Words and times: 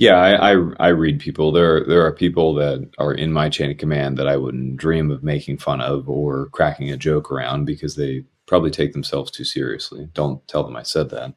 Yeah, 0.00 0.16
I, 0.16 0.52
I, 0.52 0.56
I 0.80 0.88
read 0.88 1.20
people. 1.20 1.52
There 1.52 1.84
there 1.84 2.00
are 2.06 2.10
people 2.10 2.54
that 2.54 2.88
are 2.96 3.12
in 3.12 3.34
my 3.34 3.50
chain 3.50 3.70
of 3.70 3.76
command 3.76 4.16
that 4.16 4.26
I 4.26 4.38
wouldn't 4.38 4.78
dream 4.78 5.10
of 5.10 5.22
making 5.22 5.58
fun 5.58 5.82
of 5.82 6.08
or 6.08 6.46
cracking 6.52 6.90
a 6.90 6.96
joke 6.96 7.30
around 7.30 7.66
because 7.66 7.96
they 7.96 8.24
probably 8.46 8.70
take 8.70 8.94
themselves 8.94 9.30
too 9.30 9.44
seriously. 9.44 10.08
Don't 10.14 10.48
tell 10.48 10.64
them 10.64 10.74
I 10.74 10.84
said 10.84 11.10
that. 11.10 11.34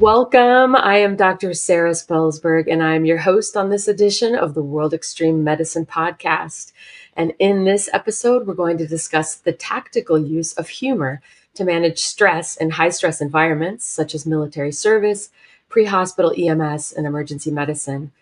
Welcome. 0.00 0.74
I 0.74 0.96
am 0.96 1.16
Dr. 1.16 1.52
Sarah 1.52 1.90
Spelsberg, 1.90 2.64
and 2.72 2.82
I'm 2.82 3.04
your 3.04 3.18
host 3.18 3.58
on 3.58 3.68
this 3.68 3.88
edition 3.88 4.34
of 4.34 4.54
the 4.54 4.62
World 4.62 4.94
Extreme 4.94 5.44
Medicine 5.44 5.84
podcast. 5.84 6.72
And 7.14 7.34
in 7.38 7.64
this 7.64 7.90
episode, 7.92 8.46
we're 8.46 8.54
going 8.54 8.78
to 8.78 8.86
discuss 8.86 9.34
the 9.34 9.52
tactical 9.52 10.18
use 10.18 10.54
of 10.54 10.68
humor 10.68 11.20
to 11.56 11.64
manage 11.64 11.98
stress 11.98 12.56
in 12.56 12.70
high 12.70 12.90
stress 12.90 13.20
environments 13.20 13.84
such 13.84 14.14
as 14.14 14.26
military 14.26 14.72
service, 14.72 15.30
pre 15.68 15.84
hospital 15.84 16.32
EMS, 16.36 16.92
and 16.92 17.06
emergency 17.06 17.50
medicine. 17.50 18.12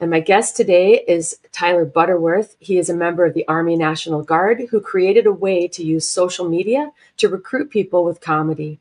And 0.00 0.10
my 0.10 0.20
guest 0.20 0.56
today 0.56 1.04
is 1.06 1.38
Tyler 1.52 1.84
Butterworth. 1.84 2.56
He 2.58 2.76
is 2.76 2.90
a 2.90 2.94
member 2.94 3.24
of 3.24 3.34
the 3.34 3.46
Army 3.46 3.76
National 3.76 4.22
Guard 4.22 4.66
who 4.70 4.80
created 4.80 5.26
a 5.26 5.32
way 5.32 5.68
to 5.68 5.84
use 5.84 6.08
social 6.08 6.48
media 6.48 6.90
to 7.18 7.28
recruit 7.28 7.70
people 7.70 8.04
with 8.04 8.20
comedy. 8.20 8.80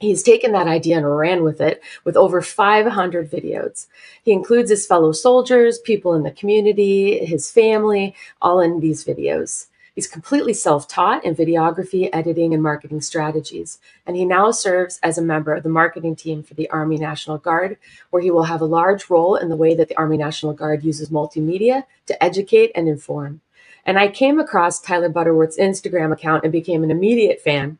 He's 0.00 0.22
taken 0.22 0.52
that 0.52 0.66
idea 0.66 0.98
and 0.98 1.16
ran 1.16 1.44
with 1.44 1.60
it 1.60 1.80
with 2.04 2.16
over 2.16 2.42
500 2.42 3.30
videos. 3.30 3.86
He 4.22 4.32
includes 4.32 4.70
his 4.70 4.86
fellow 4.86 5.12
soldiers, 5.12 5.78
people 5.78 6.14
in 6.14 6.24
the 6.24 6.30
community, 6.30 7.24
his 7.24 7.50
family, 7.50 8.14
all 8.40 8.60
in 8.60 8.80
these 8.80 9.04
videos. 9.04 9.68
He's 9.94 10.06
completely 10.06 10.54
self 10.54 10.88
taught 10.88 11.24
in 11.24 11.34
videography, 11.34 12.08
editing, 12.12 12.54
and 12.54 12.62
marketing 12.62 13.02
strategies. 13.02 13.78
And 14.06 14.16
he 14.16 14.24
now 14.24 14.50
serves 14.50 14.98
as 15.02 15.18
a 15.18 15.22
member 15.22 15.54
of 15.54 15.62
the 15.62 15.68
marketing 15.68 16.16
team 16.16 16.42
for 16.42 16.54
the 16.54 16.70
Army 16.70 16.96
National 16.96 17.38
Guard, 17.38 17.76
where 18.10 18.22
he 18.22 18.30
will 18.30 18.44
have 18.44 18.62
a 18.62 18.66
large 18.66 19.10
role 19.10 19.36
in 19.36 19.48
the 19.48 19.56
way 19.56 19.74
that 19.74 19.88
the 19.88 19.96
Army 19.96 20.16
National 20.16 20.54
Guard 20.54 20.82
uses 20.82 21.10
multimedia 21.10 21.84
to 22.06 22.24
educate 22.24 22.72
and 22.74 22.88
inform. 22.88 23.42
And 23.84 23.98
I 23.98 24.08
came 24.08 24.38
across 24.38 24.80
Tyler 24.80 25.08
Butterworth's 25.08 25.58
Instagram 25.58 26.12
account 26.12 26.44
and 26.44 26.52
became 26.52 26.82
an 26.84 26.90
immediate 26.90 27.40
fan 27.40 27.78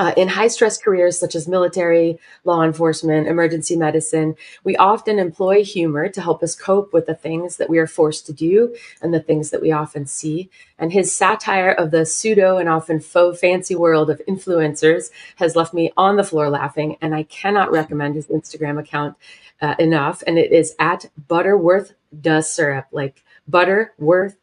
uh, 0.00 0.14
in 0.16 0.28
high 0.28 0.48
stress 0.48 0.78
careers 0.78 1.20
such 1.20 1.34
as 1.34 1.46
military, 1.46 2.18
law 2.44 2.62
enforcement, 2.62 3.28
emergency 3.28 3.76
medicine, 3.76 4.34
we 4.64 4.74
often 4.76 5.18
employ 5.18 5.62
humor 5.62 6.08
to 6.08 6.22
help 6.22 6.42
us 6.42 6.54
cope 6.54 6.90
with 6.94 7.04
the 7.04 7.14
things 7.14 7.58
that 7.58 7.68
we 7.68 7.78
are 7.78 7.86
forced 7.86 8.24
to 8.24 8.32
do 8.32 8.74
and 9.02 9.12
the 9.12 9.20
things 9.20 9.50
that 9.50 9.60
we 9.60 9.70
often 9.70 10.06
see. 10.06 10.48
And 10.78 10.90
his 10.90 11.14
satire 11.14 11.70
of 11.70 11.90
the 11.90 12.06
pseudo 12.06 12.56
and 12.56 12.66
often 12.66 12.98
faux 12.98 13.38
fancy 13.38 13.74
world 13.74 14.08
of 14.08 14.22
influencers 14.26 15.10
has 15.36 15.54
left 15.54 15.74
me 15.74 15.92
on 15.98 16.16
the 16.16 16.24
floor 16.24 16.48
laughing. 16.48 16.96
And 17.02 17.14
I 17.14 17.24
cannot 17.24 17.70
recommend 17.70 18.14
his 18.14 18.28
Instagram 18.28 18.80
account 18.80 19.18
uh, 19.60 19.74
enough. 19.78 20.22
And 20.26 20.38
it 20.38 20.50
is 20.50 20.74
at 20.78 21.10
Butterworth 21.28 21.92
Da 22.18 22.40
Syrup, 22.40 22.86
like 22.90 23.22
Butterworth 23.46 24.38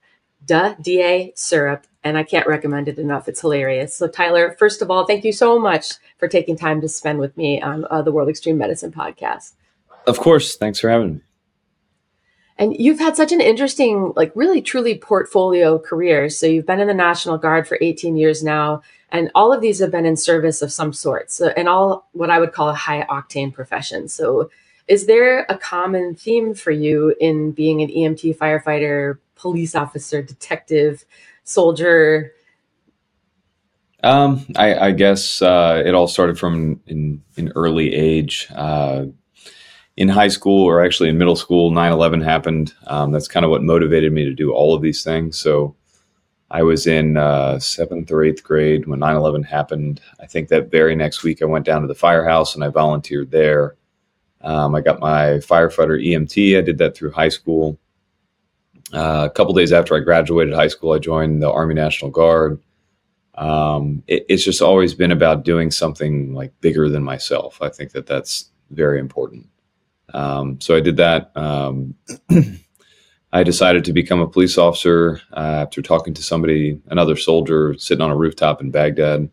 Da 0.46 0.76
Da 0.80 1.32
Syrup 1.34 1.88
and 2.04 2.18
I 2.18 2.24
can't 2.24 2.48
recommend 2.48 2.88
it 2.88 2.98
enough. 2.98 3.28
It's 3.28 3.42
hilarious. 3.42 3.96
So, 3.96 4.08
Tyler, 4.08 4.56
first 4.58 4.82
of 4.82 4.92
all, 4.92 5.06
thank 5.06 5.24
you 5.24 5.34
so 5.34 5.60
much 5.60 5.94
for 6.18 6.28
taking 6.28 6.56
time 6.56 6.82
to 6.82 6.90
spend 6.90 7.20
with 7.20 7.36
me 7.38 7.62
on 7.62 7.86
uh, 7.90 8.02
the 8.02 8.12
World 8.12 8.30
Extreme 8.30 8.58
Medicine 8.58 8.92
podcast. 8.92 9.54
Of 10.06 10.20
course. 10.20 10.56
Thanks 10.56 10.80
for 10.80 10.90
having 10.90 11.16
me. 11.16 11.22
And 12.60 12.76
you've 12.80 13.00
had 13.00 13.16
such 13.16 13.32
an 13.32 13.42
interesting, 13.42 14.14
like 14.16 14.32
really 14.34 14.62
truly 14.62 14.98
portfolio 14.98 15.78
career. 15.78 16.30
So, 16.30 16.46
you've 16.46 16.66
been 16.66 16.80
in 16.80 16.88
the 16.88 16.94
National 16.94 17.38
Guard 17.38 17.68
for 17.68 17.78
18 17.82 18.16
years 18.16 18.44
now, 18.44 18.82
and 19.12 19.32
all 19.36 19.52
of 19.52 19.62
these 19.62 19.80
have 19.80 19.92
been 19.92 20.06
in 20.06 20.18
service 20.18 20.62
of 20.62 20.72
some 20.72 20.94
sort. 20.94 21.32
So, 21.32 21.48
and 21.50 21.68
all 21.68 22.08
what 22.14 22.30
I 22.30 22.40
would 22.40 22.54
call 22.54 22.70
a 22.70 22.74
high 22.74 23.06
octane 23.10 23.54
profession. 23.54 24.08
So, 24.08 24.50
is 24.88 25.06
there 25.06 25.46
a 25.50 25.58
common 25.58 26.16
theme 26.16 26.54
for 26.54 26.72
you 26.72 27.14
in 27.20 27.52
being 27.52 27.82
an 27.82 27.90
EMT 27.90 28.38
firefighter, 28.38 29.18
police 29.36 29.76
officer, 29.76 30.22
detective? 30.22 31.04
Soldier? 31.48 32.34
Um, 34.04 34.46
I, 34.56 34.76
I 34.76 34.92
guess 34.92 35.42
uh, 35.42 35.82
it 35.86 35.96
all 35.96 36.08
started 36.08 36.38
from 36.38 36.82
in 36.88 37.24
in 37.36 37.52
early 37.56 37.94
age. 37.94 38.48
Uh, 38.54 39.06
in 39.96 40.10
high 40.10 40.28
school, 40.28 40.64
or 40.64 40.86
actually 40.86 41.10
in 41.10 41.18
middle 41.18 41.36
school, 41.36 41.72
9/11 41.72 42.24
happened. 42.24 42.74
Um, 42.86 43.12
that's 43.12 43.28
kind 43.28 43.44
of 43.44 43.50
what 43.50 43.64
motivated 43.64 44.14
me 44.14 44.26
to 44.26 44.34
do 44.34 44.54
all 44.54 44.76
of 44.76 44.84
these 44.84 45.04
things. 45.04 45.40
So 45.40 45.76
I 46.52 46.62
was 46.62 46.86
in 46.86 47.18
uh, 47.18 47.60
seventh 47.60 48.12
or 48.12 48.24
eighth 48.24 48.44
grade 48.44 48.86
when 48.86 49.00
9/11 49.00 49.46
happened. 49.46 50.00
I 50.20 50.28
think 50.28 50.50
that 50.50 50.70
very 50.70 50.96
next 50.96 51.24
week 51.24 51.42
I 51.42 51.46
went 51.46 51.66
down 51.66 51.82
to 51.82 51.88
the 51.88 51.96
firehouse 51.96 52.54
and 52.54 52.64
I 52.64 52.70
volunteered 52.70 53.32
there. 53.32 53.76
Um, 54.42 54.76
I 54.76 54.82
got 54.82 55.00
my 55.00 55.40
firefighter 55.40 56.00
EMT. 56.00 56.58
I 56.58 56.62
did 56.62 56.78
that 56.78 56.96
through 56.96 57.12
high 57.12 57.30
school. 57.30 57.80
Uh, 58.94 59.28
a 59.30 59.30
couple 59.30 59.54
days 59.54 59.74
after 59.74 59.96
I 59.96 60.00
graduated 60.00 60.54
high 60.54 60.70
school, 60.70 60.94
I 60.94 61.00
joined 61.00 61.42
the 61.42 61.52
Army 61.52 61.74
National 61.74 62.10
Guard. 62.10 62.62
Um, 63.36 64.04
it, 64.08 64.26
it's 64.30 64.44
just 64.44 64.62
always 64.62 64.94
been 64.94 65.12
about 65.12 65.44
doing 65.44 65.72
something 65.72 66.34
like 66.34 66.54
bigger 66.62 66.90
than 66.90 67.04
myself. 67.04 67.62
I 67.62 67.70
think 67.70 67.92
that 67.92 68.08
that's 68.08 68.50
very 68.72 69.00
important. 69.00 69.48
Um, 70.14 70.60
so 70.62 70.76
I 70.76 70.80
did 70.80 70.98
that. 70.98 71.32
Um, 71.36 71.96
I 73.34 73.44
decided 73.44 73.84
to 73.86 73.94
become 73.94 74.22
a 74.22 74.28
police 74.28 74.58
officer 74.58 75.22
uh, 75.34 75.64
after 75.64 75.82
talking 75.82 76.14
to 76.14 76.24
somebody, 76.24 76.82
another 76.88 77.18
soldier 77.18 77.76
sitting 77.78 78.02
on 78.02 78.10
a 78.10 78.16
rooftop 78.16 78.62
in 78.62 78.72
Baghdad. 78.72 79.30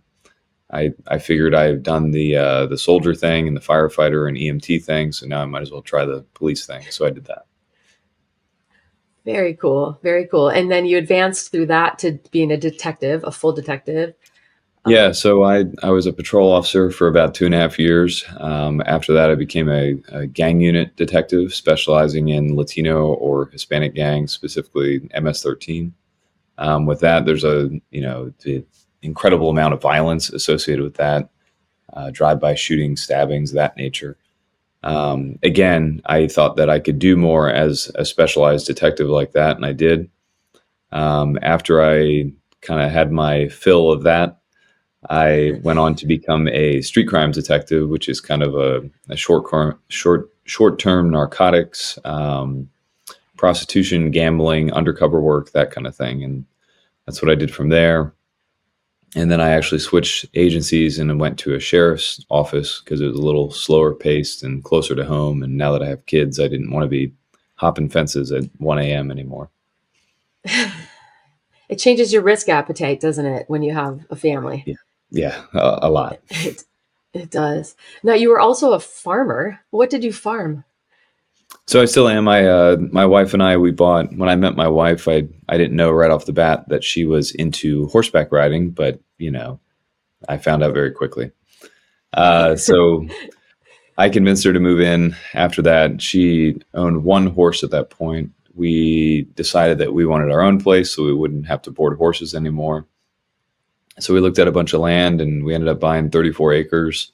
I, 0.73 0.93
I 1.07 1.19
figured 1.19 1.55
I've 1.55 1.85
done 1.85 2.11
the 2.11 2.37
uh, 2.37 2.67
the 2.67 2.79
soldier 2.79 3.15
thing 3.15 3.47
and 3.47 3.57
the 3.57 3.61
firefighter 3.61 4.29
and 4.29 4.37
EMT 4.37 4.83
thing, 4.83 5.13
so 5.13 5.27
now 5.27 5.41
I 5.41 5.45
might 5.45 5.63
as 5.63 5.71
well 5.71 5.83
try 5.83 6.05
the 6.05 6.25
police 6.35 6.67
thing. 6.67 6.83
So 6.91 7.07
I 7.07 7.11
did 7.11 7.27
that. 7.27 7.47
Very 9.25 9.55
cool. 9.55 9.99
Very 10.03 10.27
cool. 10.27 10.49
And 10.49 10.71
then 10.71 10.85
you 10.85 10.99
advanced 10.99 11.51
through 11.51 11.67
that 11.67 11.99
to 12.01 12.19
being 12.31 12.51
a 12.53 12.57
detective, 12.57 13.25
a 13.25 13.33
full 13.33 13.53
detective. 13.53 14.15
Yeah, 14.87 15.13
so 15.13 15.45
I 15.45 15.65
I 15.83 15.91
was 15.91 16.05
a 16.05 16.13
patrol 16.13 16.53
officer 16.53 16.91
for 16.91 17.09
about 17.09 17.35
two 17.35 17.47
and 17.47 17.55
a 17.55 17.59
half 17.59 17.79
years. 17.79 18.23
Um, 18.37 18.83
after 18.85 19.15
that, 19.15 19.31
I 19.31 19.35
became 19.35 19.71
a, 19.71 19.95
a, 20.09 20.27
gang 20.27 20.61
unit 20.61 20.95
detective, 20.97 21.55
specializing 21.55 22.29
in 22.29 22.55
Latino 22.55 23.07
or 23.15 23.47
Hispanic 23.47 23.95
gangs, 23.95 24.33
specifically 24.33 25.09
MS-13. 25.19 25.91
Um, 26.59 26.85
with 26.85 27.01
that, 27.01 27.25
there's 27.25 27.45
a 27.45 27.71
you 27.93 28.03
know 28.03 28.31
the 28.43 28.63
incredible 29.01 29.49
amount 29.49 29.73
of 29.73 29.81
violence 29.81 30.29
associated 30.29 30.83
with 30.83 30.97
that, 30.97 31.31
uh, 31.95 32.11
drive-by 32.11 32.55
shootings, 32.55 33.03
stabbings, 33.03 33.53
that 33.53 33.79
nature. 33.79 34.19
Um, 34.85 35.39
again, 35.43 36.03
I 36.05 36.29
thought 36.29 36.57
that 36.57 36.69
I 36.69 36.79
could 36.79 36.99
do 36.99 37.17
more 37.17 37.49
as 37.49 37.91
a 37.95 38.05
specialized 38.05 38.67
detective 38.67 39.09
like 39.09 39.33
that, 39.33 39.57
and 39.57 39.65
I 39.65 39.73
did. 39.73 40.11
Um, 40.93 41.39
after 41.43 41.83
I 41.83 42.31
kind 42.61 42.81
of 42.83 42.91
had 42.91 43.11
my 43.11 43.49
fill 43.49 43.91
of 43.91 44.03
that, 44.03 44.39
I 45.09 45.59
went 45.63 45.79
on 45.79 45.95
to 45.97 46.07
become 46.07 46.49
a 46.49 46.83
street 46.83 47.09
crime 47.09 47.33
detective, 47.33 47.89
which 47.89 48.09
is 48.11 48.21
kind 48.21 48.43
of 48.43 48.55
a, 48.55 48.83
a 49.09 49.17
short 49.17 49.47
short 49.89 50.31
short 50.45 50.79
term 50.79 51.11
narcotics, 51.11 51.99
um, 52.05 52.69
prostitution, 53.39 54.11
gambling, 54.11 54.71
undercover 54.73 55.21
work, 55.21 55.53
that 55.53 55.71
kind 55.71 55.87
of 55.87 55.97
thing, 55.97 56.23
and 56.23 56.45
that's 57.07 57.23
what 57.23 57.31
I 57.31 57.35
did 57.35 57.53
from 57.53 57.71
there 57.71 58.15
and 59.15 59.31
then 59.31 59.41
I 59.41 59.51
actually 59.51 59.79
switched 59.79 60.27
agencies 60.35 60.99
and 60.99 61.21
went 61.21 61.39
to 61.41 61.55
a 61.55 61.61
sheriff's 61.61 62.25
office 62.31 62.81
because 62.81 63.01
it 63.01 63.07
was 63.07 63.17
a 63.17 63.23
little 63.23 63.51
slower 63.53 63.95
paced 63.95 64.43
and 64.43 64.65
closer 64.65 64.95
to 64.97 65.05
home. 65.05 65.43
And 65.43 65.57
now 65.57 65.73
that 65.73 65.83
I 65.83 65.87
have 65.87 66.07
kids, 66.07 66.41
I 66.41 66.49
didn't 66.49 66.73
want 66.73 66.85
to 66.85 66.89
be 66.89 67.13
hopping 67.55 67.89
fences 67.89 68.33
at 68.33 68.45
1 68.59 68.79
a.m. 68.81 69.11
anymore. 69.13 69.51
it 70.45 71.77
changes 71.77 72.13
your 72.13 72.23
risk 72.23 72.49
appetite, 72.49 73.01
doesn't 73.01 73.27
it, 73.27 73.45
when 73.49 73.63
you 73.63 73.73
have 73.73 74.05
a 74.11 74.17
family? 74.17 74.65
Yeah, 74.67 74.75
yeah 75.11 75.43
a, 75.55 75.79
a 75.83 75.91
lot. 75.91 76.21
It, 76.31 76.65
it 77.13 77.31
does. 77.31 77.77
Now, 78.03 78.15
you 78.15 78.29
were 78.29 78.41
also 78.41 78.73
a 78.73 78.81
farmer. 78.81 79.61
What 79.71 79.89
did 79.89 80.03
you 80.03 80.13
farm? 80.13 80.65
So 81.69 81.81
I 81.81 81.85
still 81.85 82.09
am. 82.09 82.25
My 82.25 82.45
uh, 82.45 82.77
my 82.91 83.07
wife 83.07 83.33
and 83.33 83.43
I 83.43 83.57
we 83.57 83.71
bought 83.71 84.13
when 84.17 84.29
I 84.29 84.35
met 84.35 84.57
my 84.57 84.67
wife. 84.67 85.07
I 85.07 85.29
I 85.49 85.57
didn't 85.57 85.77
know 85.77 85.93
right 85.93 86.11
off 86.11 86.27
the 86.27 86.33
bat 86.33 86.69
that 86.71 86.83
she 86.83 87.05
was 87.05 87.31
into 87.31 87.87
horseback 87.87 88.33
riding, 88.33 88.71
but 88.71 88.99
you 89.19 89.31
know, 89.31 89.61
I 90.29 90.39
found 90.39 90.63
out 90.63 90.75
very 90.75 90.91
quickly. 90.91 91.31
Uh, 92.13 92.57
so 92.57 93.07
I 93.99 94.09
convinced 94.09 94.45
her 94.45 94.53
to 94.53 94.61
move 94.61 94.81
in. 94.81 95.17
After 95.35 95.63
that, 95.63 96.03
she 96.03 96.61
owned 96.75 97.05
one 97.05 97.29
horse 97.29 97.63
at 97.63 97.71
that 97.71 97.91
point. 97.91 98.33
We 98.55 99.23
decided 99.35 99.79
that 99.79 99.95
we 99.95 100.07
wanted 100.07 100.31
our 100.31 100.43
own 100.43 100.61
place, 100.61 100.91
so 100.91 101.05
we 101.05 101.15
wouldn't 101.15 101.47
have 101.47 101.63
to 101.63 101.71
board 101.71 101.97
horses 101.97 102.35
anymore. 102.35 102.87
So 103.99 104.15
we 104.15 104.21
looked 104.21 104.39
at 104.39 104.49
a 104.49 104.53
bunch 104.53 104.73
of 104.73 104.81
land, 104.81 105.21
and 105.21 105.45
we 105.45 105.55
ended 105.55 105.69
up 105.69 105.81
buying 105.81 106.11
34 106.11 106.53
acres, 106.53 107.13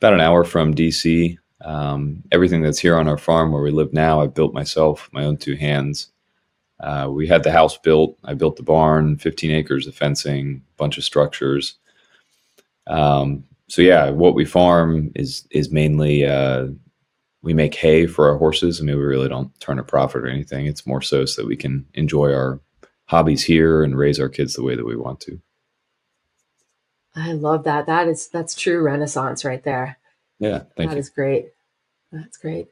about 0.00 0.14
an 0.14 0.20
hour 0.20 0.44
from 0.44 0.74
DC. 0.74 1.38
Um, 1.60 2.24
everything 2.32 2.62
that's 2.62 2.78
here 2.78 2.96
on 2.96 3.08
our 3.08 3.18
farm 3.18 3.52
where 3.52 3.62
we 3.62 3.70
live 3.70 3.92
now, 3.92 4.20
I 4.20 4.26
built 4.26 4.52
myself, 4.52 5.08
my 5.12 5.24
own 5.24 5.36
two 5.36 5.54
hands. 5.54 6.08
Uh, 6.82 7.08
we 7.12 7.28
had 7.28 7.44
the 7.44 7.52
house 7.52 7.78
built. 7.78 8.18
I 8.24 8.34
built 8.34 8.56
the 8.56 8.64
barn, 8.64 9.18
15 9.18 9.52
acres 9.52 9.86
of 9.88 9.94
fencing, 9.96 10.62
bunch 10.78 10.98
of 10.98 11.04
structures. 11.04 11.76
Um, 12.88 13.44
so 13.68 13.82
yeah, 13.82 14.10
what 14.10 14.34
we 14.34 14.44
farm 14.44 15.12
is 15.14 15.46
is 15.50 15.70
mainly 15.72 16.26
uh, 16.26 16.68
we 17.42 17.54
make 17.54 17.74
hay 17.74 18.06
for 18.06 18.28
our 18.30 18.38
horses. 18.38 18.80
I 18.80 18.84
mean, 18.84 18.96
we 18.96 19.02
really 19.04 19.28
don't 19.28 19.58
turn 19.60 19.78
a 19.78 19.84
profit 19.84 20.22
or 20.22 20.28
anything. 20.28 20.66
It's 20.66 20.86
more 20.86 21.02
so 21.02 21.24
so 21.24 21.42
that 21.42 21.48
we 21.48 21.56
can 21.56 21.86
enjoy 21.94 22.32
our 22.34 22.60
hobbies 23.06 23.44
here 23.44 23.84
and 23.84 23.96
raise 23.98 24.20
our 24.20 24.28
kids 24.28 24.54
the 24.54 24.62
way 24.64 24.76
that 24.76 24.86
we 24.86 24.96
want 24.96 25.20
to. 25.22 25.40
I 27.16 27.32
love 27.32 27.64
that. 27.64 27.86
That 27.86 28.08
is 28.08 28.28
that's 28.28 28.54
true 28.54 28.82
renaissance 28.82 29.44
right 29.44 29.62
there. 29.64 29.98
Yeah, 30.40 30.64
thank 30.76 30.90
That 30.90 30.96
you. 30.96 31.00
is 31.00 31.10
great. 31.10 31.52
That's 32.12 32.38
great. 32.38 32.68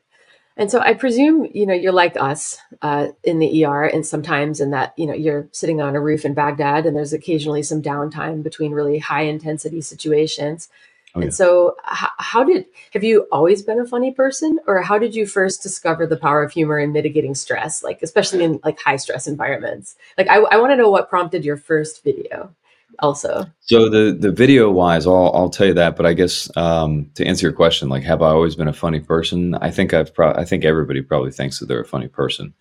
And 0.60 0.70
so 0.70 0.78
I 0.80 0.92
presume, 0.92 1.48
you 1.54 1.64
know, 1.64 1.72
you're 1.72 1.90
like 1.90 2.18
us 2.20 2.58
uh, 2.82 3.08
in 3.24 3.38
the 3.38 3.64
ER, 3.64 3.84
and 3.86 4.06
sometimes 4.06 4.60
in 4.60 4.72
that, 4.72 4.92
you 4.98 5.06
know, 5.06 5.14
you're 5.14 5.48
sitting 5.52 5.80
on 5.80 5.96
a 5.96 6.02
roof 6.02 6.26
in 6.26 6.34
Baghdad, 6.34 6.84
and 6.84 6.94
there's 6.94 7.14
occasionally 7.14 7.62
some 7.62 7.82
downtime 7.82 8.42
between 8.42 8.72
really 8.72 8.98
high 8.98 9.22
intensity 9.22 9.80
situations. 9.80 10.68
Oh 11.14 11.22
And 11.22 11.34
so, 11.34 11.76
h- 11.90 12.10
how 12.18 12.44
did 12.44 12.66
have 12.92 13.02
you 13.02 13.26
always 13.32 13.62
been 13.62 13.80
a 13.80 13.86
funny 13.86 14.12
person, 14.12 14.60
or 14.66 14.82
how 14.82 14.98
did 14.98 15.14
you 15.14 15.26
first 15.26 15.62
discover 15.62 16.06
the 16.06 16.18
power 16.18 16.42
of 16.44 16.52
humor 16.52 16.78
in 16.78 16.92
mitigating 16.92 17.34
stress, 17.34 17.82
like 17.82 18.02
especially 18.02 18.44
in 18.44 18.60
like 18.62 18.78
high 18.80 18.96
stress 18.96 19.26
environments? 19.26 19.96
Like, 20.18 20.28
I, 20.28 20.40
I 20.40 20.58
want 20.58 20.72
to 20.72 20.76
know 20.76 20.90
what 20.90 21.08
prompted 21.08 21.42
your 21.42 21.56
first 21.56 22.04
video, 22.04 22.54
also. 23.00 23.44
So 23.60 23.88
the 23.88 24.16
the 24.18 24.30
video 24.30 24.70
wise, 24.70 25.06
I'll 25.06 25.30
I'll 25.34 25.50
tell 25.50 25.66
you 25.66 25.74
that. 25.74 25.96
But 25.96 26.06
I 26.06 26.14
guess 26.14 26.54
um, 26.56 27.10
to 27.14 27.24
answer 27.24 27.46
your 27.46 27.52
question, 27.52 27.88
like, 27.88 28.02
have 28.04 28.22
I 28.22 28.28
always 28.28 28.56
been 28.56 28.68
a 28.68 28.72
funny 28.72 29.00
person? 29.00 29.54
I 29.54 29.70
think 29.70 29.94
I've 29.94 30.14
pro- 30.14 30.34
I 30.34 30.44
think 30.44 30.64
everybody 30.64 31.02
probably 31.02 31.32
thinks 31.32 31.58
that 31.58 31.66
they're 31.66 31.80
a 31.80 31.86
funny 31.86 32.08
person. 32.08 32.54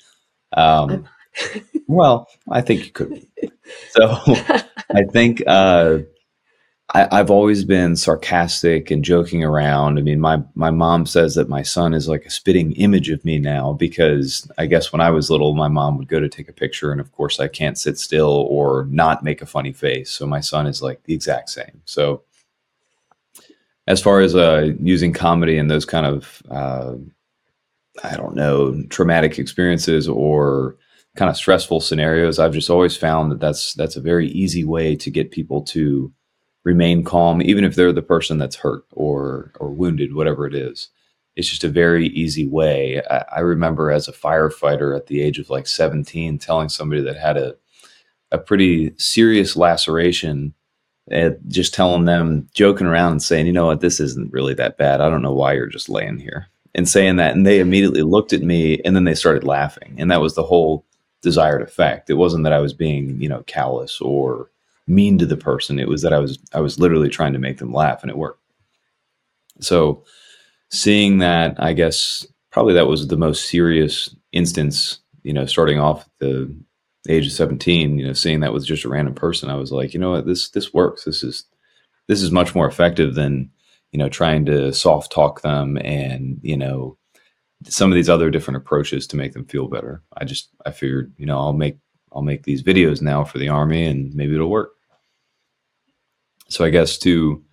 Um, 0.53 1.07
well, 1.87 2.27
I 2.49 2.61
think 2.61 2.85
you 2.85 2.91
could 2.91 3.09
be. 3.09 3.29
So 3.91 4.07
I 4.89 5.03
think 5.11 5.43
uh, 5.45 5.99
I, 6.95 7.07
I've 7.11 7.29
always 7.29 7.63
been 7.63 7.95
sarcastic 7.95 8.89
and 8.89 9.03
joking 9.03 9.43
around. 9.43 9.99
I 9.99 10.01
mean, 10.01 10.19
my 10.19 10.41
my 10.55 10.71
mom 10.71 11.05
says 11.05 11.35
that 11.35 11.49
my 11.49 11.61
son 11.61 11.93
is 11.93 12.07
like 12.07 12.25
a 12.25 12.31
spitting 12.31 12.71
image 12.73 13.09
of 13.09 13.23
me 13.23 13.37
now 13.37 13.73
because 13.73 14.49
I 14.57 14.65
guess 14.65 14.91
when 14.91 15.01
I 15.01 15.11
was 15.11 15.29
little, 15.29 15.53
my 15.53 15.67
mom 15.67 15.97
would 15.97 16.07
go 16.07 16.19
to 16.19 16.29
take 16.29 16.49
a 16.49 16.53
picture, 16.53 16.91
and 16.91 16.99
of 16.99 17.11
course, 17.11 17.39
I 17.39 17.47
can't 17.47 17.77
sit 17.77 17.99
still 17.99 18.47
or 18.49 18.87
not 18.89 19.23
make 19.23 19.41
a 19.41 19.45
funny 19.45 19.71
face. 19.71 20.09
So 20.09 20.25
my 20.25 20.39
son 20.39 20.65
is 20.65 20.81
like 20.81 21.03
the 21.03 21.13
exact 21.13 21.49
same. 21.49 21.81
So 21.85 22.23
as 23.85 24.01
far 24.01 24.19
as 24.21 24.35
uh, 24.35 24.71
using 24.81 25.13
comedy 25.13 25.57
and 25.57 25.69
those 25.69 25.85
kind 25.85 26.07
of 26.07 26.41
uh, 26.49 26.95
I 28.03 28.15
don't 28.15 28.35
know 28.35 28.81
traumatic 28.89 29.37
experiences 29.37 30.07
or 30.07 30.75
kind 31.15 31.29
of 31.29 31.37
stressful 31.37 31.81
scenarios, 31.81 32.39
I've 32.39 32.53
just 32.53 32.69
always 32.71 32.97
found 32.97 33.31
that 33.31 33.39
that's 33.39 33.73
that's 33.75 33.95
a 33.95 34.01
very 34.01 34.29
easy 34.29 34.63
way 34.63 34.95
to 34.95 35.11
get 35.11 35.29
people 35.29 35.61
to 35.65 36.11
remain 36.63 37.03
calm, 37.03 37.41
even 37.41 37.63
if 37.63 37.75
they're 37.75 37.93
the 37.93 38.01
person 38.01 38.37
that's 38.37 38.57
hurt 38.57 38.85
or 38.91 39.51
or 39.59 39.71
wounded, 39.71 40.13
whatever 40.13 40.47
it 40.47 40.55
is. 40.55 40.89
It's 41.35 41.47
just 41.47 41.63
a 41.63 41.69
very 41.69 42.07
easy 42.07 42.47
way. 42.47 43.01
I, 43.09 43.23
I 43.37 43.39
remember 43.39 43.91
as 43.91 44.07
a 44.07 44.13
firefighter 44.13 44.95
at 44.95 45.07
the 45.07 45.21
age 45.21 45.39
of 45.39 45.49
like 45.49 45.67
17 45.67 46.37
telling 46.37 46.69
somebody 46.69 47.01
that 47.01 47.17
had 47.17 47.37
a 47.37 47.55
a 48.31 48.37
pretty 48.37 48.93
serious 48.97 49.55
laceration 49.55 50.53
and 51.11 51.37
just 51.47 51.73
telling 51.73 52.05
them, 52.05 52.47
joking 52.53 52.87
around 52.87 53.13
and 53.13 53.23
saying, 53.23 53.47
you 53.47 53.53
know 53.53 53.65
what, 53.65 53.81
this 53.81 53.99
isn't 53.99 54.31
really 54.31 54.53
that 54.55 54.77
bad. 54.77 55.01
I 55.01 55.09
don't 55.09 55.23
know 55.23 55.33
why 55.33 55.53
you're 55.53 55.65
just 55.65 55.89
laying 55.89 56.19
here 56.19 56.47
and 56.75 56.87
saying 56.87 57.15
that. 57.15 57.35
And 57.35 57.45
they 57.45 57.59
immediately 57.59 58.03
looked 58.03 58.33
at 58.33 58.43
me 58.43 58.79
and 58.85 58.95
then 58.95 59.05
they 59.05 59.15
started 59.15 59.43
laughing. 59.43 59.95
And 59.97 60.11
that 60.11 60.21
was 60.21 60.35
the 60.35 60.43
whole 60.43 60.85
desired 61.21 61.61
effect. 61.61 62.09
It 62.09 62.15
wasn't 62.15 62.43
that 62.43 62.53
I 62.53 62.59
was 62.59 62.73
being, 62.73 63.19
you 63.21 63.27
know, 63.27 63.43
callous 63.47 63.99
or 63.99 64.51
mean 64.89 65.17
to 65.19 65.25
the 65.25 65.37
person. 65.37 65.79
It 65.79 65.87
was 65.87 66.01
that 66.01 66.13
I 66.13 66.19
was, 66.19 66.39
I 66.53 66.59
was 66.59 66.79
literally 66.79 67.09
trying 67.09 67.33
to 67.33 67.39
make 67.39 67.59
them 67.59 67.73
laugh 67.73 68.01
and 68.01 68.09
it 68.09 68.17
worked. 68.17 68.43
So 69.61 70.03
seeing 70.71 71.19
that, 71.19 71.61
I 71.61 71.73
guess 71.73 72.25
probably 72.51 72.73
that 72.73 72.87
was 72.87 73.07
the 73.07 73.17
most 73.17 73.49
serious 73.49 74.13
instance, 74.31 74.99
you 75.23 75.33
know, 75.33 75.45
starting 75.45 75.79
off 75.79 76.03
at 76.03 76.09
the 76.19 76.55
age 77.07 77.27
of 77.27 77.31
17, 77.31 77.99
you 77.99 78.07
know, 78.07 78.13
seeing 78.13 78.39
that 78.39 78.53
with 78.53 78.65
just 78.65 78.85
a 78.85 78.89
random 78.89 79.13
person, 79.13 79.49
I 79.49 79.55
was 79.55 79.71
like, 79.71 79.93
you 79.93 79.99
know 79.99 80.11
what, 80.11 80.25
this, 80.25 80.49
this 80.49 80.73
works. 80.73 81.03
This 81.03 81.23
is, 81.23 81.45
this 82.07 82.21
is 82.21 82.31
much 82.31 82.55
more 82.55 82.67
effective 82.67 83.15
than, 83.15 83.51
you 83.91 83.99
know, 83.99 84.09
trying 84.09 84.45
to 84.45 84.73
soft 84.73 85.11
talk 85.11 85.41
them 85.41 85.77
and, 85.77 86.39
you 86.41 86.57
know, 86.57 86.97
some 87.65 87.91
of 87.91 87.95
these 87.95 88.09
other 88.09 88.29
different 88.29 88.57
approaches 88.57 89.05
to 89.07 89.17
make 89.17 89.33
them 89.33 89.45
feel 89.45 89.67
better. 89.67 90.01
I 90.17 90.25
just, 90.25 90.49
I 90.65 90.71
figured, 90.71 91.13
you 91.17 91.25
know, 91.25 91.37
I'll 91.37 91.53
make, 91.53 91.77
I'll 92.13 92.21
make 92.21 92.43
these 92.43 92.63
videos 92.63 93.01
now 93.01 93.23
for 93.23 93.37
the 93.37 93.49
army 93.49 93.85
and 93.85 94.13
maybe 94.15 94.33
it'll 94.33 94.49
work. 94.49 94.71
So 96.49 96.65
I 96.65 96.69
guess 96.69 96.97
to, 96.99 97.43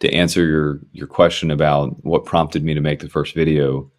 to 0.00 0.12
answer 0.12 0.44
your, 0.44 0.80
your 0.92 1.06
question 1.06 1.50
about 1.50 2.04
what 2.04 2.24
prompted 2.24 2.64
me 2.64 2.74
to 2.74 2.80
make 2.80 3.00
the 3.00 3.08
first 3.08 3.34
video, 3.34 3.90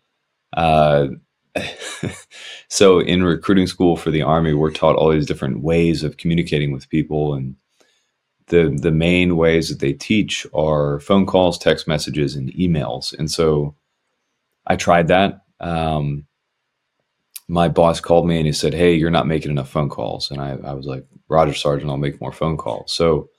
uh, 0.56 1.08
so 2.68 3.00
in 3.00 3.24
recruiting 3.24 3.68
school 3.68 3.98
for 3.98 4.12
the 4.12 4.22
army, 4.22 4.54
we're 4.54 4.72
taught 4.72 4.96
all 4.96 5.12
these 5.12 5.26
different 5.26 5.62
ways 5.62 6.04
of 6.04 6.18
communicating 6.18 6.72
with 6.72 6.90
people, 6.90 7.34
and 7.34 7.56
the 8.48 8.78
the 8.82 8.92
main 8.92 9.38
ways 9.38 9.70
that 9.70 9.80
they 9.80 9.94
teach 9.94 10.46
are 10.54 11.00
phone 11.00 11.26
calls, 11.26 11.58
text 11.58 11.88
messages, 11.88 12.36
and 12.36 12.54
emails. 12.54 13.18
And 13.18 13.30
so 13.30 13.76
I 14.66 14.76
tried 14.76 15.08
that. 15.10 15.42
Um, 15.60 16.26
my 17.48 17.70
boss 17.70 18.02
called 18.02 18.28
me 18.28 18.38
and 18.38 18.46
he 18.46 18.52
said, 18.54 18.74
"Hey, 18.74 18.94
you're 18.94 19.10
not 19.10 19.28
making 19.28 19.52
enough 19.52 19.70
phone 19.70 19.90
calls," 19.90 20.32
and 20.32 20.42
I, 20.42 20.58
I 20.64 20.74
was 20.74 20.86
like, 20.86 21.06
"Roger, 21.30 21.54
Sergeant, 21.54 21.90
I'll 21.90 21.98
make 21.98 22.22
more 22.22 22.34
phone 22.34 22.58
calls." 22.58 22.92
So 22.94 23.30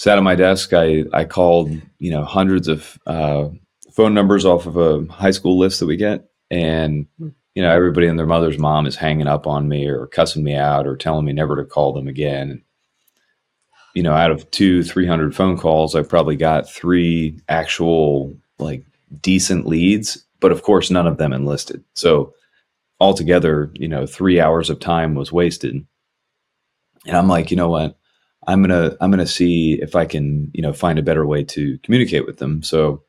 sat 0.00 0.16
at 0.16 0.24
my 0.24 0.34
desk. 0.34 0.72
I 0.72 1.04
I 1.12 1.26
called 1.26 1.70
you 1.98 2.10
know 2.10 2.24
hundreds 2.24 2.68
of 2.68 2.98
uh, 3.06 3.50
phone 3.92 4.14
numbers 4.14 4.46
off 4.46 4.64
of 4.64 4.78
a 4.78 5.04
high 5.12 5.30
school 5.30 5.58
list 5.58 5.78
that 5.78 5.86
we 5.86 5.96
get, 5.98 6.30
and 6.50 7.06
you 7.18 7.62
know 7.62 7.70
everybody 7.70 8.06
and 8.06 8.18
their 8.18 8.26
mother's 8.26 8.58
mom 8.58 8.86
is 8.86 8.96
hanging 8.96 9.26
up 9.26 9.46
on 9.46 9.68
me 9.68 9.86
or 9.86 10.06
cussing 10.06 10.42
me 10.42 10.54
out 10.54 10.86
or 10.86 10.96
telling 10.96 11.26
me 11.26 11.34
never 11.34 11.54
to 11.54 11.64
call 11.66 11.92
them 11.92 12.08
again. 12.08 12.62
You 13.94 14.02
know, 14.02 14.14
out 14.14 14.30
of 14.30 14.50
two, 14.50 14.82
three 14.82 15.06
hundred 15.06 15.36
phone 15.36 15.58
calls, 15.58 15.94
I 15.94 16.02
probably 16.02 16.36
got 16.36 16.70
three 16.70 17.38
actual 17.50 18.34
like 18.58 18.82
decent 19.20 19.66
leads, 19.66 20.24
but 20.40 20.50
of 20.50 20.62
course 20.62 20.90
none 20.90 21.06
of 21.06 21.18
them 21.18 21.34
enlisted. 21.34 21.84
So 21.94 22.32
altogether, 23.00 23.70
you 23.74 23.88
know, 23.88 24.06
three 24.06 24.40
hours 24.40 24.70
of 24.70 24.80
time 24.80 25.14
was 25.14 25.30
wasted. 25.30 25.74
And 27.04 27.16
I'm 27.16 27.28
like, 27.28 27.50
you 27.50 27.56
know 27.58 27.68
what? 27.68 27.99
I'm 28.50 28.62
gonna 28.62 28.96
I'm 29.00 29.10
gonna 29.10 29.26
see 29.26 29.80
if 29.80 29.94
I 29.94 30.04
can, 30.04 30.50
you 30.52 30.62
know, 30.62 30.72
find 30.72 30.98
a 30.98 31.02
better 31.02 31.24
way 31.24 31.44
to 31.44 31.78
communicate 31.84 32.26
with 32.26 32.38
them. 32.38 32.62
So 32.62 33.04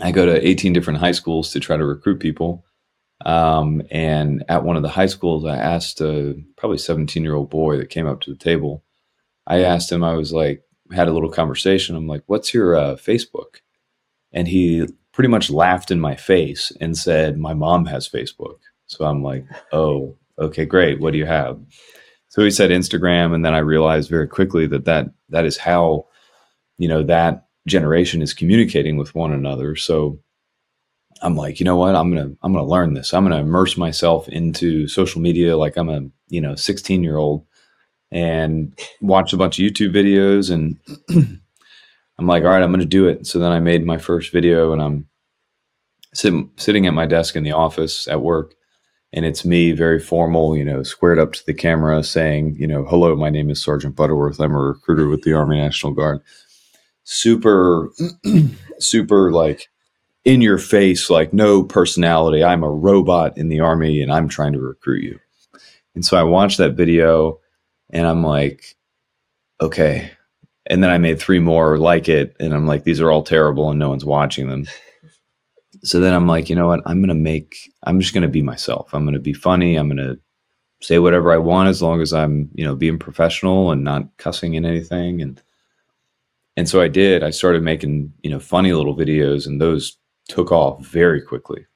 I 0.00 0.10
go 0.10 0.26
to 0.26 0.46
18 0.46 0.72
different 0.72 0.98
high 0.98 1.12
schools 1.12 1.52
to 1.52 1.60
try 1.60 1.76
to 1.76 1.84
recruit 1.84 2.18
people. 2.18 2.64
Um, 3.24 3.82
and 3.90 4.44
at 4.48 4.64
one 4.64 4.76
of 4.76 4.82
the 4.82 4.88
high 4.88 5.06
schools, 5.06 5.44
I 5.44 5.56
asked 5.56 6.00
a 6.00 6.34
probably 6.56 6.78
17 6.78 7.22
year 7.22 7.34
old 7.34 7.50
boy 7.50 7.76
that 7.76 7.90
came 7.90 8.06
up 8.06 8.20
to 8.22 8.30
the 8.30 8.36
table. 8.36 8.82
I 9.46 9.62
asked 9.62 9.92
him, 9.92 10.02
I 10.02 10.14
was 10.14 10.32
like, 10.32 10.62
had 10.92 11.08
a 11.08 11.12
little 11.12 11.30
conversation. 11.30 11.94
I'm 11.94 12.08
like, 12.08 12.22
what's 12.26 12.52
your 12.52 12.74
uh, 12.74 12.94
Facebook? 12.96 13.60
And 14.32 14.48
he 14.48 14.86
pretty 15.12 15.28
much 15.28 15.50
laughed 15.50 15.90
in 15.90 16.00
my 16.00 16.16
face 16.16 16.72
and 16.80 16.96
said, 16.96 17.38
my 17.38 17.54
mom 17.54 17.86
has 17.86 18.08
Facebook. 18.08 18.58
So 18.86 19.04
I'm 19.04 19.22
like, 19.22 19.44
oh, 19.72 20.16
okay, 20.38 20.64
great. 20.64 21.00
What 21.00 21.12
do 21.12 21.18
you 21.18 21.26
have? 21.26 21.60
So 22.30 22.42
he 22.42 22.50
said 22.50 22.70
Instagram. 22.70 23.34
And 23.34 23.44
then 23.44 23.54
I 23.54 23.58
realized 23.58 24.08
very 24.08 24.26
quickly 24.26 24.66
that 24.68 24.86
that, 24.86 25.06
that 25.28 25.44
is 25.44 25.56
how, 25.56 26.06
you 26.78 26.88
know, 26.88 27.02
that 27.02 27.46
generation 27.66 28.22
is 28.22 28.32
communicating 28.32 28.96
with 28.96 29.14
one 29.14 29.32
another. 29.32 29.76
So 29.76 30.18
I'm 31.22 31.36
like, 31.36 31.60
you 31.60 31.64
know 31.64 31.76
what? 31.76 31.94
I'm 31.94 32.14
gonna 32.14 32.32
I'm 32.42 32.52
gonna 32.52 32.64
learn 32.64 32.94
this. 32.94 33.12
I'm 33.12 33.24
gonna 33.24 33.42
immerse 33.42 33.76
myself 33.76 34.28
into 34.28 34.88
social 34.88 35.20
media 35.20 35.56
like 35.56 35.76
I'm 35.76 35.90
a 35.90 36.08
you 36.28 36.40
know 36.40 36.54
16 36.54 37.02
year 37.02 37.16
old 37.16 37.44
and 38.10 38.78
watch 39.00 39.32
a 39.32 39.36
bunch 39.36 39.58
of 39.58 39.64
YouTube 39.64 39.94
videos 39.94 40.50
and 40.50 40.78
I'm 42.18 42.26
like, 42.26 42.42
all 42.42 42.50
right, 42.50 42.62
I'm 42.62 42.72
gonna 42.72 42.86
do 42.86 43.06
it. 43.06 43.26
So 43.26 43.38
then 43.38 43.52
I 43.52 43.60
made 43.60 43.84
my 43.84 43.98
first 43.98 44.32
video 44.32 44.72
and 44.72 44.80
I'm 44.80 45.08
sitting 46.14 46.50
sitting 46.56 46.86
at 46.86 46.94
my 46.94 47.06
desk 47.06 47.36
in 47.36 47.42
the 47.42 47.52
office 47.52 48.08
at 48.08 48.22
work 48.22 48.54
and 49.12 49.24
it's 49.24 49.44
me 49.44 49.72
very 49.72 49.98
formal, 49.98 50.56
you 50.56 50.64
know, 50.64 50.82
squared 50.82 51.18
up 51.18 51.32
to 51.32 51.44
the 51.46 51.54
camera 51.54 52.02
saying, 52.02 52.56
you 52.58 52.66
know, 52.66 52.84
hello, 52.84 53.16
my 53.16 53.30
name 53.30 53.50
is 53.50 53.62
Sergeant 53.62 53.96
Butterworth. 53.96 54.40
I'm 54.40 54.54
a 54.54 54.58
recruiter 54.58 55.08
with 55.08 55.22
the 55.22 55.32
Army 55.32 55.56
National 55.56 55.92
Guard. 55.92 56.20
Super 57.02 57.90
super 58.78 59.32
like 59.32 59.68
in 60.24 60.40
your 60.40 60.58
face, 60.58 61.10
like 61.10 61.32
no 61.32 61.62
personality. 61.62 62.44
I'm 62.44 62.62
a 62.62 62.70
robot 62.70 63.36
in 63.36 63.48
the 63.48 63.60
army 63.60 64.00
and 64.00 64.12
I'm 64.12 64.28
trying 64.28 64.52
to 64.52 64.60
recruit 64.60 65.02
you. 65.02 65.18
And 65.94 66.04
so 66.04 66.16
I 66.16 66.22
watched 66.22 66.58
that 66.58 66.74
video 66.74 67.40
and 67.90 68.06
I'm 68.06 68.22
like, 68.22 68.76
okay. 69.60 70.10
And 70.66 70.84
then 70.84 70.90
I 70.90 70.98
made 70.98 71.18
three 71.18 71.40
more 71.40 71.78
like 71.78 72.08
it. 72.08 72.36
And 72.38 72.54
I'm 72.54 72.66
like, 72.66 72.84
these 72.84 73.00
are 73.00 73.10
all 73.10 73.24
terrible 73.24 73.70
and 73.70 73.78
no 73.78 73.88
one's 73.88 74.04
watching 74.04 74.48
them. 74.48 74.66
So 75.82 76.00
then 76.00 76.14
I'm 76.14 76.26
like, 76.26 76.50
you 76.50 76.56
know 76.56 76.66
what? 76.66 76.80
I'm 76.86 76.98
going 76.98 77.08
to 77.08 77.14
make, 77.14 77.72
I'm 77.84 78.00
just 78.00 78.12
going 78.12 78.22
to 78.22 78.28
be 78.28 78.42
myself. 78.42 78.92
I'm 78.92 79.04
going 79.04 79.14
to 79.14 79.20
be 79.20 79.32
funny. 79.32 79.76
I'm 79.76 79.88
going 79.88 79.96
to 79.96 80.18
say 80.82 80.98
whatever 80.98 81.32
I 81.32 81.38
want 81.38 81.68
as 81.68 81.82
long 81.82 82.00
as 82.00 82.12
I'm, 82.12 82.50
you 82.54 82.64
know, 82.64 82.74
being 82.74 82.98
professional 82.98 83.70
and 83.70 83.82
not 83.82 84.04
cussing 84.18 84.54
in 84.54 84.64
anything. 84.64 85.22
And 85.22 85.40
and 86.56 86.68
so 86.68 86.80
I 86.80 86.88
did. 86.88 87.22
I 87.22 87.30
started 87.30 87.62
making 87.62 88.12
you 88.22 88.30
know 88.30 88.38
funny 88.38 88.72
little 88.72 88.94
videos, 88.96 89.46
and 89.46 89.60
those 89.60 89.96
took 90.28 90.52
off 90.52 90.84
very 90.84 91.22
quickly. 91.22 91.66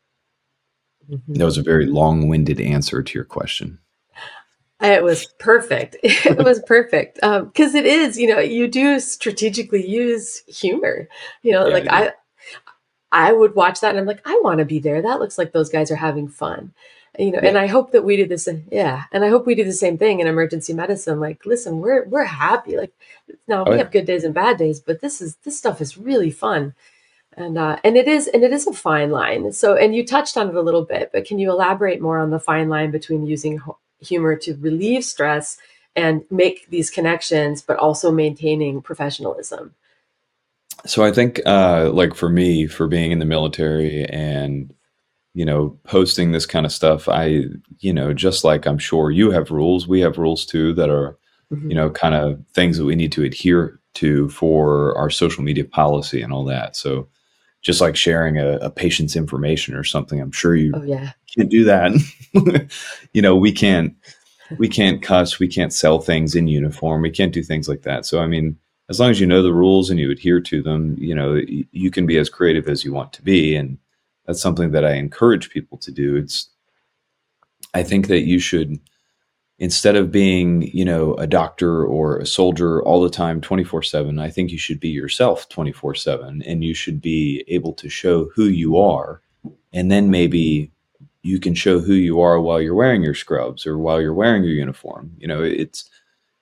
Mm-hmm. 1.10 1.34
That 1.34 1.44
was 1.44 1.58
a 1.58 1.62
very 1.62 1.86
long-winded 1.86 2.60
answer 2.60 3.02
to 3.02 3.14
your 3.14 3.24
question. 3.24 3.78
It 4.80 5.02
was 5.02 5.26
perfect. 5.38 5.96
It 6.04 6.44
was 6.44 6.60
perfect 6.66 7.14
because 7.14 7.74
um, 7.74 7.76
it 7.76 7.86
is. 7.86 8.18
You 8.18 8.28
know, 8.28 8.40
you 8.40 8.68
do 8.68 9.00
strategically 9.00 9.88
use 9.88 10.42
humor. 10.48 11.08
You 11.42 11.52
know, 11.52 11.66
yeah, 11.66 11.72
like 11.72 11.88
I, 11.88 12.12
I 13.14 13.32
would 13.32 13.54
watch 13.54 13.80
that 13.80 13.90
and 13.90 13.98
I'm 13.98 14.06
like, 14.06 14.26
I 14.26 14.40
want 14.42 14.58
to 14.58 14.64
be 14.64 14.80
there. 14.80 15.00
That 15.00 15.20
looks 15.20 15.38
like 15.38 15.52
those 15.52 15.70
guys 15.70 15.90
are 15.90 15.96
having 15.96 16.28
fun. 16.28 16.72
You 17.18 17.30
know, 17.30 17.38
yeah. 17.40 17.50
and 17.50 17.58
I 17.58 17.68
hope 17.68 17.92
that 17.92 18.04
we 18.04 18.16
do 18.16 18.26
this. 18.26 18.48
Yeah, 18.72 19.04
and 19.12 19.24
I 19.24 19.28
hope 19.28 19.46
we 19.46 19.54
do 19.54 19.62
the 19.62 19.72
same 19.72 19.96
thing 19.98 20.18
in 20.18 20.26
emergency 20.26 20.72
medicine. 20.72 21.20
Like, 21.20 21.46
listen, 21.46 21.78
we're 21.78 22.04
we're 22.06 22.24
happy. 22.24 22.76
Like, 22.76 22.92
now 23.46 23.64
oh, 23.64 23.70
we 23.70 23.78
have 23.78 23.92
good 23.92 24.04
days 24.04 24.24
and 24.24 24.34
bad 24.34 24.56
days, 24.56 24.80
but 24.80 25.00
this 25.00 25.20
is 25.20 25.36
this 25.44 25.56
stuff 25.56 25.80
is 25.80 25.96
really 25.96 26.32
fun 26.32 26.74
and 27.36 27.58
uh, 27.58 27.78
and 27.84 27.96
it 27.96 28.08
is 28.08 28.28
and 28.28 28.42
it 28.42 28.52
is 28.52 28.66
a 28.66 28.72
fine 28.72 29.10
line 29.10 29.52
so 29.52 29.76
and 29.76 29.94
you 29.94 30.06
touched 30.06 30.36
on 30.36 30.48
it 30.48 30.54
a 30.54 30.62
little 30.62 30.84
bit 30.84 31.10
but 31.12 31.24
can 31.24 31.38
you 31.38 31.50
elaborate 31.50 32.00
more 32.00 32.18
on 32.18 32.30
the 32.30 32.38
fine 32.38 32.68
line 32.68 32.90
between 32.90 33.26
using 33.26 33.60
humor 34.00 34.36
to 34.36 34.56
relieve 34.56 35.04
stress 35.04 35.58
and 35.96 36.24
make 36.30 36.68
these 36.70 36.90
connections 36.90 37.62
but 37.62 37.76
also 37.78 38.10
maintaining 38.10 38.80
professionalism 38.80 39.74
so 40.86 41.04
i 41.04 41.10
think 41.10 41.40
uh, 41.46 41.90
like 41.92 42.14
for 42.14 42.28
me 42.28 42.66
for 42.66 42.86
being 42.86 43.12
in 43.12 43.18
the 43.18 43.24
military 43.24 44.04
and 44.06 44.74
you 45.34 45.44
know 45.44 45.78
posting 45.84 46.32
this 46.32 46.46
kind 46.46 46.66
of 46.66 46.72
stuff 46.72 47.08
i 47.08 47.44
you 47.78 47.92
know 47.92 48.12
just 48.12 48.44
like 48.44 48.66
i'm 48.66 48.78
sure 48.78 49.10
you 49.10 49.30
have 49.30 49.50
rules 49.50 49.88
we 49.88 50.00
have 50.00 50.18
rules 50.18 50.46
too 50.46 50.72
that 50.74 50.90
are 50.90 51.18
mm-hmm. 51.52 51.68
you 51.70 51.74
know 51.74 51.90
kind 51.90 52.14
of 52.14 52.42
things 52.54 52.78
that 52.78 52.84
we 52.84 52.94
need 52.94 53.12
to 53.12 53.24
adhere 53.24 53.80
to 53.94 54.28
for 54.28 54.96
our 54.98 55.10
social 55.10 55.42
media 55.42 55.64
policy 55.64 56.20
and 56.22 56.32
all 56.32 56.44
that 56.44 56.76
so 56.76 57.08
just 57.64 57.80
like 57.80 57.96
sharing 57.96 58.38
a, 58.38 58.58
a 58.58 58.70
patient's 58.70 59.16
information 59.16 59.74
or 59.74 59.82
something. 59.82 60.20
I'm 60.20 60.30
sure 60.30 60.54
you 60.54 60.72
oh, 60.76 60.82
yeah. 60.82 61.12
can't 61.34 61.50
do 61.50 61.64
that. 61.64 62.68
you 63.12 63.22
know, 63.22 63.34
we 63.34 63.50
can't 63.50 63.96
we 64.58 64.68
can't 64.68 65.02
cuss, 65.02 65.38
we 65.38 65.48
can't 65.48 65.72
sell 65.72 65.98
things 65.98 66.36
in 66.36 66.46
uniform, 66.46 67.00
we 67.00 67.10
can't 67.10 67.32
do 67.32 67.42
things 67.42 67.66
like 67.66 67.82
that. 67.82 68.04
So 68.04 68.20
I 68.20 68.26
mean, 68.26 68.58
as 68.88 69.00
long 69.00 69.10
as 69.10 69.20
you 69.20 69.26
know 69.26 69.42
the 69.42 69.52
rules 69.52 69.90
and 69.90 69.98
you 69.98 70.10
adhere 70.10 70.40
to 70.40 70.62
them, 70.62 70.96
you 70.98 71.14
know, 71.14 71.40
you 71.46 71.90
can 71.90 72.06
be 72.06 72.18
as 72.18 72.28
creative 72.28 72.68
as 72.68 72.84
you 72.84 72.92
want 72.92 73.12
to 73.14 73.22
be, 73.22 73.56
and 73.56 73.78
that's 74.26 74.42
something 74.42 74.72
that 74.72 74.84
I 74.84 74.94
encourage 74.94 75.50
people 75.50 75.78
to 75.78 75.90
do. 75.90 76.16
It's 76.16 76.48
I 77.72 77.82
think 77.82 78.06
that 78.08 78.22
you 78.22 78.38
should 78.38 78.78
instead 79.58 79.96
of 79.96 80.10
being, 80.10 80.62
you 80.62 80.84
know, 80.84 81.14
a 81.14 81.26
doctor 81.26 81.84
or 81.84 82.18
a 82.18 82.26
soldier 82.26 82.82
all 82.82 83.02
the 83.02 83.10
time 83.10 83.40
24/7, 83.40 84.20
I 84.20 84.28
think 84.30 84.50
you 84.50 84.58
should 84.58 84.80
be 84.80 84.88
yourself 84.88 85.48
24/7 85.48 86.42
and 86.46 86.64
you 86.64 86.74
should 86.74 87.00
be 87.00 87.44
able 87.48 87.72
to 87.74 87.88
show 87.88 88.26
who 88.34 88.44
you 88.46 88.76
are 88.76 89.22
and 89.72 89.90
then 89.90 90.10
maybe 90.10 90.70
you 91.22 91.40
can 91.40 91.54
show 91.54 91.80
who 91.80 91.94
you 91.94 92.20
are 92.20 92.40
while 92.40 92.60
you're 92.60 92.74
wearing 92.74 93.02
your 93.02 93.14
scrubs 93.14 93.66
or 93.66 93.78
while 93.78 94.00
you're 94.00 94.14
wearing 94.14 94.44
your 94.44 94.52
uniform. 94.52 95.12
You 95.18 95.26
know, 95.26 95.42
it's 95.42 95.88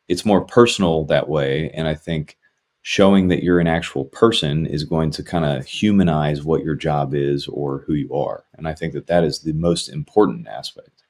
it's 0.08 0.24
more 0.24 0.42
personal 0.42 1.04
that 1.06 1.28
way 1.28 1.70
and 1.74 1.88
I 1.88 1.94
think 1.94 2.38
showing 2.82 3.28
that 3.28 3.42
you're 3.42 3.60
an 3.60 3.68
actual 3.68 4.04
person 4.06 4.66
is 4.66 4.84
going 4.84 5.10
to 5.12 5.22
kind 5.22 5.44
of 5.44 5.64
humanize 5.64 6.42
what 6.42 6.64
your 6.64 6.74
job 6.74 7.14
is 7.14 7.46
or 7.46 7.84
who 7.86 7.94
you 7.94 8.12
are. 8.12 8.44
And 8.54 8.66
I 8.66 8.74
think 8.74 8.92
that 8.94 9.06
that 9.06 9.22
is 9.22 9.38
the 9.38 9.52
most 9.52 9.88
important 9.88 10.48
aspect. 10.48 11.04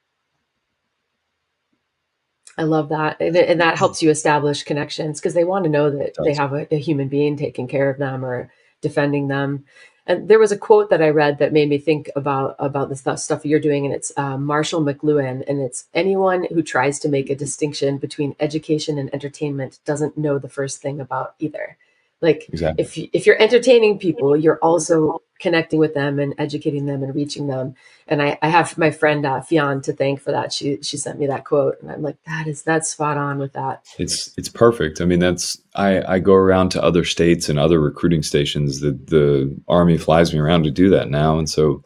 I 2.58 2.64
love 2.64 2.90
that. 2.90 3.16
And, 3.20 3.61
that 3.61 3.78
helps 3.78 4.02
you 4.02 4.11
establish 4.11 4.62
connections 4.62 5.18
because 5.18 5.32
they 5.32 5.44
want 5.44 5.64
to 5.64 5.70
know 5.70 5.90
that 5.90 6.14
they 6.22 6.34
have 6.34 6.52
a, 6.52 6.72
a, 6.72 6.78
human 6.78 7.08
being 7.08 7.38
taking 7.38 7.66
care 7.66 7.88
of 7.88 7.99
them 7.99 8.22
or 8.22 8.50
defending 8.82 9.28
them. 9.28 9.64
And 10.06 10.28
there 10.28 10.38
was 10.38 10.50
a 10.50 10.59
quote 10.59 10.90
that 10.90 11.02
I 11.02 11.11
read 11.11 11.38
that 11.38 11.52
made 11.52 11.68
me 11.68 11.78
think 11.78 12.11
about 12.16 12.56
about 12.59 12.88
the 12.88 12.97
stuff, 12.97 13.21
stuff 13.21 13.47
you're 13.47 13.61
doing, 13.61 13.85
and 13.85 13.94
it's 13.94 14.12
uh, 14.16 14.37
Marshall 14.37 14.82
McLuhan, 14.82 15.44
and 15.49 15.61
it's 15.61 15.87
anyone 15.94 16.47
who 16.52 16.62
tries 16.62 16.99
to 17.00 17.09
make 17.09 17.30
a 17.30 17.37
distinction 17.37 17.99
between 17.99 18.35
education 18.40 18.99
and 18.99 19.12
entertainment 19.14 19.78
doesn't 19.85 20.18
know 20.18 20.38
the 20.38 20.49
first 20.49 20.82
thing 20.82 21.00
about 21.00 21.35
either. 21.38 21.76
Like 22.23 22.49
exactly. 22.49 22.83
if 22.83 22.97
if 23.12 23.26
you're 23.26 23.41
entertaining 23.43 23.99
people, 23.99 24.37
you're 24.37 24.59
also 24.62 25.23
connecting 25.41 25.81
with 25.81 25.93
them 25.93 26.21
and 26.21 26.35
educating 26.38 26.87
them 26.87 27.02
and 27.02 27.12
reaching 27.14 27.49
them. 27.49 27.75
And 28.07 28.23
I, 28.23 28.38
I 28.43 28.49
have 28.49 28.79
my 28.79 28.93
friend 28.93 29.26
uh, 29.26 29.41
Fionn 29.41 29.83
to 29.83 29.93
thank 29.93 30.21
for 30.21 30.31
that. 30.31 30.52
She 30.52 30.79
she 30.83 30.97
sent 30.97 31.19
me 31.19 31.26
that 31.26 31.45
quote, 31.45 31.83
and 31.83 31.91
I'm 31.91 32.00
like, 32.00 32.17
that 32.26 32.47
is 32.47 32.62
that's 32.62 32.88
spot 32.88 33.17
on 33.17 33.38
with 33.38 33.52
that. 33.55 33.85
It's 33.99 34.33
it's 34.38 34.49
perfect. 34.49 35.00
I 35.00 35.05
mean, 35.05 35.19
that's 35.19 35.61
I 35.75 36.02
I 36.14 36.19
go 36.21 36.35
around 36.35 36.71
to 36.71 36.83
other 36.83 37.05
states 37.05 37.49
and 37.49 37.59
other 37.59 37.81
recruiting 37.81 38.23
stations. 38.23 38.81
The 38.81 38.93
the 38.93 39.61
army 39.67 39.99
flies 39.99 40.33
me 40.33 40.38
around 40.38 40.62
to 40.62 40.71
do 40.71 40.88
that 40.91 41.11
now, 41.11 41.38
and 41.38 41.50
so 41.50 41.83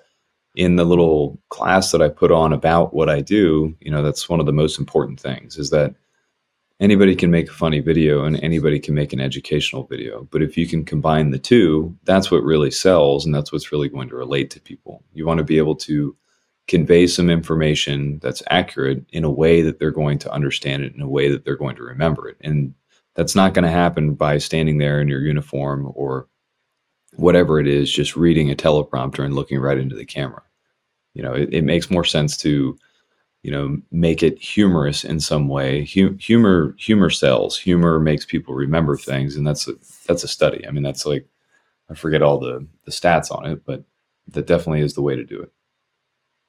in 0.54 0.76
the 0.76 0.84
little 0.84 1.38
class 1.50 1.92
that 1.92 2.02
I 2.02 2.08
put 2.08 2.32
on 2.32 2.52
about 2.52 2.94
what 2.94 3.10
I 3.10 3.20
do, 3.20 3.74
you 3.80 3.90
know, 3.90 4.02
that's 4.02 4.28
one 4.28 4.40
of 4.40 4.46
the 4.46 4.52
most 4.52 4.78
important 4.78 5.20
things 5.20 5.58
is 5.58 5.70
that 5.70 5.94
anybody 6.80 7.14
can 7.16 7.30
make 7.30 7.48
a 7.48 7.54
funny 7.54 7.80
video 7.80 8.24
and 8.24 8.42
anybody 8.42 8.78
can 8.78 8.94
make 8.94 9.12
an 9.12 9.20
educational 9.20 9.84
video. 9.84 10.28
But 10.30 10.42
if 10.42 10.56
you 10.56 10.66
can 10.66 10.84
combine 10.84 11.30
the 11.30 11.38
two, 11.38 11.96
that's 12.04 12.30
what 12.30 12.42
really 12.42 12.70
sells 12.70 13.24
and 13.24 13.34
that's 13.34 13.52
what's 13.52 13.72
really 13.72 13.88
going 13.88 14.08
to 14.08 14.16
relate 14.16 14.50
to 14.50 14.60
people. 14.60 15.02
You 15.12 15.26
want 15.26 15.38
to 15.38 15.44
be 15.44 15.58
able 15.58 15.76
to 15.76 16.16
convey 16.68 17.06
some 17.06 17.30
information 17.30 18.18
that's 18.20 18.42
accurate 18.50 19.04
in 19.10 19.24
a 19.24 19.30
way 19.30 19.62
that 19.62 19.78
they're 19.78 19.90
going 19.90 20.18
to 20.18 20.32
understand 20.32 20.82
it 20.82 20.94
in 20.94 21.00
a 21.00 21.08
way 21.08 21.30
that 21.30 21.44
they're 21.44 21.56
going 21.56 21.76
to 21.76 21.82
remember 21.82 22.28
it. 22.28 22.36
And 22.40 22.74
that's 23.14 23.34
not 23.34 23.54
going 23.54 23.64
to 23.64 23.70
happen 23.70 24.14
by 24.14 24.38
standing 24.38 24.78
there 24.78 25.00
in 25.00 25.08
your 25.08 25.20
uniform 25.20 25.90
or 25.94 26.28
whatever 27.14 27.58
it 27.58 27.66
is, 27.66 27.90
just 27.90 28.16
reading 28.16 28.50
a 28.50 28.54
teleprompter 28.54 29.24
and 29.24 29.34
looking 29.34 29.58
right 29.58 29.78
into 29.78 29.96
the 29.96 30.04
camera. 30.04 30.42
You 31.14 31.22
know, 31.22 31.32
it, 31.32 31.48
it 31.52 31.64
makes 31.64 31.90
more 31.90 32.04
sense 32.04 32.36
to 32.38 32.76
you 33.46 33.52
know 33.52 33.80
make 33.92 34.24
it 34.24 34.42
humorous 34.42 35.04
in 35.04 35.20
some 35.20 35.46
way. 35.46 35.84
Humor 35.84 36.74
humor 36.80 37.10
sells. 37.10 37.56
Humor 37.56 38.00
makes 38.00 38.24
people 38.24 38.54
remember 38.54 38.96
things 38.96 39.36
and 39.36 39.46
that's 39.46 39.68
a 39.68 39.74
that's 40.08 40.24
a 40.24 40.28
study. 40.28 40.66
I 40.66 40.72
mean 40.72 40.82
that's 40.82 41.06
like 41.06 41.28
i 41.88 41.94
forget 41.94 42.22
all 42.22 42.40
the 42.40 42.66
the 42.86 42.90
stats 42.90 43.30
on 43.30 43.46
it 43.46 43.64
but 43.64 43.84
that 44.26 44.48
definitely 44.48 44.80
is 44.80 44.94
the 44.94 45.02
way 45.02 45.14
to 45.14 45.22
do 45.22 45.40
it. 45.40 45.52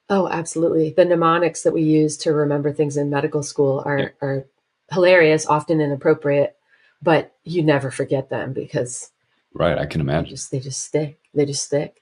Oh 0.10 0.27
absolutely. 0.27 0.89
The 0.89 1.06
mnemonics 1.06 1.62
that 1.62 1.74
we 1.74 1.84
use 1.84 2.18
to 2.18 2.34
remember 2.34 2.74
things 2.74 2.98
in 2.98 3.12
medical 3.12 3.44
school 3.44 3.84
are 3.86 4.00
yeah. 4.00 4.10
are 4.24 4.48
hilarious 4.92 5.46
often 5.46 5.80
inappropriate 5.80 6.56
but 7.04 7.36
you 7.44 7.62
never 7.62 7.92
forget 7.92 8.32
them 8.32 8.54
because 8.54 9.12
right 9.54 9.77
i 9.77 9.86
can 9.86 10.01
imagine. 10.01 10.24
they 10.24 10.30
just, 10.32 10.51
they 10.51 10.60
just 10.60 10.84
stick. 10.84 11.20
They 11.36 11.46
just 11.46 11.63
stick 11.63 12.01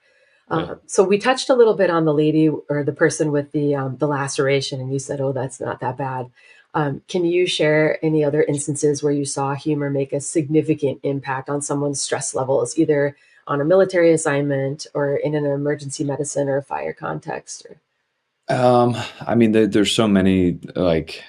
uh, 0.50 0.76
so 0.86 1.04
we 1.04 1.18
touched 1.18 1.50
a 1.50 1.56
little 1.56 1.74
bit 1.74 1.90
on 1.90 2.06
the 2.06 2.14
lady 2.14 2.50
or 2.50 2.84
the 2.84 2.94
person 2.94 3.32
with 3.32 3.52
the 3.52 3.76
um, 3.76 3.98
the 3.98 4.08
laceration, 4.08 4.80
and 4.80 4.92
you 4.94 5.00
said, 5.00 5.20
"Oh, 5.20 5.32
that's 5.32 5.60
not 5.60 5.80
that 5.80 5.98
bad." 5.98 6.30
Um, 6.76 7.02
can 7.08 7.24
you 7.24 7.48
share 7.48 8.04
any 8.06 8.24
other 8.24 8.44
instances 8.44 9.02
where 9.02 9.14
you 9.14 9.26
saw 9.26 9.56
humor 9.56 9.90
make 9.90 10.12
a 10.12 10.20
significant 10.20 11.00
impact 11.04 11.50
on 11.50 11.62
someone's 11.62 12.02
stress 12.02 12.36
levels, 12.36 12.78
either 12.78 13.16
on 13.48 13.62
a 13.62 13.66
military 13.66 14.12
assignment 14.12 14.86
or 14.94 15.16
in 15.16 15.36
an 15.36 15.46
emergency 15.46 16.04
medicine 16.04 16.50
or 16.50 16.62
fire 16.62 16.94
context? 16.94 17.66
Or... 17.70 18.56
Um, 18.56 18.98
I 19.22 19.36
mean, 19.36 19.54
there, 19.54 19.68
there's 19.68 19.94
so 19.94 20.08
many. 20.08 20.60
Like, 20.76 21.24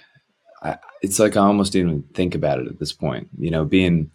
I, 0.62 0.78
it's 1.00 1.20
like 1.20 1.36
I 1.36 1.42
almost 1.42 1.72
didn't 1.72 1.90
even 1.90 2.02
think 2.12 2.34
about 2.34 2.58
it 2.58 2.66
at 2.66 2.80
this 2.80 2.92
point. 2.92 3.28
You 3.38 3.52
know, 3.52 3.64
being 3.64 4.10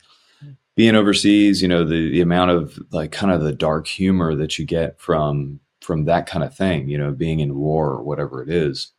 being 0.76 0.96
overseas, 0.96 1.62
you 1.62 1.68
know, 1.68 1.84
the, 1.84 2.12
the 2.12 2.22
amount 2.22 2.52
of 2.52 2.80
like 2.92 3.12
kind 3.12 3.32
of 3.32 3.42
the 3.42 3.54
dark 3.54 3.88
humor 3.88 4.36
that 4.36 4.58
you 4.58 4.66
get 4.66 5.00
from 5.00 5.60
from 5.82 6.06
that 6.06 6.28
kind 6.28 6.44
of 6.44 6.56
thing, 6.56 6.88
you 6.88 6.98
know, 6.98 7.12
being 7.12 7.40
in 7.40 7.56
war 7.56 7.90
or 7.90 8.04
whatever 8.04 8.42
it 8.44 8.50
is. 8.50 8.94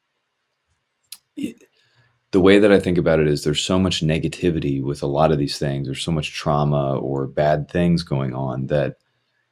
the 1.37 2.41
way 2.41 2.59
that 2.59 2.73
I 2.73 2.81
think 2.81 2.99
about 2.99 3.21
it 3.21 3.29
is 3.29 3.45
there's 3.45 3.63
so 3.63 3.79
much 3.79 4.01
negativity 4.03 4.83
with 4.83 5.03
a 5.03 5.07
lot 5.07 5.31
of 5.31 5.39
these 5.39 5.59
things. 5.59 5.87
There's 5.87 6.03
so 6.03 6.13
much 6.13 6.33
trauma 6.33 6.97
or 6.97 7.27
bad 7.27 7.71
things 7.71 8.03
going 8.03 8.35
on 8.35 8.67
that 8.67 8.97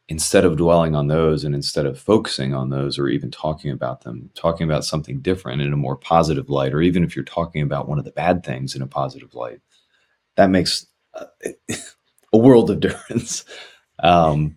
instead 0.08 0.44
of 0.44 0.56
dwelling 0.56 0.96
on 0.96 1.06
those 1.06 1.44
and 1.44 1.54
instead 1.54 1.86
of 1.86 1.98
focusing 1.98 2.52
on 2.52 2.70
those 2.70 2.98
or 2.98 3.08
even 3.08 3.30
talking 3.30 3.70
about 3.70 4.00
them, 4.02 4.28
talking 4.34 4.64
about 4.64 4.84
something 4.84 5.20
different 5.20 5.62
in 5.62 5.72
a 5.72 5.76
more 5.76 5.96
positive 5.96 6.50
light, 6.50 6.74
or 6.74 6.82
even 6.82 7.04
if 7.04 7.14
you're 7.14 7.24
talking 7.24 7.62
about 7.62 7.88
one 7.88 7.98
of 7.98 8.04
the 8.04 8.10
bad 8.10 8.44
things 8.44 8.74
in 8.74 8.82
a 8.82 8.88
positive 8.88 9.34
light, 9.34 9.60
that 10.34 10.50
makes 10.50 10.86
uh, 11.14 11.26
a 12.32 12.38
world 12.38 12.70
of 12.70 12.80
difference. 12.80 13.44
Um, 14.02 14.56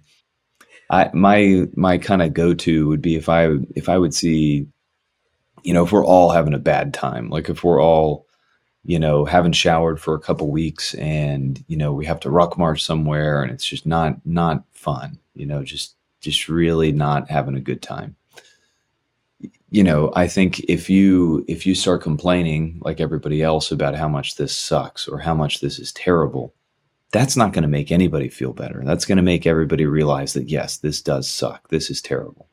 I 0.90 1.10
my 1.14 1.68
my 1.76 1.98
kind 1.98 2.22
of 2.22 2.34
go 2.34 2.54
to 2.54 2.88
would 2.88 3.02
be 3.02 3.16
if 3.16 3.30
I 3.30 3.50
if 3.76 3.90
I 3.90 3.98
would 3.98 4.14
see, 4.14 4.68
you 5.64 5.74
know, 5.74 5.84
if 5.84 5.92
we're 5.92 6.06
all 6.06 6.30
having 6.30 6.54
a 6.54 6.60
bad 6.60 6.94
time, 6.94 7.30
like 7.30 7.50
if 7.50 7.64
we're 7.64 7.82
all, 7.82 8.28
you 8.84 9.00
know, 9.00 9.26
haven't 9.26 9.54
showered 9.54 10.00
for 10.00 10.14
a 10.14 10.20
couple 10.20 10.52
weeks 10.52 10.94
and 10.96 11.64
you 11.68 11.78
know 11.78 11.94
we 11.94 12.06
have 12.06 12.20
to 12.22 12.30
ruck 12.30 12.58
march 12.58 12.84
somewhere 12.84 13.42
and 13.42 13.52
it's 13.52 13.66
just 13.66 13.86
not 13.86 14.18
not 14.26 14.64
fun, 14.74 15.18
you 15.34 15.46
know, 15.46 15.64
just 15.64 15.96
just 16.22 16.48
really 16.48 16.92
not 16.92 17.30
having 17.30 17.56
a 17.56 17.62
good 17.62 17.82
time. 17.82 18.16
You 19.70 19.84
know, 19.84 20.12
I 20.16 20.28
think 20.28 20.60
if 20.70 20.90
you 20.90 21.44
if 21.48 21.66
you 21.66 21.76
start 21.76 22.04
complaining 22.04 22.80
like 22.84 23.02
everybody 23.02 23.42
else 23.42 23.72
about 23.72 23.96
how 23.96 24.08
much 24.08 24.36
this 24.36 24.56
sucks 24.56 25.08
or 25.08 25.20
how 25.20 25.34
much 25.34 25.60
this 25.60 25.80
is 25.80 25.92
terrible, 25.92 26.54
that's 27.14 27.38
not 27.38 27.54
going 27.54 27.62
to 27.62 27.70
make 27.70 27.92
anybody 27.92 28.28
feel 28.28 28.54
better. 28.54 28.82
That's 28.84 29.06
going 29.06 29.18
to 29.18 29.22
make 29.22 29.46
everybody 29.46 29.86
realize 29.86 30.34
that, 30.34 30.50
yes, 30.50 30.78
this 30.78 31.02
does 31.02 31.30
suck. 31.30 31.70
This 31.70 31.90
is 31.92 32.02
terrible. 32.02 32.50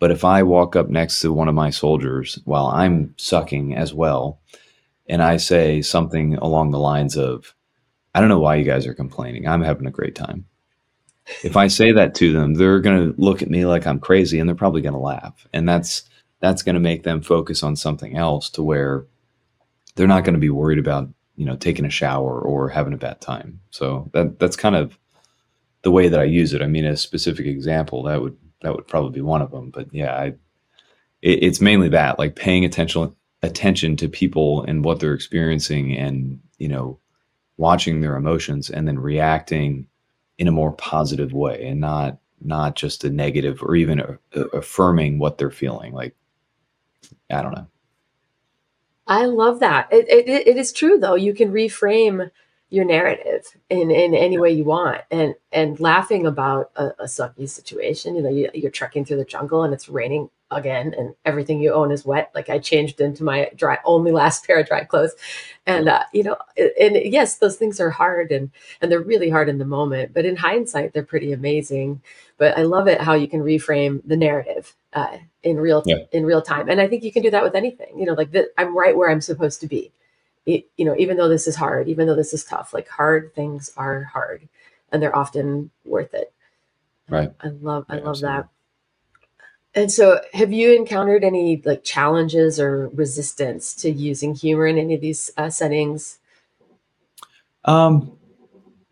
But 0.00 0.10
if 0.10 0.24
I 0.24 0.42
walk 0.42 0.74
up 0.74 0.88
next 0.88 1.20
to 1.20 1.32
one 1.32 1.48
of 1.48 1.54
my 1.54 1.68
soldiers 1.70 2.38
while 2.46 2.66
I'm 2.66 3.14
sucking 3.18 3.76
as 3.76 3.92
well, 3.92 4.40
and 5.06 5.22
I 5.22 5.36
say 5.36 5.82
something 5.82 6.36
along 6.36 6.70
the 6.70 6.78
lines 6.78 7.16
of, 7.16 7.54
I 8.14 8.20
don't 8.20 8.30
know 8.30 8.40
why 8.40 8.56
you 8.56 8.64
guys 8.64 8.86
are 8.86 8.94
complaining. 8.94 9.46
I'm 9.46 9.62
having 9.62 9.86
a 9.86 9.92
great 9.92 10.14
time. 10.14 10.46
If 11.42 11.56
I 11.56 11.66
say 11.66 11.92
that 11.92 12.14
to 12.16 12.32
them, 12.32 12.54
they're 12.54 12.80
going 12.80 13.12
to 13.12 13.20
look 13.20 13.42
at 13.42 13.50
me 13.50 13.66
like 13.66 13.86
I'm 13.86 14.00
crazy 14.00 14.40
and 14.40 14.48
they're 14.48 14.56
probably 14.56 14.82
going 14.82 14.94
to 14.94 14.98
laugh. 14.98 15.46
And 15.52 15.68
that's 15.68 16.08
that's 16.40 16.62
going 16.62 16.74
to 16.74 16.80
make 16.80 17.02
them 17.02 17.22
focus 17.22 17.62
on 17.62 17.76
something 17.76 18.16
else 18.16 18.50
to 18.50 18.62
where 18.62 19.06
they're 19.94 20.06
not 20.06 20.24
going 20.24 20.34
to 20.34 20.40
be 20.40 20.50
worried 20.50 20.78
about 20.78 21.08
you 21.36 21.44
know 21.44 21.56
taking 21.56 21.84
a 21.84 21.90
shower 21.90 22.40
or 22.40 22.68
having 22.68 22.92
a 22.92 22.98
bad 22.98 23.20
time. 23.20 23.60
So 23.70 24.10
that 24.12 24.38
that's 24.38 24.56
kind 24.56 24.76
of 24.76 24.98
the 25.82 25.90
way 25.90 26.08
that 26.08 26.20
i 26.20 26.24
use 26.24 26.52
it. 26.54 26.62
I 26.62 26.66
mean 26.66 26.84
a 26.84 26.96
specific 26.96 27.46
example 27.46 28.02
that 28.04 28.22
would 28.22 28.36
that 28.64 28.74
would 28.74 28.88
probably 28.88 29.12
be 29.12 29.20
one 29.20 29.42
of 29.42 29.50
them 29.50 29.70
but 29.70 29.86
yeah 29.92 30.16
i 30.16 30.26
it, 31.22 31.42
it's 31.42 31.60
mainly 31.60 31.88
that 31.90 32.18
like 32.18 32.34
paying 32.34 32.64
attention 32.64 33.14
attention 33.42 33.96
to 33.96 34.08
people 34.08 34.64
and 34.64 34.84
what 34.84 34.98
they're 35.00 35.14
experiencing 35.14 35.96
and 35.96 36.40
you 36.58 36.68
know 36.68 36.98
watching 37.56 38.00
their 38.00 38.16
emotions 38.16 38.70
and 38.70 38.88
then 38.88 38.98
reacting 38.98 39.86
in 40.38 40.48
a 40.48 40.52
more 40.52 40.72
positive 40.72 41.32
way 41.32 41.64
and 41.66 41.80
not 41.80 42.18
not 42.40 42.74
just 42.74 43.04
a 43.04 43.10
negative 43.10 43.62
or 43.62 43.76
even 43.76 44.00
a, 44.00 44.18
a 44.34 44.40
affirming 44.48 45.18
what 45.18 45.38
they're 45.38 45.50
feeling. 45.50 45.92
Like 45.92 46.16
i 47.30 47.42
don't 47.42 47.54
know 47.54 47.66
I 49.06 49.26
love 49.26 49.60
that. 49.60 49.88
It, 49.92 50.08
it, 50.08 50.28
it 50.48 50.56
is 50.56 50.72
true 50.72 50.98
though. 50.98 51.14
You 51.14 51.34
can 51.34 51.52
reframe 51.52 52.30
your 52.70 52.84
narrative 52.84 53.44
in, 53.68 53.90
in 53.90 54.14
any 54.14 54.38
way 54.38 54.50
you 54.50 54.64
want 54.64 55.02
and, 55.10 55.34
and 55.52 55.78
laughing 55.78 56.26
about 56.26 56.70
a, 56.76 56.86
a 56.98 57.04
sucky 57.04 57.48
situation. 57.48 58.16
You 58.16 58.22
know, 58.22 58.30
you, 58.30 58.50
you're 58.54 58.70
trekking 58.70 59.04
through 59.04 59.18
the 59.18 59.24
jungle 59.24 59.62
and 59.62 59.74
it's 59.74 59.88
raining 59.88 60.30
again 60.50 60.94
and 60.96 61.14
everything 61.24 61.60
you 61.60 61.72
own 61.72 61.92
is 61.92 62.04
wet. 62.04 62.30
Like 62.34 62.48
I 62.48 62.58
changed 62.58 63.00
into 63.00 63.22
my 63.22 63.50
dry, 63.54 63.78
only 63.84 64.10
last 64.10 64.46
pair 64.46 64.58
of 64.58 64.66
dry 64.66 64.84
clothes. 64.84 65.14
And, 65.66 65.88
uh, 65.88 66.04
you 66.12 66.22
know, 66.24 66.36
and 66.56 66.96
yes, 66.96 67.36
those 67.36 67.56
things 67.56 67.80
are 67.80 67.90
hard 67.90 68.32
and, 68.32 68.50
and 68.80 68.90
they're 68.90 69.00
really 69.00 69.28
hard 69.30 69.48
in 69.48 69.58
the 69.58 69.64
moment, 69.64 70.14
but 70.14 70.24
in 70.24 70.36
hindsight, 70.36 70.94
they're 70.94 71.02
pretty 71.04 71.32
amazing. 71.32 72.02
But 72.38 72.58
I 72.58 72.62
love 72.62 72.88
it 72.88 73.00
how 73.00 73.14
you 73.14 73.28
can 73.28 73.40
reframe 73.40 74.00
the 74.04 74.16
narrative 74.16 74.74
uh, 74.94 75.18
in 75.42 75.58
real 75.58 75.82
yeah. 75.86 75.98
in 76.12 76.24
real 76.24 76.42
time. 76.42 76.68
And 76.68 76.80
I 76.80 76.88
think 76.88 77.02
you 77.02 77.12
can 77.12 77.22
do 77.22 77.30
that 77.30 77.42
with 77.42 77.54
anything. 77.54 77.98
You 77.98 78.06
know, 78.06 78.14
like 78.14 78.30
the, 78.30 78.50
I'm 78.56 78.76
right 78.76 78.96
where 78.96 79.10
I'm 79.10 79.20
supposed 79.20 79.60
to 79.60 79.66
be. 79.66 79.92
It, 80.46 80.68
you 80.76 80.84
know, 80.84 80.94
even 80.98 81.16
though 81.16 81.28
this 81.28 81.46
is 81.46 81.56
hard, 81.56 81.88
even 81.88 82.06
though 82.06 82.14
this 82.14 82.34
is 82.34 82.44
tough, 82.44 82.74
like 82.74 82.88
hard 82.88 83.34
things 83.34 83.72
are 83.76 84.04
hard, 84.04 84.48
and 84.92 85.02
they're 85.02 85.16
often 85.16 85.70
worth 85.84 86.14
it. 86.14 86.32
Right. 87.08 87.32
I 87.40 87.48
love 87.48 87.86
I 87.88 87.96
love 87.96 88.08
absolutely. 88.08 88.42
that. 88.42 88.48
And 89.76 89.90
so, 89.90 90.20
have 90.34 90.52
you 90.52 90.72
encountered 90.72 91.24
any 91.24 91.60
like 91.64 91.82
challenges 91.82 92.60
or 92.60 92.88
resistance 92.90 93.74
to 93.76 93.90
using 93.90 94.34
humor 94.34 94.66
in 94.66 94.78
any 94.78 94.94
of 94.94 95.00
these 95.00 95.30
uh, 95.36 95.50
settings? 95.50 96.18
Um, 97.64 98.16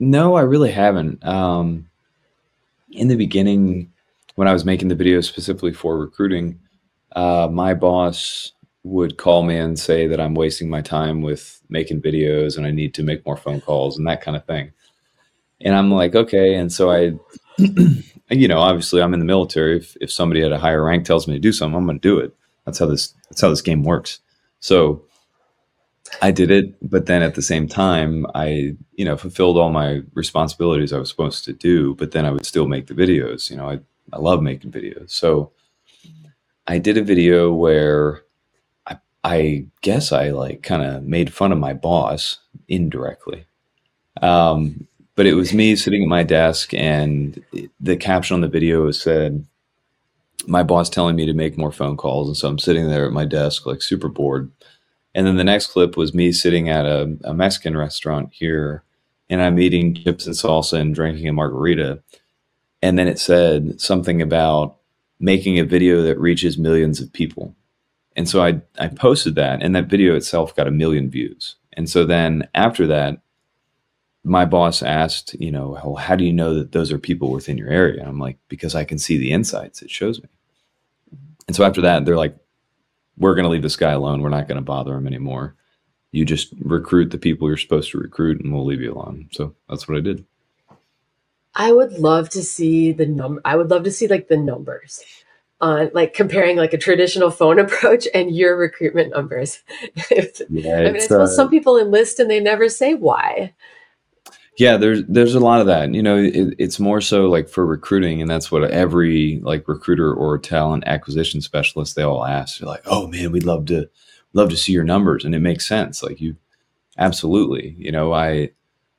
no, 0.01 0.35
I 0.35 0.41
really 0.41 0.73
haven't. 0.73 1.25
Um, 1.25 1.89
in 2.91 3.09
the 3.09 3.17
beginning, 3.17 3.93
when 4.35 4.49
I 4.49 4.53
was 4.53 4.65
making 4.65 4.89
the 4.89 4.95
video 4.95 5.21
specifically 5.21 5.73
for 5.73 5.99
recruiting, 5.99 6.61
uh, 7.15 7.49
my 7.51 7.75
boss 7.75 8.53
would 8.85 9.17
call 9.17 9.43
me 9.43 9.57
and 9.57 9.79
say 9.79 10.07
that 10.09 10.21
I'm 10.21 10.35
wasting 10.35 10.69
my 10.69 10.81
time 10.81 11.23
with 11.23 11.61
making 11.69 12.03
videos 12.03 12.57
and 12.57 12.67
I 12.67 12.71
need 12.71 12.95
to 12.95 13.03
make 13.03 13.25
more 13.25 13.37
phone 13.37 13.61
calls 13.61 13.97
and 13.97 14.07
that 14.07 14.23
kind 14.23 14.37
of 14.37 14.45
thing. 14.45 14.73
And 15.61 15.75
I'm 15.75 15.93
like, 15.93 16.15
okay. 16.15 16.55
And 16.55 16.73
so 16.73 16.91
I, 16.91 17.13
you 18.31 18.49
know, 18.49 18.59
obviously 18.59 19.01
I'm 19.01 19.15
in 19.15 19.21
the 19.21 19.27
military. 19.27 19.77
If, 19.77 19.97
if 20.01 20.11
somebody 20.11 20.43
at 20.43 20.53
a 20.53 20.59
higher 20.59 20.83
rank 20.85 21.05
tells 21.05 21.29
me 21.29 21.35
to 21.35 21.41
do 21.41 21.53
something, 21.53 21.77
I'm 21.77 21.87
going 21.87 22.01
to 22.01 22.09
do 22.09 22.19
it. 22.19 22.35
That's 22.65 22.79
how 22.79 22.87
this, 22.87 23.15
that's 23.29 23.41
how 23.41 23.51
this 23.51 23.63
game 23.63 23.85
works. 23.85 24.19
So 24.59 25.05
I 26.21 26.31
did 26.31 26.51
it, 26.51 26.75
but 26.83 27.07
then 27.07 27.23
at 27.23 27.37
the 27.37 27.43
same 27.43 27.69
time, 27.69 28.27
I, 28.35 28.77
you 28.95 29.05
know, 29.05 29.17
fulfilled 29.17 29.59
all 29.59 29.71
my 29.71 30.03
responsibilities 30.15 30.93
I 30.93 30.99
was 30.99 31.09
supposed 31.09 31.45
to 31.45 31.53
do, 31.53 31.95
but 31.95 32.11
then 32.11 32.27
I 32.27 32.31
would 32.31 32.45
still 32.45 32.67
make 32.67 32.89
the 32.89 32.95
videos. 32.95 33.51
You 33.51 33.57
know, 33.57 33.69
I 33.71 33.81
I 34.13 34.19
love 34.19 34.43
making 34.43 34.73
videos. 34.73 35.11
So 35.11 35.53
I 36.67 36.79
did 36.79 36.97
a 36.97 37.03
video 37.03 37.53
where 37.53 38.23
I, 38.87 38.99
I 39.25 39.67
guess 39.81 40.13
I 40.13 40.31
like 40.31 40.63
kind 40.63 40.83
of 40.83 41.03
made 41.05 41.33
fun 41.33 41.53
of 41.53 41.59
my 41.59 41.73
boss 41.73 42.39
indirectly. 42.69 43.47
Um, 44.21 44.87
but 45.15 45.27
it 45.27 45.35
was 45.35 45.53
me 45.53 45.77
sitting 45.77 46.03
at 46.03 46.09
my 46.09 46.23
desk, 46.23 46.73
and 46.73 47.43
the 47.81 47.97
caption 47.97 48.35
on 48.35 48.41
the 48.41 48.49
video 48.49 48.91
said, 48.91 49.45
"My 50.47 50.63
boss 50.63 50.89
telling 50.89 51.17
me 51.17 51.27
to 51.27 51.35
make 51.35 51.59
more 51.59 51.73
phone 51.73 51.97
calls," 51.97 52.29
and 52.29 52.37
so 52.37 52.49
I'm 52.49 52.59
sitting 52.59 52.89
there 52.89 53.07
at 53.07 53.13
my 53.13 53.25
desk, 53.25 53.67
like 53.67 53.83
super 53.83 54.09
bored. 54.09 54.51
And 55.15 55.27
then 55.27 55.37
the 55.37 55.45
next 55.45 55.67
clip 55.67 55.97
was 55.97 56.15
me 56.15 56.33
sitting 56.33 56.71
at 56.71 56.87
a, 56.87 57.19
a 57.25 57.35
Mexican 57.35 57.77
restaurant 57.77 58.31
here, 58.33 58.85
and 59.29 59.43
I'm 59.43 59.59
eating 59.59 59.95
chips 59.95 60.27
and 60.27 60.35
salsa 60.35 60.81
and 60.81 60.95
drinking 60.95 61.29
a 61.29 61.33
margarita 61.33 62.03
and 62.83 62.99
then 62.99 63.09
it 63.09 63.19
said 63.19 63.81
something 63.81 64.21
about 64.21 64.77
making 65.21 65.59
a 65.59 65.65
video 65.65 66.03
that 66.03 66.19
reaches 66.19 66.59
millions 66.59 67.01
of 67.01 67.13
people. 67.13 67.55
And 68.17 68.29
so 68.29 68.45
I, 68.45 68.61
I 68.79 68.89
posted 68.89 69.37
that, 69.37 69.63
and 69.63 69.75
that 69.75 69.87
video 69.87 70.15
itself 70.17 70.55
got 70.55 70.67
a 70.67 70.73
million 70.73 71.09
views. 71.09 71.57
And 71.75 71.89
so 71.89 72.05
then 72.05 72.49
after 72.55 72.87
that, 72.89 73.23
my 74.25 74.45
boss 74.45 74.83
asked, 74.83 75.35
you 75.35 75.51
know, 75.51 75.79
well, 75.83 75.97
how 75.97 76.15
do 76.15 76.25
you 76.25 76.33
know 76.33 76.55
that 76.55 76.73
those 76.73 76.93
are 76.93 76.99
people 76.99 77.31
within 77.31 77.59
your 77.59 77.71
area? 77.71 78.01
And 78.01 78.09
I'm 78.09 78.21
like, 78.21 78.39
because 78.49 78.75
I 78.75 78.85
can 78.85 78.99
see 78.99 79.17
the 79.17 79.33
insights. 79.33 79.83
It 79.83 79.91
shows 79.91 80.23
me. 80.23 80.29
And 81.49 81.57
so 81.57 81.65
after 81.65 81.81
that, 81.81 82.05
they're 82.05 82.17
like, 82.17 82.37
we're 83.17 83.35
going 83.35 83.45
to 83.45 83.51
leave 83.51 83.63
this 83.63 83.77
guy 83.77 83.93
alone. 83.93 84.21
We're 84.21 84.29
not 84.29 84.49
going 84.49 84.57
to 84.57 84.63
bother 84.63 84.95
him 84.95 85.07
anymore. 85.07 85.57
You 86.13 86.25
just 86.25 86.53
recruit 86.61 87.11
the 87.11 87.19
people 87.19 87.49
you're 87.49 87.57
supposed 87.57 87.91
to 87.93 87.99
recruit, 87.99 88.41
and 88.41 88.53
we'll 88.53 88.65
leave 88.65 88.81
you 88.81 88.93
alone. 88.93 89.29
So 89.33 89.55
that's 89.69 89.89
what 89.89 89.97
I 89.97 90.01
did. 90.01 90.25
I 91.55 91.73
would 91.73 91.93
love 91.93 92.31
to 92.31 92.43
see 92.43 92.93
the 92.93 93.07
number. 93.07 93.41
I 93.45 93.57
would 93.57 93.71
love 93.71 93.85
to 93.85 93.91
see 93.91 94.07
like 94.09 94.29
the 94.29 94.37
numbers 94.37 95.03
on 95.61 95.91
like 95.95 96.15
comparing 96.15 96.57
like 96.57 96.73
a 96.73 96.79
traditional 96.79 97.31
phone 97.31 97.59
approach 97.59 98.07
and 98.15 98.35
your 98.35 98.57
recruitment 98.57 99.11
numbers. 99.11 99.63
yeah, 100.11 100.79
I 100.79 100.85
mean, 100.85 100.97
I 100.97 100.99
suppose 100.99 101.31
uh, 101.31 101.35
some 101.35 101.51
people 101.51 101.79
enlist 101.79 102.19
and 102.19 102.31
they 102.31 102.41
never 102.41 102.69
say 102.69 102.95
why. 102.95 103.55
Yeah, 104.59 104.77
there's 104.77 105.03
there's 105.09 105.35
a 105.35 105.41
lot 105.41 105.61
of 105.61 105.67
that. 105.67 105.95
You 105.95 106.03
know, 106.03 106.17
it, 106.17 106.55
it's 106.59 106.79
more 106.79 107.01
so 107.01 107.29
like 107.29 107.49
for 107.49 107.65
recruiting, 107.65 108.21
and 108.21 108.31
that's 108.31 108.53
what 108.53 108.71
every 108.71 109.41
like 109.43 109.67
recruiter 109.67 110.13
or 110.13 110.39
talent 110.39 110.85
acquisition 110.87 111.41
specialist 111.41 111.97
they 111.97 112.03
all 112.03 112.27
ask. 112.27 112.59
They're 112.59 112.69
like, 112.69 112.83
"Oh 112.85 113.07
man, 113.07 113.33
we'd 113.33 113.45
love 113.45 113.65
to 113.67 113.89
love 114.35 114.51
to 114.51 114.57
see 114.57 114.73
your 114.73 114.85
numbers," 114.85 115.25
and 115.25 115.35
it 115.35 115.41
makes 115.41 115.67
sense. 115.67 116.03
Like 116.03 116.21
you, 116.21 116.37
absolutely. 116.99 117.75
You 117.79 117.93
know, 117.93 118.13
I 118.13 118.51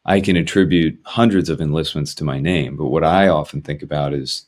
I 0.06 0.20
can 0.20 0.36
attribute 0.36 1.00
hundreds 1.06 1.50
of 1.50 1.62
enlistments 1.62 2.13
to 2.16 2.24
my 2.24 2.39
name. 2.39 2.76
But 2.76 2.88
what 2.88 3.04
I 3.04 3.28
often 3.28 3.62
think 3.62 3.82
about 3.82 4.13
is 4.13 4.46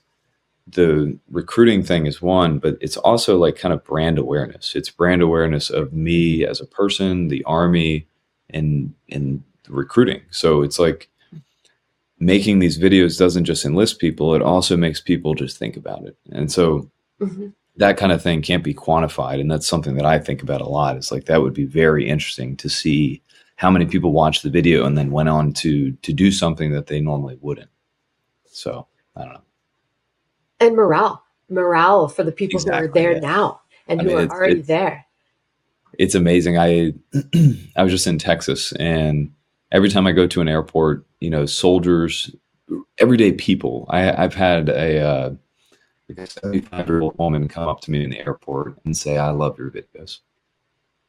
the 0.67 1.17
recruiting 1.29 1.83
thing 1.83 2.07
is 2.07 2.21
one, 2.21 2.59
but 2.59 2.77
it's 2.81 2.97
also 2.97 3.37
like 3.37 3.55
kind 3.55 3.73
of 3.73 3.83
brand 3.83 4.17
awareness. 4.17 4.75
It's 4.75 4.89
brand 4.89 5.21
awareness 5.21 5.69
of 5.69 5.93
me 5.93 6.45
as 6.45 6.59
a 6.59 6.65
person, 6.65 7.27
the 7.27 7.43
army, 7.45 8.07
and 8.49 8.93
and 9.09 9.43
recruiting. 9.67 10.21
So 10.31 10.61
it's 10.61 10.79
like 10.79 11.09
making 12.19 12.59
these 12.59 12.79
videos 12.79 13.19
doesn't 13.19 13.45
just 13.45 13.65
enlist 13.65 13.99
people; 13.99 14.33
it 14.33 14.41
also 14.41 14.75
makes 14.75 14.99
people 14.99 15.35
just 15.35 15.57
think 15.57 15.77
about 15.77 16.03
it. 16.03 16.17
And 16.31 16.51
so 16.51 16.89
mm-hmm. 17.21 17.49
that 17.77 17.97
kind 17.97 18.11
of 18.11 18.21
thing 18.21 18.41
can't 18.41 18.63
be 18.63 18.73
quantified, 18.73 19.39
and 19.39 19.49
that's 19.49 19.67
something 19.67 19.95
that 19.95 20.05
I 20.05 20.17
think 20.17 20.41
about 20.41 20.61
a 20.61 20.67
lot. 20.67 20.97
It's 20.97 21.11
like 21.11 21.25
that 21.25 21.43
would 21.43 21.53
be 21.53 21.65
very 21.65 22.09
interesting 22.09 22.57
to 22.57 22.69
see 22.69 23.21
how 23.55 23.71
many 23.71 23.85
people 23.85 24.11
watched 24.11 24.43
the 24.43 24.49
video 24.49 24.85
and 24.85 24.97
then 24.97 25.11
went 25.11 25.29
on 25.29 25.53
to 25.53 25.91
to 25.91 26.13
do 26.13 26.31
something 26.31 26.71
that 26.71 26.87
they 26.87 26.99
normally 26.99 27.37
wouldn't. 27.41 27.69
So 28.45 28.87
I 29.15 29.23
don't 29.23 29.33
know. 29.33 29.41
And 30.59 30.75
morale, 30.75 31.23
morale 31.49 32.07
for 32.07 32.23
the 32.23 32.31
people 32.31 32.59
exactly, 32.59 32.79
who 32.79 32.85
are 32.85 32.93
there 32.93 33.13
yeah. 33.13 33.19
now 33.19 33.61
and 33.87 34.01
I 34.01 34.03
who 34.03 34.09
mean, 34.09 34.17
are 34.29 34.35
already 34.35 34.61
there. 34.61 35.05
It's 35.97 36.15
amazing. 36.15 36.57
I 36.57 36.93
I 37.75 37.83
was 37.83 37.91
just 37.91 38.07
in 38.07 38.17
Texas, 38.17 38.73
and 38.73 39.31
every 39.71 39.89
time 39.89 40.07
I 40.07 40.11
go 40.11 40.27
to 40.27 40.41
an 40.41 40.49
airport, 40.49 41.05
you 41.19 41.29
know, 41.29 41.45
soldiers, 41.45 42.35
everyday 42.97 43.31
people. 43.31 43.85
I, 43.89 44.11
I've 44.23 44.33
had 44.33 44.69
a 44.69 44.99
uh, 44.99 45.33
a 46.17 46.27
75 46.27 46.87
year 46.87 47.01
old 47.01 47.17
woman 47.17 47.47
come 47.47 47.67
up 47.67 47.81
to 47.81 47.91
me 47.91 48.03
in 48.03 48.09
the 48.09 48.19
airport 48.19 48.77
and 48.85 48.95
say, 48.95 49.17
"I 49.17 49.29
love 49.31 49.57
your 49.57 49.71
videos." 49.71 50.19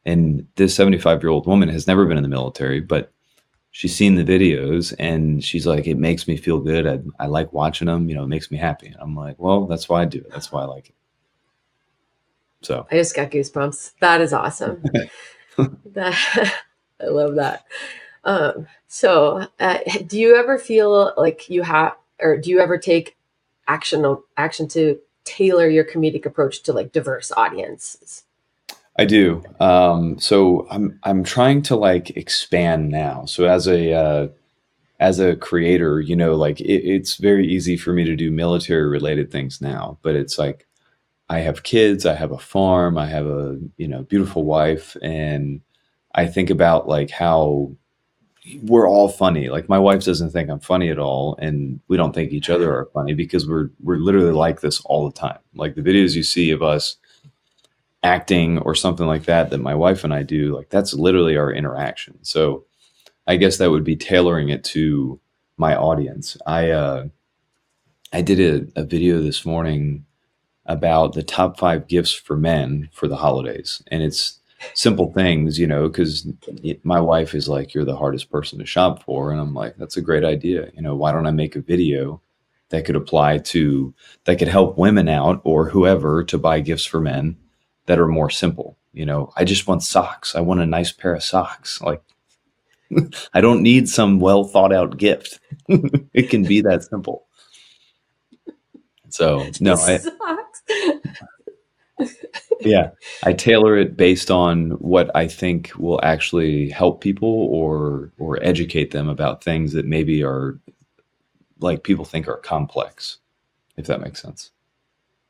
And 0.06 0.46
this 0.54 0.74
75 0.74 1.22
year 1.22 1.30
old 1.30 1.46
woman 1.46 1.68
has 1.68 1.86
never 1.86 2.06
been 2.06 2.16
in 2.16 2.22
the 2.22 2.28
military, 2.28 2.80
but 2.80 3.12
she's 3.72 3.94
seen 3.94 4.14
the 4.14 4.24
videos 4.24 4.94
and 4.98 5.44
she's 5.44 5.66
like, 5.66 5.86
it 5.86 5.98
makes 5.98 6.26
me 6.26 6.36
feel 6.36 6.60
good. 6.60 6.86
I, 6.86 7.24
I 7.24 7.26
like 7.26 7.52
watching 7.52 7.86
them. 7.86 8.08
You 8.08 8.14
know, 8.14 8.22
it 8.22 8.28
makes 8.28 8.50
me 8.50 8.56
happy. 8.56 8.86
And 8.86 8.96
I'm 9.00 9.16
like, 9.16 9.38
well, 9.38 9.66
that's 9.66 9.88
why 9.88 10.02
I 10.02 10.04
do 10.06 10.18
it. 10.18 10.30
That's 10.30 10.50
why 10.52 10.62
I 10.62 10.66
like 10.66 10.88
it. 10.88 10.94
So 12.62 12.86
I 12.90 12.94
just 12.96 13.14
got 13.14 13.30
goosebumps. 13.30 13.94
That 14.00 14.20
is 14.20 14.32
awesome. 14.32 14.82
that, 15.84 16.54
I 17.00 17.06
love 17.06 17.34
that. 17.34 17.66
Um, 18.24 18.66
so, 18.88 19.46
uh, 19.60 19.78
do 20.06 20.18
you 20.18 20.36
ever 20.36 20.58
feel 20.58 21.12
like 21.16 21.50
you 21.50 21.62
have, 21.62 21.96
or 22.20 22.38
do 22.38 22.50
you 22.50 22.60
ever 22.60 22.78
take 22.78 23.16
action 23.68 24.16
action 24.36 24.68
to 24.68 24.98
tailor 25.24 25.68
your 25.68 25.84
comedic 25.84 26.26
approach 26.26 26.62
to 26.62 26.72
like 26.72 26.92
diverse 26.92 27.30
audiences? 27.32 28.24
I 28.98 29.04
do. 29.04 29.42
Um, 29.60 30.18
so 30.18 30.66
I'm 30.70 30.98
I'm 31.02 31.22
trying 31.22 31.62
to 31.62 31.76
like 31.76 32.10
expand 32.16 32.88
now. 32.90 33.26
So 33.26 33.44
as 33.44 33.66
a 33.66 33.92
uh, 33.92 34.28
as 34.98 35.18
a 35.18 35.36
creator, 35.36 36.00
you 36.00 36.16
know, 36.16 36.34
like 36.34 36.60
it, 36.60 36.82
it's 36.84 37.16
very 37.16 37.46
easy 37.46 37.76
for 37.76 37.92
me 37.92 38.04
to 38.04 38.16
do 38.16 38.30
military 38.30 38.88
related 38.88 39.30
things 39.30 39.60
now, 39.60 39.98
but 40.02 40.16
it's 40.16 40.38
like 40.38 40.66
I 41.28 41.40
have 41.40 41.62
kids, 41.62 42.06
I 42.06 42.14
have 42.14 42.32
a 42.32 42.38
farm, 42.38 42.96
I 42.96 43.06
have 43.06 43.26
a 43.26 43.58
you 43.76 43.88
know 43.88 44.02
beautiful 44.02 44.44
wife, 44.44 44.96
and 45.02 45.60
I 46.14 46.26
think 46.26 46.48
about 46.50 46.88
like 46.88 47.10
how 47.10 47.72
we're 48.62 48.88
all 48.88 49.08
funny. 49.08 49.48
Like 49.50 49.68
my 49.68 49.78
wife 49.78 50.04
doesn't 50.04 50.30
think 50.30 50.48
I'm 50.48 50.60
funny 50.60 50.88
at 50.88 50.98
all, 50.98 51.36
and 51.38 51.80
we 51.88 51.98
don't 51.98 52.14
think 52.14 52.32
each 52.32 52.48
other 52.48 52.72
are 52.74 52.88
funny 52.94 53.12
because 53.12 53.46
we're 53.46 53.70
we're 53.82 53.96
literally 53.98 54.32
like 54.32 54.62
this 54.62 54.80
all 54.86 55.10
the 55.10 55.18
time. 55.18 55.40
Like 55.54 55.74
the 55.74 55.82
videos 55.82 56.14
you 56.14 56.22
see 56.22 56.50
of 56.50 56.62
us 56.62 56.96
acting 58.06 58.58
or 58.58 58.74
something 58.74 59.06
like 59.06 59.24
that 59.24 59.50
that 59.50 59.58
my 59.58 59.74
wife 59.74 60.04
and 60.04 60.14
I 60.14 60.22
do, 60.22 60.54
like 60.56 60.70
that's 60.70 60.94
literally 60.94 61.36
our 61.36 61.52
interaction. 61.52 62.18
So 62.22 62.64
I 63.26 63.36
guess 63.36 63.58
that 63.58 63.70
would 63.70 63.84
be 63.84 63.96
tailoring 63.96 64.48
it 64.48 64.62
to 64.64 65.20
my 65.56 65.74
audience. 65.74 66.36
I 66.46 66.70
uh, 66.70 67.08
I 68.12 68.22
did 68.22 68.40
a, 68.40 68.80
a 68.80 68.84
video 68.84 69.20
this 69.20 69.44
morning 69.44 70.06
about 70.66 71.14
the 71.14 71.22
top 71.22 71.58
five 71.58 71.88
gifts 71.88 72.12
for 72.12 72.36
men 72.36 72.88
for 72.92 73.08
the 73.08 73.16
holidays, 73.16 73.82
and 73.88 74.02
it's 74.02 74.38
simple 74.74 75.12
things, 75.12 75.58
you 75.58 75.66
know, 75.66 75.88
because 75.88 76.28
my 76.84 77.00
wife 77.00 77.34
is 77.34 77.48
like, 77.48 77.74
"You're 77.74 77.84
the 77.84 77.96
hardest 77.96 78.30
person 78.30 78.60
to 78.60 78.66
shop 78.66 79.02
for," 79.02 79.32
and 79.32 79.40
I'm 79.40 79.54
like, 79.54 79.76
"That's 79.76 79.96
a 79.96 80.08
great 80.08 80.24
idea." 80.24 80.70
You 80.74 80.82
know, 80.82 80.94
why 80.94 81.10
don't 81.12 81.26
I 81.26 81.32
make 81.32 81.56
a 81.56 81.60
video 81.60 82.22
that 82.68 82.84
could 82.84 82.96
apply 82.96 83.38
to 83.38 83.94
that 84.24 84.38
could 84.38 84.48
help 84.48 84.78
women 84.78 85.08
out 85.08 85.40
or 85.44 85.70
whoever 85.70 86.22
to 86.24 86.38
buy 86.38 86.60
gifts 86.60 86.84
for 86.84 87.00
men 87.00 87.36
that 87.86 87.98
are 87.98 88.08
more 88.08 88.30
simple. 88.30 88.76
You 88.92 89.06
know, 89.06 89.32
I 89.36 89.44
just 89.44 89.66
want 89.66 89.82
socks. 89.82 90.34
I 90.34 90.40
want 90.40 90.60
a 90.60 90.66
nice 90.66 90.92
pair 90.92 91.14
of 91.14 91.22
socks. 91.22 91.80
Like, 91.80 92.02
I 93.34 93.40
don't 93.40 93.62
need 93.62 93.88
some 93.88 94.20
well 94.20 94.44
thought 94.44 94.72
out 94.72 94.96
gift. 94.96 95.40
it 95.68 96.30
can 96.30 96.44
be 96.44 96.60
that 96.62 96.84
simple. 96.84 97.26
So 99.08 99.48
no, 99.60 99.74
I, 99.74 100.00
yeah, 102.60 102.90
I 103.24 103.32
tailor 103.32 103.76
it 103.76 103.96
based 103.96 104.30
on 104.30 104.70
what 104.72 105.14
I 105.14 105.26
think 105.26 105.72
will 105.78 106.00
actually 106.02 106.68
help 106.68 107.00
people 107.00 107.28
or 107.28 108.12
or 108.18 108.42
educate 108.42 108.90
them 108.90 109.08
about 109.08 109.42
things 109.42 109.72
that 109.72 109.86
maybe 109.86 110.22
are 110.22 110.58
like 111.60 111.82
people 111.82 112.04
think 112.04 112.28
are 112.28 112.36
complex, 112.38 113.18
if 113.76 113.86
that 113.86 114.00
makes 114.00 114.20
sense. 114.20 114.50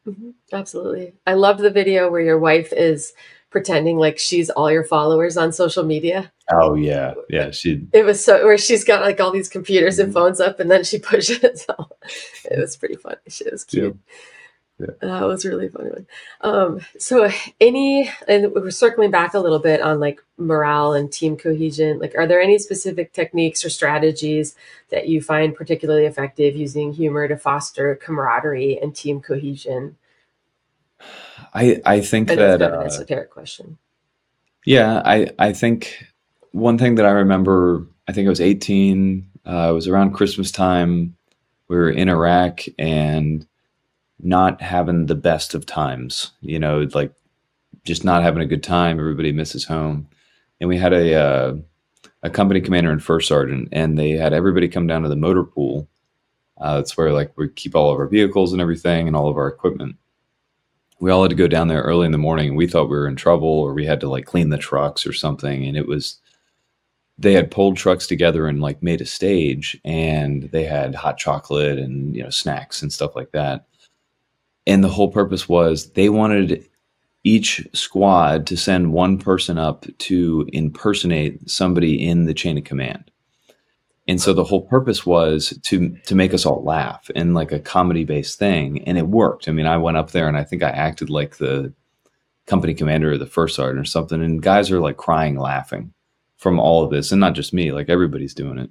Mm-hmm. 0.07 0.31
Absolutely. 0.53 1.15
I 1.27 1.35
loved 1.35 1.61
the 1.61 1.71
video 1.71 2.11
where 2.11 2.21
your 2.21 2.39
wife 2.39 2.73
is 2.73 3.13
pretending 3.51 3.97
like 3.97 4.19
she's 4.19 4.51
all 4.51 4.71
your 4.71 4.85
followers 4.85 5.37
on 5.37 5.53
social 5.53 5.85
media. 5.85 6.33
Oh 6.53 6.75
yeah, 6.75 7.15
yeah. 7.29 7.51
She. 7.51 7.87
It 7.93 8.05
was 8.05 8.25
so 8.25 8.45
where 8.45 8.59
she's 8.59 8.85
got 8.85 9.03
like 9.03 9.21
all 9.21 9.33
these 9.33 9.49
computers 9.49 9.99
and 9.99 10.09
mm-hmm. 10.09 10.19
phones 10.19 10.41
up, 10.41 10.61
and 10.61 10.71
then 10.71 10.85
she 10.85 10.99
pushes 11.13 11.43
it 11.43 12.59
was 12.59 12.77
pretty 12.77 12.97
funny. 12.97 13.17
She 13.29 13.49
was 13.51 13.65
cute. 13.65 13.97
Yeah. 14.09 14.15
That 14.79 15.23
was 15.23 15.47
really 15.47 15.69
funny 15.69 15.89
one. 15.89 16.07
Um, 16.43 16.81
so 16.99 17.31
any, 17.61 18.11
and 18.29 18.53
we're 18.53 18.71
circling 18.71 19.11
back 19.11 19.33
a 19.33 19.39
little 19.39 19.59
bit 19.59 19.81
on 19.81 20.01
like 20.01 20.23
morale 20.37 20.93
and 20.93 21.11
team 21.11 21.37
cohesion. 21.37 21.99
Like, 21.99 22.15
are 22.17 22.27
there 22.27 22.43
any 22.43 22.59
specific 22.59 23.15
techniques 23.15 23.65
or 23.65 23.71
strategies 23.71 24.55
that 24.91 25.09
you 25.09 25.23
find 25.23 25.55
particularly 25.55 26.05
effective 26.05 26.57
using 26.57 26.93
humor 26.93 27.27
to 27.27 27.39
foster 27.39 27.95
camaraderie 27.97 28.79
and 28.79 28.95
team 28.95 29.21
cohesion? 29.21 29.97
I 31.55 31.81
I 31.87 32.01
think 32.01 32.31
I 32.31 32.35
that 32.35 32.63
an 32.63 32.75
uh, 32.75 32.81
esoteric 32.81 33.31
question. 33.31 33.79
Yeah, 34.67 35.01
I 35.05 35.31
I 35.39 35.53
think 35.53 36.07
one 36.53 36.77
thing 36.77 36.97
that 36.97 37.07
I 37.07 37.11
remember. 37.11 37.87
I 38.09 38.13
think 38.13 38.27
I 38.27 38.31
was 38.31 38.41
18. 38.41 39.29
Uh, 39.47 39.69
it 39.71 39.73
was 39.73 39.89
around 39.89 40.13
Christmas 40.13 40.53
time. 40.53 41.17
We 41.69 41.77
were 41.77 41.91
in 41.91 42.09
Iraq 42.09 42.61
and 42.79 43.47
not 44.21 44.61
having 44.61 45.07
the 45.07 45.15
best 45.15 45.55
of 45.55 45.67
times. 45.67 46.33
You 46.41 46.59
know, 46.59 46.89
like 46.95 47.13
just 47.85 48.05
not 48.05 48.23
having 48.23 48.43
a 48.43 48.47
good 48.47 48.63
time. 48.63 48.99
Everybody 48.99 49.33
misses 49.33 49.65
home, 49.65 50.09
and 50.61 50.69
we 50.69 50.79
had 50.79 50.93
a 50.93 51.15
uh, 51.15 51.55
a 52.23 52.31
company 52.31 52.61
commander 52.61 52.91
and 52.91 53.03
first 53.03 53.29
sergeant, 53.29 53.69
and 53.73 53.99
they 53.99 54.11
had 54.11 54.33
everybody 54.33 54.69
come 54.69 54.87
down 54.87 55.03
to 55.03 55.09
the 55.09 55.17
motor 55.17 55.45
pool. 55.45 55.89
Uh, 56.59 56.79
it's 56.81 56.97
where 56.97 57.13
like 57.13 57.33
we 57.37 57.49
keep 57.49 57.75
all 57.77 57.93
of 57.93 57.99
our 57.99 58.09
vehicles 58.09 58.53
and 58.53 58.63
everything, 58.63 59.07
and 59.07 59.17
all 59.17 59.29
of 59.29 59.37
our 59.37 59.49
equipment. 59.49 59.97
We 60.99 61.11
all 61.11 61.23
had 61.23 61.31
to 61.31 61.37
go 61.37 61.47
down 61.47 61.69
there 61.69 61.83
early 61.83 62.07
in 62.07 62.13
the 62.13 62.19
morning. 62.19 62.57
We 62.57 62.67
thought 62.67 62.89
we 62.89 62.97
were 62.97 63.09
in 63.09 63.17
trouble, 63.17 63.49
or 63.49 63.75
we 63.75 63.85
had 63.85 64.01
to 64.01 64.09
like 64.09 64.25
clean 64.25 64.49
the 64.51 64.59
trucks 64.59 65.07
or 65.07 65.13
something, 65.13 65.65
and 65.65 65.77
it 65.77 65.87
was 65.87 66.19
they 67.19 67.33
had 67.33 67.51
pulled 67.51 67.77
trucks 67.77 68.07
together 68.07 68.47
and 68.47 68.61
like 68.61 68.83
made 68.83 69.01
a 69.01 69.07
stage 69.07 69.79
and 69.85 70.45
they 70.45 70.65
had 70.65 70.95
hot 70.95 71.17
chocolate 71.17 71.79
and 71.79 72.15
you 72.15 72.23
know 72.23 72.31
snacks 72.31 72.83
and 72.83 72.93
stuff 72.93 73.17
like 73.17 73.33
that 73.33 73.67
and 74.67 74.83
the 74.83 74.89
whole 74.89 75.11
purpose 75.11 75.49
was 75.49 75.93
they 75.93 76.09
wanted 76.09 76.67
each 77.25 77.67
squad 77.73 78.47
to 78.47 78.57
send 78.57 78.93
one 78.93 79.19
person 79.19 79.59
up 79.59 79.85
to 79.99 80.49
impersonate 80.53 81.51
somebody 81.51 82.07
in 82.07 82.25
the 82.25 82.35
chain 82.35 82.57
of 82.57 82.65
command. 82.65 83.11
And 84.09 84.21
so 84.21 84.33
the 84.33 84.45
whole 84.45 84.63
purpose 84.63 85.05
was 85.05 85.59
to 85.65 85.97
to 86.07 86.15
make 86.15 86.33
us 86.33 86.47
all 86.47 86.63
laugh 86.63 87.11
in 87.11 87.35
like 87.35 87.51
a 87.51 87.59
comedy 87.59 88.05
based 88.05 88.39
thing, 88.39 88.85
and 88.85 88.97
it 88.97 89.09
worked. 89.09 89.49
I 89.49 89.53
mean, 89.53 89.67
I 89.67 89.79
went 89.79 89.97
up 89.97 90.13
there 90.13 90.29
and 90.29 90.37
I 90.37 90.45
think 90.45 90.63
I 90.63 90.71
acted 90.71 91.11
like 91.11 91.39
the 91.39 91.73
company 92.47 92.75
commander 92.75 93.13
or 93.13 93.19
the 93.19 93.27
first 93.27 93.57
sergeant 93.57 93.81
or 93.81 93.85
something, 93.85 94.23
and 94.23 94.41
guys 94.41 94.71
are 94.71 94.81
like 94.81 94.97
crying, 94.97 95.37
laughing 95.37 95.93
from 96.37 96.61
all 96.61 96.85
of 96.85 96.91
this, 96.91 97.11
and 97.11 97.21
not 97.21 97.35
just 97.35 97.53
me, 97.53 97.73
like 97.73 97.89
everybody's 97.89 98.35
doing 98.35 98.59
it. 98.59 98.71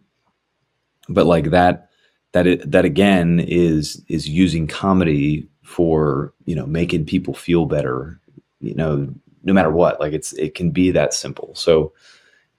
But 1.10 1.26
like 1.26 1.50
that, 1.50 1.90
that 2.32 2.48
it, 2.48 2.72
that 2.72 2.86
again 2.86 3.42
is 3.42 4.02
is 4.08 4.30
using 4.30 4.68
comedy 4.68 5.50
for 5.66 6.32
you 6.46 6.56
know 6.56 6.68
making 6.68 7.06
people 7.06 7.34
feel 7.34 7.66
better 7.66 8.20
you 8.60 8.76
know 8.76 9.12
no 9.44 9.52
matter 9.52 9.72
what 9.72 10.00
like 10.00 10.14
it's 10.14 10.32
it 10.34 10.54
can 10.54 10.70
be 10.70 10.92
that 10.92 11.12
simple 11.12 11.54
so 11.56 11.92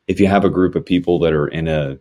if 0.09 0.19
you 0.19 0.27
have 0.27 0.45
a 0.45 0.51
group 0.51 0.75
of 0.75 0.85
people 0.85 1.21
that 1.21 1.33
are 1.33 1.47
in 1.47 1.69
a 1.69 1.97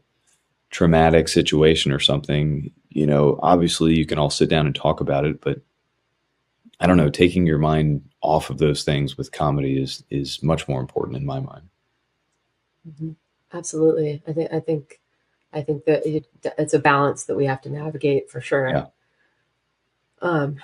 traumatic 0.72 1.28
situation 1.28 1.92
or 1.92 2.00
something 2.00 2.72
you 2.90 3.06
know 3.06 3.40
obviously 3.44 3.94
you 3.94 4.06
can 4.06 4.18
all 4.18 4.32
sit 4.32 4.50
down 4.50 4.66
and 4.66 4.74
talk 4.74 5.00
about 5.00 5.26
it 5.26 5.40
but 5.42 5.62
i 6.80 6.88
don't 6.88 6.98
know 6.98 7.10
taking 7.10 7.46
your 7.46 7.60
mind 7.60 8.04
off 8.22 8.50
of 8.50 8.58
those 8.58 8.84
things 8.84 9.16
with 9.16 9.32
comedy 9.32 9.80
is 9.80 10.04
is 10.10 10.42
much 10.42 10.68
more 10.68 10.82
important 10.82 11.18
in 11.18 11.26
my 11.26 11.40
mind 11.40 11.70
mm-hmm. 12.90 13.12
absolutely 13.54 14.24
i 14.28 14.34
think 14.34 14.52
i 14.52 14.60
think 14.60 15.00
i 15.54 15.62
think 15.62 15.86
that 15.86 16.04
it, 16.04 16.26
it's 16.58 16.74
a 16.74 16.80
balance 16.80 17.26
that 17.26 17.36
we 17.36 17.46
have 17.46 17.62
to 17.62 17.70
navigate 17.70 18.30
for 18.30 18.42
sure 18.42 18.70
yeah. 18.70 18.86
um 20.24 20.58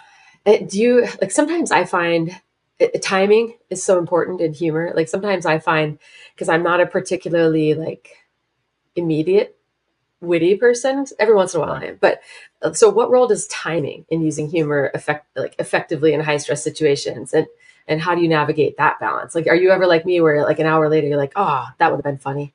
do 0.45 0.79
you 0.79 1.07
like 1.21 1.31
sometimes 1.31 1.71
I 1.71 1.85
find 1.85 2.39
it, 2.79 3.01
timing 3.01 3.57
is 3.69 3.83
so 3.83 3.99
important 3.99 4.41
in 4.41 4.53
humor. 4.53 4.91
Like 4.95 5.07
sometimes 5.07 5.45
I 5.45 5.59
find 5.59 5.99
because 6.33 6.49
I'm 6.49 6.63
not 6.63 6.81
a 6.81 6.87
particularly 6.87 7.73
like 7.75 8.17
immediate 8.95 9.57
witty 10.19 10.55
person. 10.55 11.05
Every 11.19 11.35
once 11.35 11.53
in 11.53 11.61
a 11.61 11.63
while 11.63 11.73
I 11.73 11.85
am. 11.85 11.97
But 12.01 12.21
uh, 12.61 12.73
so 12.73 12.89
what 12.89 13.11
role 13.11 13.27
does 13.27 13.47
timing 13.47 14.05
in 14.09 14.21
using 14.21 14.49
humor 14.49 14.91
affect 14.93 15.27
like 15.35 15.55
effectively 15.59 16.13
in 16.13 16.21
high 16.21 16.37
stress 16.37 16.63
situations 16.63 17.33
and 17.33 17.47
and 17.87 17.99
how 17.99 18.15
do 18.15 18.21
you 18.21 18.29
navigate 18.29 18.77
that 18.77 18.99
balance? 18.99 19.35
Like 19.35 19.47
are 19.47 19.55
you 19.55 19.71
ever 19.71 19.85
like 19.85 20.05
me 20.05 20.21
where 20.21 20.43
like 20.43 20.59
an 20.59 20.67
hour 20.67 20.89
later 20.89 21.07
you're 21.07 21.17
like, 21.17 21.33
"Oh, 21.35 21.67
that 21.77 21.91
would 21.91 21.97
have 21.97 22.03
been 22.03 22.17
funny." 22.17 22.53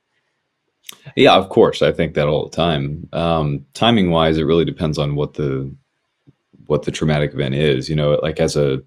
Yeah, 1.17 1.35
of 1.35 1.49
course. 1.49 1.83
I 1.83 1.93
think 1.93 2.15
that 2.15 2.29
all 2.29 2.49
the 2.49 2.57
time. 2.57 3.09
Um, 3.13 3.67
timing 3.75 4.11
wise, 4.11 4.39
it 4.39 4.45
really 4.45 4.65
depends 4.65 4.99
on 4.99 5.15
what 5.15 5.35
the 5.35 5.75
what 6.67 6.85
the 6.85 6.91
traumatic 6.91 7.33
event 7.33 7.55
is. 7.55 7.89
You 7.89 7.97
know, 7.97 8.19
like 8.23 8.41
as 8.41 8.57
a 8.57 8.83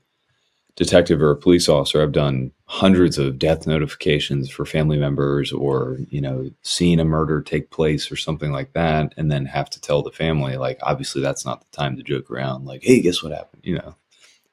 detective 0.76 1.22
or 1.22 1.32
a 1.32 1.36
police 1.36 1.68
officer, 1.68 2.02
I've 2.02 2.13
done 2.13 2.52
hundreds 2.65 3.18
of 3.18 3.38
death 3.38 3.68
notifications 3.68 4.50
for 4.50 4.65
family 4.65 4.98
members 4.98 5.52
or, 5.52 5.98
you 6.10 6.22
know, 6.22 6.50
seen 6.62 7.00
a 7.00 7.06
murder 7.06 7.42
take 7.42 7.70
place 7.70 8.10
or 8.12 8.15
something 8.15 8.52
like 8.52 8.72
that, 8.74 9.13
and 9.18 9.30
then 9.30 9.46
have 9.46 9.70
to 9.72 9.82
tell 9.82 10.02
the 10.02 10.12
family, 10.12 10.56
like, 10.56 10.80
obviously 10.82 11.22
that's 11.22 11.46
not 11.46 11.60
the 11.62 11.76
time 11.76 11.98
to 11.98 12.04
joke 12.04 12.32
around, 12.32 12.65
like, 12.65 12.82
hey, 12.84 13.02
guess 13.02 13.22
what 13.22 13.34
happened? 13.34 13.62
You 13.65 13.76
know, 13.76 13.96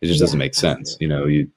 it 0.00 0.06
just 0.06 0.18
yeah, 0.18 0.24
doesn't 0.24 0.38
make 0.38 0.54
sense. 0.54 0.96
You 0.98 1.06
know, 1.06 1.26
you 1.26 1.50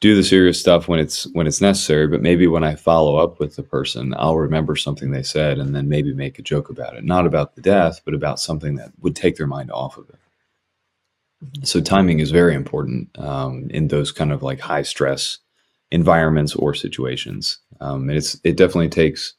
do 0.00 0.16
the 0.16 0.24
serious 0.24 0.58
stuff 0.58 0.88
when 0.88 0.98
it's 0.98 1.30
when 1.32 1.46
it's 1.46 1.60
necessary 1.60 2.08
but 2.08 2.20
maybe 2.20 2.48
when 2.48 2.64
i 2.64 2.74
follow 2.74 3.18
up 3.18 3.38
with 3.38 3.54
the 3.54 3.62
person 3.62 4.12
i'll 4.16 4.36
remember 4.36 4.74
something 4.74 5.12
they 5.12 5.22
said 5.22 5.60
and 5.60 5.76
then 5.76 5.88
maybe 5.88 6.12
make 6.12 6.40
a 6.40 6.42
joke 6.42 6.70
about 6.70 6.96
it 6.96 7.04
not 7.04 7.24
about 7.24 7.54
the 7.54 7.62
death 7.62 8.00
but 8.04 8.12
about 8.12 8.40
something 8.40 8.74
that 8.74 8.90
would 9.00 9.14
take 9.14 9.36
their 9.36 9.46
mind 9.46 9.70
off 9.70 9.96
of 9.96 10.08
it 10.10 10.18
so 11.62 11.80
timing 11.80 12.20
is 12.20 12.30
very 12.30 12.54
important 12.54 13.08
um, 13.18 13.68
in 13.70 13.88
those 13.88 14.12
kind 14.12 14.32
of 14.32 14.42
like 14.42 14.60
high 14.60 14.82
stress 14.82 15.38
environments 15.90 16.54
or 16.54 16.74
situations. 16.74 17.58
Um, 17.80 18.08
and 18.08 18.18
it's 18.18 18.38
it 18.44 18.56
definitely 18.56 18.88
takes 18.88 19.34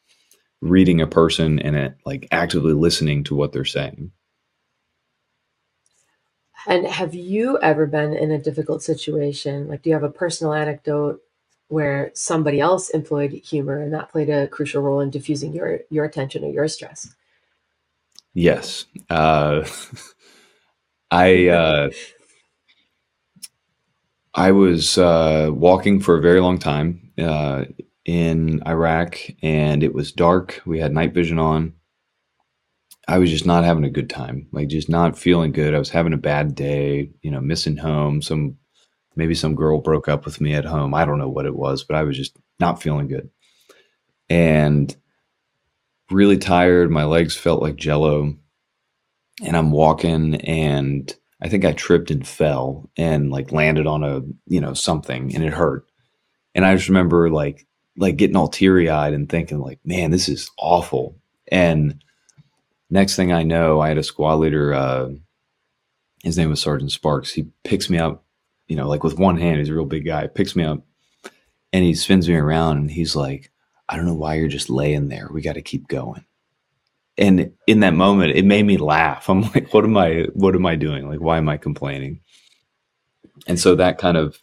reading 0.61 1.01
a 1.01 1.07
person 1.07 1.59
and 1.59 1.75
it, 1.75 1.95
like 2.05 2.27
actively 2.31 2.73
listening 2.73 3.23
to 3.25 3.35
what 3.35 3.51
they're 3.51 3.65
saying. 3.65 4.11
And 6.65 6.87
have 6.87 7.13
you 7.13 7.59
ever 7.61 7.85
been 7.85 8.13
in 8.13 8.31
a 8.31 8.39
difficult 8.39 8.81
situation? 8.81 9.67
Like, 9.67 9.81
do 9.81 9.89
you 9.89 9.95
have 9.95 10.03
a 10.03 10.09
personal 10.09 10.53
anecdote 10.53 11.21
where 11.67 12.11
somebody 12.13 12.59
else 12.59 12.89
employed 12.89 13.31
humor 13.31 13.81
and 13.81 13.93
that 13.93 14.11
played 14.11 14.29
a 14.29 14.47
crucial 14.47 14.81
role 14.81 15.01
in 15.01 15.09
diffusing 15.09 15.53
your 15.53 15.79
your 15.89 16.05
attention 16.05 16.43
or 16.43 16.51
your 16.51 16.67
stress? 16.67 17.13
Yes. 18.33 18.85
Uh, 19.09 19.67
I 21.13 21.47
uh, 21.47 21.89
I 24.33 24.51
was 24.51 24.97
uh, 24.97 25.51
walking 25.53 25.99
for 25.99 26.17
a 26.17 26.21
very 26.21 26.41
long 26.41 26.57
time 26.57 27.11
uh, 27.19 27.65
in 28.03 28.63
Iraq, 28.65 29.19
and 29.43 29.83
it 29.83 29.93
was 29.93 30.11
dark. 30.11 30.59
We 30.65 30.79
had 30.79 30.91
night 30.91 31.13
vision 31.13 31.37
on. 31.37 31.73
I 33.07 33.19
was 33.19 33.29
just 33.29 33.45
not 33.45 33.63
having 33.63 33.83
a 33.83 33.91
good 33.91 34.09
time, 34.09 34.47
like 34.51 34.69
just 34.69 34.89
not 34.89 35.15
feeling 35.15 35.51
good. 35.51 35.75
I 35.75 35.79
was 35.79 35.91
having 35.91 36.13
a 36.13 36.17
bad 36.17 36.55
day, 36.55 37.11
you 37.21 37.29
know, 37.29 37.41
missing 37.41 37.77
home. 37.77 38.23
Some 38.23 38.57
maybe 39.15 39.35
some 39.35 39.53
girl 39.53 39.81
broke 39.81 40.07
up 40.07 40.25
with 40.25 40.41
me 40.41 40.55
at 40.55 40.65
home. 40.65 40.95
I 40.95 41.05
don't 41.05 41.19
know 41.19 41.29
what 41.29 41.45
it 41.45 41.55
was, 41.55 41.83
but 41.83 41.95
I 41.95 42.01
was 42.01 42.17
just 42.17 42.35
not 42.59 42.81
feeling 42.81 43.07
good. 43.07 43.29
And 44.31 44.95
really 46.09 46.39
tired. 46.39 46.89
My 46.89 47.03
legs 47.03 47.35
felt 47.35 47.61
like 47.61 47.75
jello. 47.75 48.35
And 49.41 49.57
I'm 49.57 49.71
walking 49.71 50.35
and 50.41 51.13
I 51.41 51.49
think 51.49 51.65
I 51.65 51.73
tripped 51.73 52.11
and 52.11 52.25
fell 52.25 52.89
and 52.95 53.31
like 53.31 53.51
landed 53.51 53.87
on 53.87 54.03
a, 54.03 54.21
you 54.47 54.61
know, 54.61 54.73
something 54.73 55.33
and 55.33 55.43
it 55.43 55.53
hurt. 55.53 55.85
And 56.55 56.65
I 56.65 56.75
just 56.75 56.87
remember 56.87 57.29
like 57.29 57.67
like 57.97 58.17
getting 58.17 58.35
all 58.35 58.47
teary 58.47 58.89
eyed 58.89 59.13
and 59.13 59.29
thinking 59.29 59.59
like, 59.59 59.79
man, 59.83 60.11
this 60.11 60.29
is 60.29 60.49
awful. 60.57 61.17
And 61.51 62.03
next 62.89 63.15
thing 63.15 63.31
I 63.31 63.43
know, 63.43 63.81
I 63.81 63.89
had 63.89 63.97
a 63.97 64.03
squad 64.03 64.35
leader, 64.35 64.73
uh, 64.73 65.09
his 66.23 66.37
name 66.37 66.49
was 66.49 66.61
Sergeant 66.61 66.91
Sparks. 66.91 67.31
He 67.33 67.47
picks 67.63 67.89
me 67.89 67.97
up, 67.97 68.23
you 68.67 68.75
know, 68.75 68.87
like 68.87 69.03
with 69.03 69.19
one 69.19 69.37
hand, 69.37 69.59
he's 69.59 69.69
a 69.69 69.73
real 69.73 69.85
big 69.85 70.05
guy, 70.05 70.27
picks 70.27 70.55
me 70.55 70.63
up 70.63 70.81
and 71.73 71.83
he 71.83 71.93
spins 71.93 72.27
me 72.29 72.35
around 72.35 72.77
and 72.77 72.91
he's 72.91 73.15
like, 73.15 73.51
I 73.89 73.97
don't 73.97 74.05
know 74.05 74.13
why 74.13 74.35
you're 74.35 74.47
just 74.47 74.69
laying 74.69 75.09
there. 75.09 75.27
We 75.31 75.41
got 75.41 75.53
to 75.53 75.61
keep 75.61 75.87
going 75.87 76.23
and 77.17 77.51
in 77.67 77.79
that 77.81 77.93
moment 77.93 78.35
it 78.35 78.45
made 78.45 78.65
me 78.65 78.77
laugh. 78.77 79.29
I'm 79.29 79.41
like 79.41 79.73
what 79.73 79.83
am 79.83 79.97
i 79.97 80.25
what 80.33 80.55
am 80.55 80.65
i 80.65 80.75
doing? 80.75 81.07
Like 81.07 81.21
why 81.21 81.37
am 81.37 81.49
i 81.49 81.57
complaining? 81.57 82.21
And 83.47 83.59
so 83.59 83.75
that 83.75 83.97
kind 83.97 84.17
of 84.17 84.39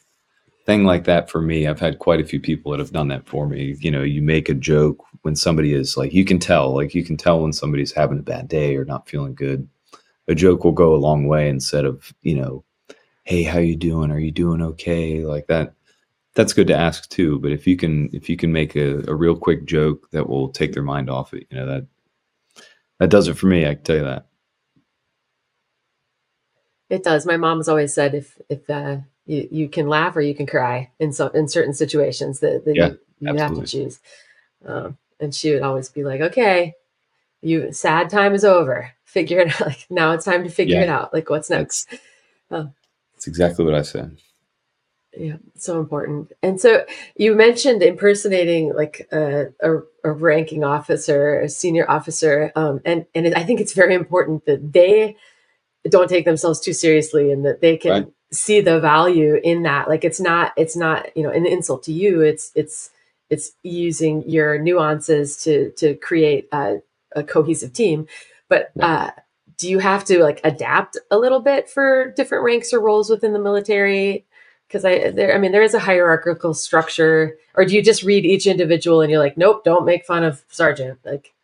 thing 0.67 0.85
like 0.85 1.05
that 1.05 1.31
for 1.31 1.41
me 1.41 1.67
i've 1.67 1.81
had 1.81 1.99
quite 1.99 2.21
a 2.21 2.25
few 2.25 2.39
people 2.39 2.71
that 2.71 2.79
have 2.79 2.93
done 2.93 3.09
that 3.09 3.27
for 3.27 3.47
me. 3.47 3.77
You 3.81 3.91
know 3.91 4.03
you 4.03 4.23
make 4.23 4.49
a 4.49 4.55
joke 4.55 5.05
when 5.23 5.35
somebody 5.37 5.73
is 5.75 5.97
like 5.97 6.13
you 6.13 6.25
can 6.25 6.39
tell 6.39 6.75
like 6.75 6.95
you 6.95 7.05
can 7.05 7.17
tell 7.17 7.41
when 7.41 7.53
somebody's 7.53 7.93
having 7.93 8.19
a 8.19 8.23
bad 8.23 8.49
day 8.49 8.77
or 8.77 8.85
not 8.85 9.09
feeling 9.09 9.35
good. 9.35 9.69
A 10.29 10.35
joke 10.35 10.65
will 10.65 10.73
go 10.73 10.95
a 10.95 10.97
long 10.97 11.27
way 11.27 11.49
instead 11.49 11.85
of 11.85 12.13
you 12.23 12.35
know 12.37 12.65
hey 13.25 13.43
how 13.43 13.59
you 13.59 13.77
doing? 13.77 14.11
Are 14.11 14.19
you 14.19 14.31
doing 14.33 14.63
okay? 14.63 15.25
Like 15.25 15.47
that. 15.49 15.75
That's 16.35 16.53
good 16.53 16.69
to 16.69 16.77
ask 16.77 17.09
too 17.09 17.41
but 17.41 17.51
if 17.51 17.67
you 17.67 17.77
can 17.77 18.09
if 18.13 18.29
you 18.29 18.37
can 18.37 18.53
make 18.53 18.77
a, 18.77 19.03
a 19.09 19.15
real 19.15 19.37
quick 19.37 19.67
joke 19.67 20.09
that 20.13 20.29
will 20.29 20.49
take 20.51 20.73
their 20.73 20.83
mind 20.83 21.11
off 21.11 21.35
it 21.35 21.47
you 21.51 21.57
know 21.59 21.67
that 21.67 21.87
that 23.01 23.11
does 23.11 23.27
it 23.27 23.35
for 23.35 23.47
me. 23.47 23.67
I 23.67 23.75
can 23.75 23.83
tell 23.83 23.97
you 23.97 24.05
that. 24.05 24.27
It 26.89 27.03
does. 27.03 27.27
My 27.27 27.37
mom's 27.37 27.69
always 27.69 27.95
said 27.95 28.15
if 28.15 28.41
if 28.49 28.69
uh, 28.71 28.99
you 29.27 29.49
you 29.51 29.69
can 29.69 29.89
laugh 29.89 30.15
or 30.17 30.21
you 30.21 30.35
can 30.35 30.47
cry 30.47 30.91
in 31.01 31.13
so 31.13 31.29
in 31.29 31.49
certain 31.49 31.75
situations 31.75 32.41
that, 32.41 32.65
that 32.65 32.77
yeah, 32.77 32.89
you, 32.89 33.33
you 33.33 33.37
have 33.37 33.55
to 33.55 33.67
choose. 33.67 34.01
Um, 34.65 34.99
and 35.19 35.35
she 35.35 35.53
would 35.53 35.63
always 35.63 35.89
be 35.89 36.05
like, 36.05 36.21
"Okay, 36.21 36.75
you 37.41 37.73
sad 37.73 38.11
time 38.11 38.35
is 38.35 38.45
over. 38.45 38.93
Figure 39.05 39.41
it 39.41 39.49
out. 39.61 39.67
Like 39.67 39.87
now 39.89 40.13
it's 40.13 40.25
time 40.25 40.45
to 40.45 40.51
figure 40.51 40.77
yeah. 40.77 40.83
it 40.83 40.89
out. 40.89 41.13
Like 41.13 41.31
what's 41.31 41.51
next." 41.51 41.89
That's, 41.91 42.03
uh, 42.51 42.71
that's 43.15 43.27
exactly 43.27 43.65
what 43.65 43.75
I 43.75 43.83
said 43.83 44.17
yeah 45.17 45.37
so 45.57 45.81
important. 45.81 46.33
And 46.43 46.61
so 46.61 46.85
you 47.17 47.35
mentioned 47.35 47.83
impersonating 47.83 48.75
like 48.75 49.09
a, 49.13 49.47
a, 49.61 49.79
a 50.05 50.13
ranking 50.13 50.65
officer 50.65 51.41
a 51.41 51.49
senior 51.49 51.91
officer 51.91 52.53
um, 52.57 52.81
and 52.85 53.07
and 53.15 53.27
it, 53.27 53.37
i 53.37 53.43
think 53.43 53.61
it's 53.61 53.75
very 53.75 53.95
important 53.95 54.47
that 54.47 54.73
they 54.73 55.17
don't 55.89 56.09
take 56.09 56.25
themselves 56.25 56.61
too 56.61 56.73
seriously 56.73 57.33
and 57.33 57.45
that 57.45 57.61
they 57.61 57.77
can 57.77 57.91
right. 57.91 58.07
see 58.33 58.61
the 58.61 58.81
value 58.81 59.41
in 59.43 59.63
that. 59.63 59.89
Like 59.89 60.05
it's 60.05 60.21
not 60.21 60.53
it's 60.57 60.77
not 60.77 61.17
you 61.17 61.23
know 61.23 61.31
an 61.31 61.47
insult 61.47 61.83
to 61.85 61.93
you. 61.93 62.21
It's 62.21 62.53
it's 62.55 62.91
it's 63.31 63.53
using 63.63 64.29
your 64.29 64.59
nuances 64.59 65.43
to 65.45 65.71
to 65.73 65.95
create 65.95 66.49
a, 66.53 66.79
a 67.17 67.23
cohesive 67.23 67.73
team. 67.73 68.07
But 68.49 68.73
uh 68.81 69.13
do 69.57 69.69
you 69.69 69.79
have 69.79 70.05
to 70.07 70.23
like 70.23 70.41
adapt 70.43 70.99
a 71.11 71.19
little 71.19 71.41
bit 71.41 71.69
for 71.69 72.13
different 72.17 72.45
ranks 72.45 72.73
or 72.73 72.81
roles 72.81 73.11
within 73.11 73.33
the 73.33 73.39
military 73.39 74.25
because 74.71 74.85
I 74.85 75.11
there 75.11 75.35
I 75.35 75.39
mean 75.39 75.53
there 75.53 75.63
is 75.63 75.75
a 75.75 75.81
hierarchical 75.81 76.55
structure 76.55 77.37
or 77.55 77.65
do 77.65 77.75
you 77.75 77.83
just 77.83 78.05
read 78.05 78.25
each 78.25 78.47
individual 78.47 79.01
and 79.01 79.11
you're 79.11 79.19
like 79.19 79.37
nope 79.37 79.65
don't 79.65 79.85
make 79.85 80.07
fun 80.07 80.23
of 80.23 80.45
sergeant 80.49 81.01
like? 81.05 81.35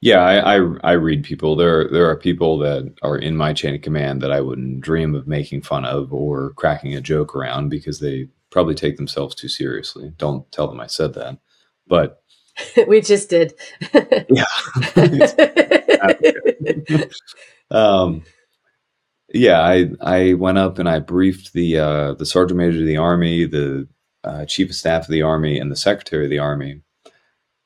Yeah 0.00 0.20
I, 0.20 0.56
I, 0.56 0.60
I 0.82 0.92
read 0.92 1.24
people. 1.24 1.56
There 1.56 1.88
there 1.88 2.08
are 2.08 2.16
people 2.16 2.58
that 2.58 2.94
are 3.02 3.18
in 3.18 3.36
my 3.36 3.52
chain 3.52 3.74
of 3.74 3.82
command 3.82 4.22
that 4.22 4.32
I 4.32 4.40
wouldn't 4.40 4.80
dream 4.80 5.14
of 5.14 5.26
making 5.26 5.62
fun 5.62 5.84
of 5.84 6.12
or 6.12 6.54
cracking 6.54 6.94
a 6.94 7.00
joke 7.00 7.36
around 7.36 7.68
because 7.68 8.00
they 8.00 8.28
probably 8.50 8.74
take 8.74 8.96
themselves 8.96 9.34
too 9.34 9.48
seriously. 9.48 10.12
Don't 10.16 10.50
tell 10.50 10.66
them 10.66 10.80
I 10.80 10.86
said 10.86 11.14
that. 11.14 11.38
But 11.86 12.22
we 12.88 13.02
just 13.02 13.28
did. 13.28 13.54
Yeah. 14.30 14.44
Um 17.70 18.24
yeah, 19.34 19.60
I 19.60 19.90
I 20.00 20.34
went 20.34 20.58
up 20.58 20.78
and 20.78 20.88
I 20.88 21.00
briefed 21.00 21.52
the 21.52 21.78
uh, 21.78 22.14
the 22.14 22.26
sergeant 22.26 22.58
major 22.58 22.80
of 22.80 22.86
the 22.86 22.96
army, 22.96 23.44
the 23.46 23.88
uh, 24.22 24.44
chief 24.46 24.70
of 24.70 24.76
staff 24.76 25.02
of 25.02 25.10
the 25.10 25.22
army, 25.22 25.58
and 25.58 25.70
the 25.70 25.76
secretary 25.76 26.24
of 26.24 26.30
the 26.30 26.38
army. 26.38 26.80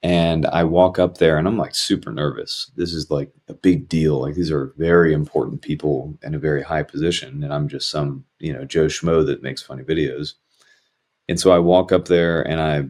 And 0.02 0.46
I 0.46 0.64
walk 0.64 0.98
up 0.98 1.18
there 1.18 1.38
and 1.38 1.46
I'm 1.48 1.58
like 1.58 1.74
super 1.74 2.12
nervous. 2.12 2.70
This 2.76 2.92
is 2.94 3.10
like 3.10 3.32
a 3.48 3.54
big 3.54 3.88
deal. 3.88 4.20
Like 4.22 4.34
these 4.34 4.50
are 4.50 4.72
very 4.78 5.12
important 5.12 5.60
people 5.62 6.16
in 6.22 6.34
a 6.34 6.38
very 6.38 6.62
high 6.62 6.84
position, 6.84 7.44
and 7.44 7.52
I'm 7.52 7.68
just 7.68 7.90
some 7.90 8.24
you 8.38 8.52
know 8.52 8.64
Joe 8.64 8.86
Schmo 8.86 9.26
that 9.26 9.42
makes 9.42 9.62
funny 9.62 9.82
videos. 9.84 10.34
And 11.28 11.38
so 11.38 11.52
I 11.52 11.58
walk 11.58 11.92
up 11.92 12.06
there 12.06 12.42
and 12.42 12.60
I 12.60 12.88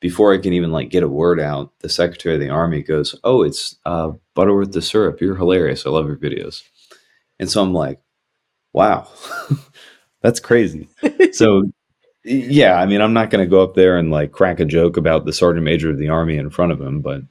before 0.00 0.32
I 0.32 0.38
can 0.38 0.54
even 0.54 0.72
like 0.72 0.90
get 0.90 1.02
a 1.02 1.08
word 1.08 1.40
out, 1.40 1.72
the 1.80 1.88
secretary 1.90 2.36
of 2.36 2.40
the 2.40 2.50
army 2.50 2.82
goes, 2.82 3.14
"Oh, 3.24 3.42
it's 3.42 3.76
uh, 3.84 4.12
Butterworth 4.34 4.72
the 4.72 4.82
syrup. 4.82 5.20
You're 5.20 5.36
hilarious. 5.36 5.84
I 5.86 5.90
love 5.90 6.06
your 6.06 6.16
videos." 6.16 6.62
And 7.38 7.50
so 7.50 7.62
I'm 7.62 7.74
like, 7.74 8.00
wow, 8.74 9.08
that's 10.22 10.40
crazy. 10.40 10.88
so, 11.32 11.62
yeah, 12.24 12.74
I 12.74 12.86
mean, 12.86 13.00
I'm 13.00 13.14
not 13.14 13.30
going 13.30 13.44
to 13.44 13.50
go 13.50 13.62
up 13.62 13.74
there 13.74 13.96
and 13.96 14.10
like 14.10 14.32
crack 14.32 14.60
a 14.60 14.66
joke 14.66 14.98
about 14.98 15.24
the 15.24 15.32
sergeant 15.32 15.64
major 15.64 15.90
of 15.90 15.98
the 15.98 16.10
army 16.10 16.36
in 16.36 16.50
front 16.50 16.72
of 16.72 16.80
him, 16.80 17.00
but 17.00 17.22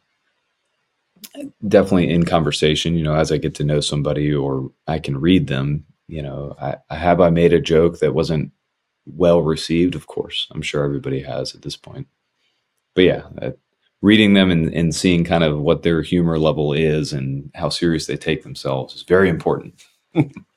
definitely 1.67 2.09
in 2.09 2.25
conversation, 2.25 2.95
you 2.95 3.03
know, 3.03 3.15
as 3.15 3.31
I 3.31 3.37
get 3.37 3.55
to 3.55 3.63
know 3.63 3.79
somebody 3.79 4.33
or 4.33 4.71
I 4.87 4.99
can 4.99 5.19
read 5.19 5.47
them, 5.47 5.85
you 6.07 6.21
know, 6.21 6.55
I, 6.61 6.77
have 6.95 7.21
I 7.21 7.29
made 7.29 7.53
a 7.53 7.61
joke 7.61 7.99
that 7.99 8.13
wasn't 8.13 8.51
well 9.05 9.41
received, 9.41 9.95
of 9.95 10.07
course. 10.07 10.47
I'm 10.51 10.61
sure 10.61 10.83
everybody 10.83 11.21
has 11.21 11.55
at 11.55 11.61
this 11.61 11.75
point. 11.75 12.07
But 12.95 13.03
yeah, 13.03 13.23
reading 14.01 14.33
them 14.33 14.51
and, 14.51 14.71
and 14.73 14.93
seeing 14.93 15.23
kind 15.23 15.43
of 15.43 15.59
what 15.59 15.81
their 15.83 16.01
humor 16.01 16.37
level 16.37 16.73
is 16.73 17.13
and 17.13 17.49
how 17.55 17.69
serious 17.69 18.05
they 18.05 18.17
take 18.17 18.43
themselves 18.43 18.95
is 18.95 19.03
very 19.03 19.29
important. 19.29 19.83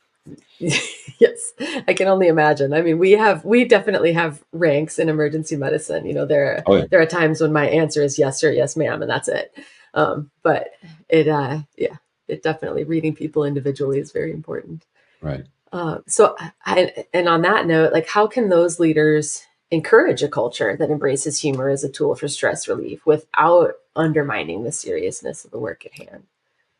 yes, 0.58 1.52
I 1.86 1.92
can 1.94 2.08
only 2.08 2.28
imagine. 2.28 2.72
I 2.72 2.82
mean, 2.82 2.98
we 2.98 3.12
have 3.12 3.44
we 3.44 3.64
definitely 3.64 4.12
have 4.12 4.42
ranks 4.52 4.98
in 4.98 5.08
emergency 5.08 5.56
medicine. 5.56 6.06
You 6.06 6.14
know, 6.14 6.26
there 6.26 6.62
oh, 6.66 6.76
yeah. 6.76 6.84
there 6.90 7.00
are 7.00 7.06
times 7.06 7.40
when 7.40 7.52
my 7.52 7.68
answer 7.68 8.02
is 8.02 8.18
yes 8.18 8.40
sir, 8.40 8.50
yes 8.50 8.76
ma'am, 8.76 9.02
and 9.02 9.10
that's 9.10 9.28
it. 9.28 9.54
Um, 9.94 10.30
but 10.42 10.72
it, 11.08 11.26
uh, 11.26 11.60
yeah, 11.76 11.96
it 12.28 12.42
definitely 12.42 12.84
reading 12.84 13.14
people 13.14 13.44
individually 13.44 13.98
is 13.98 14.12
very 14.12 14.30
important. 14.30 14.84
Right. 15.22 15.46
Uh, 15.72 15.98
so, 16.06 16.36
I, 16.64 17.06
and 17.12 17.28
on 17.28 17.42
that 17.42 17.66
note, 17.66 17.92
like, 17.92 18.08
how 18.08 18.26
can 18.26 18.48
those 18.48 18.78
leaders 18.78 19.42
encourage 19.70 20.22
a 20.22 20.28
culture 20.28 20.76
that 20.76 20.90
embraces 20.90 21.40
humor 21.40 21.68
as 21.68 21.82
a 21.82 21.90
tool 21.90 22.14
for 22.14 22.28
stress 22.28 22.68
relief 22.68 23.04
without 23.04 23.74
undermining 23.96 24.62
the 24.62 24.72
seriousness 24.72 25.44
of 25.44 25.50
the 25.50 25.58
work 25.58 25.84
at 25.86 25.94
hand? 25.94 26.24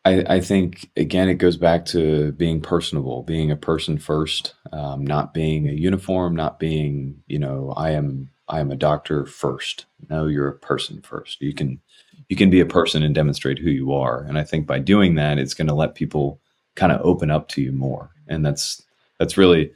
I, 0.06 0.36
I, 0.36 0.40
think 0.40 0.88
again 0.96 1.28
it 1.28 1.34
goes 1.34 1.56
back 1.56 1.84
to 1.86 2.30
being 2.32 2.60
personable, 2.60 3.24
being 3.24 3.50
a 3.50 3.56
person 3.56 3.98
first, 3.98 4.54
um, 4.72 5.04
not 5.04 5.34
being 5.34 5.68
a 5.68 5.72
uniform, 5.72 6.36
not 6.36 6.60
being 6.60 7.22
you 7.26 7.40
know 7.40 7.74
I 7.76 7.90
am 7.90 8.30
I 8.48 8.60
am 8.60 8.70
a 8.70 8.76
doctor 8.76 9.26
first. 9.26 9.86
No, 10.08 10.28
you're 10.28 10.46
a 10.46 10.58
person 10.58 11.02
first. 11.02 11.42
You 11.42 11.52
can 11.52 11.80
you 12.28 12.36
can 12.36 12.50
be 12.50 12.60
a 12.60 12.66
person 12.66 13.02
and 13.02 13.16
demonstrate 13.16 13.58
who 13.58 13.70
you 13.70 13.92
are, 13.92 14.22
and 14.22 14.38
I 14.38 14.44
think 14.44 14.64
by 14.64 14.78
doing 14.78 15.16
that, 15.16 15.40
it's 15.40 15.54
going 15.54 15.68
to 15.68 15.74
let 15.74 15.96
people 15.96 16.40
kind 16.76 16.92
of 16.92 17.00
open 17.04 17.32
up 17.32 17.48
to 17.48 17.60
you 17.60 17.72
more, 17.72 18.10
and 18.28 18.46
that's 18.46 18.84
that's 19.18 19.36
really 19.36 19.72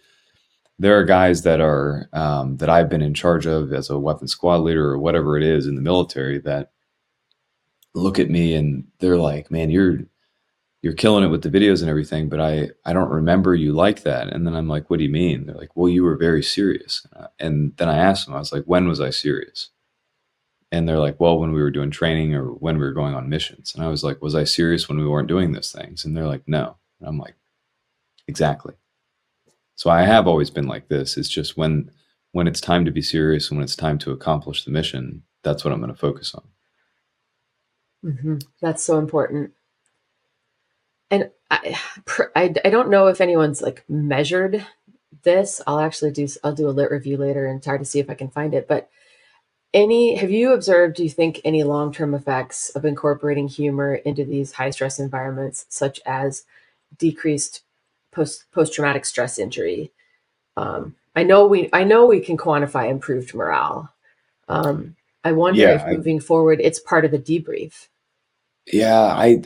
there 0.78 0.96
are 0.96 1.04
guys 1.04 1.42
that 1.42 1.60
are 1.60 2.08
um, 2.12 2.56
that 2.58 2.70
I've 2.70 2.88
been 2.88 3.02
in 3.02 3.14
charge 3.14 3.46
of 3.46 3.72
as 3.72 3.90
a 3.90 3.98
weapons 3.98 4.30
squad 4.30 4.58
leader 4.58 4.90
or 4.90 4.98
whatever 4.98 5.36
it 5.36 5.42
is 5.42 5.66
in 5.66 5.74
the 5.74 5.82
military 5.82 6.38
that 6.40 6.70
look 7.94 8.20
at 8.20 8.30
me 8.30 8.54
and 8.54 8.84
they're 9.00 9.18
like, 9.18 9.50
"Man, 9.50 9.70
you're 9.70 10.04
you're 10.82 10.94
killing 10.94 11.24
it 11.24 11.28
with 11.28 11.42
the 11.42 11.50
videos 11.50 11.80
and 11.82 11.90
everything, 11.90 12.28
but 12.28 12.40
I 12.40 12.70
I 12.84 12.92
don't 12.92 13.10
remember 13.10 13.54
you 13.54 13.72
like 13.72 14.02
that." 14.02 14.28
And 14.32 14.46
then 14.46 14.54
I'm 14.54 14.68
like, 14.68 14.90
"What 14.90 14.98
do 14.98 15.04
you 15.04 15.10
mean?" 15.10 15.46
They're 15.46 15.56
like, 15.56 15.76
"Well, 15.76 15.88
you 15.88 16.04
were 16.04 16.16
very 16.16 16.42
serious." 16.42 17.06
And 17.38 17.76
then 17.76 17.88
I 17.88 17.98
asked 17.98 18.26
them, 18.26 18.34
I 18.34 18.38
was 18.38 18.52
like, 18.52 18.64
"When 18.64 18.88
was 18.88 19.00
I 19.00 19.10
serious?" 19.10 19.70
And 20.72 20.88
they're 20.88 20.98
like, 20.98 21.20
"Well, 21.20 21.38
when 21.38 21.52
we 21.52 21.62
were 21.62 21.70
doing 21.70 21.90
training 21.92 22.34
or 22.34 22.46
when 22.46 22.76
we 22.78 22.84
were 22.84 22.92
going 22.92 23.14
on 23.14 23.28
missions." 23.28 23.72
And 23.74 23.84
I 23.84 23.88
was 23.88 24.02
like, 24.04 24.20
"Was 24.22 24.34
I 24.34 24.44
serious 24.44 24.88
when 24.88 24.98
we 24.98 25.06
weren't 25.06 25.28
doing 25.28 25.52
those 25.52 25.70
things?" 25.72 26.04
And 26.04 26.16
they're 26.16 26.26
like, 26.26 26.48
"No." 26.48 26.76
And 27.00 27.08
I'm 27.08 27.18
like, 27.18 27.36
"Exactly." 28.28 28.74
So 29.74 29.90
I 29.90 30.02
have 30.02 30.26
always 30.28 30.50
been 30.50 30.68
like 30.68 30.88
this. 30.88 31.16
It's 31.16 31.28
just 31.28 31.56
when 31.56 31.90
when 32.32 32.46
it's 32.46 32.60
time 32.60 32.84
to 32.84 32.92
be 32.92 33.02
serious 33.02 33.50
and 33.50 33.58
when 33.58 33.64
it's 33.64 33.74
time 33.74 33.98
to 33.98 34.12
accomplish 34.12 34.64
the 34.64 34.70
mission, 34.70 35.24
that's 35.42 35.64
what 35.64 35.72
I'm 35.72 35.80
going 35.80 35.92
to 35.92 35.98
focus 35.98 36.34
on. 36.34 36.44
hmm 38.02 38.36
That's 38.60 38.82
so 38.82 38.98
important. 38.98 39.52
And 41.10 41.30
I, 41.50 41.78
I, 42.36 42.54
I 42.64 42.70
don't 42.70 42.90
know 42.90 43.08
if 43.08 43.20
anyone's 43.20 43.62
like 43.62 43.84
measured 43.88 44.66
this. 45.22 45.60
I'll 45.66 45.80
actually 45.80 46.12
do 46.12 46.28
I'll 46.44 46.54
do 46.54 46.68
a 46.68 46.70
lit 46.72 46.90
review 46.90 47.16
later 47.16 47.46
and 47.46 47.62
try 47.62 47.78
to 47.78 47.84
see 47.84 47.98
if 48.00 48.10
I 48.10 48.14
can 48.14 48.30
find 48.30 48.54
it. 48.54 48.68
But 48.68 48.88
any 49.74 50.16
have 50.16 50.30
you 50.30 50.52
observed? 50.52 50.96
Do 50.96 51.04
you 51.04 51.10
think 51.10 51.40
any 51.44 51.62
long 51.64 51.92
term 51.92 52.14
effects 52.14 52.70
of 52.70 52.84
incorporating 52.84 53.48
humor 53.48 53.96
into 53.96 54.24
these 54.24 54.52
high 54.52 54.70
stress 54.70 54.98
environments, 54.98 55.66
such 55.68 56.00
as 56.06 56.44
decreased 56.98 57.62
post 58.12 58.44
post 58.52 58.74
traumatic 58.74 59.04
stress 59.04 59.38
injury? 59.38 59.92
Um, 60.56 60.96
I 61.16 61.24
know 61.24 61.46
we 61.46 61.70
I 61.72 61.84
know 61.84 62.06
we 62.06 62.20
can 62.20 62.36
quantify 62.36 62.90
improved 62.90 63.34
morale. 63.34 63.92
Um, 64.48 64.96
I 65.24 65.32
wonder 65.32 65.62
Yeah, 65.62 65.74
if 65.74 65.86
I, 65.86 65.92
moving 65.96 66.20
forward, 66.20 66.60
it's 66.62 66.80
part 66.80 67.04
of 67.04 67.12
the 67.12 67.18
debrief. 67.18 67.88
yeah, 68.72 69.02
I 69.02 69.42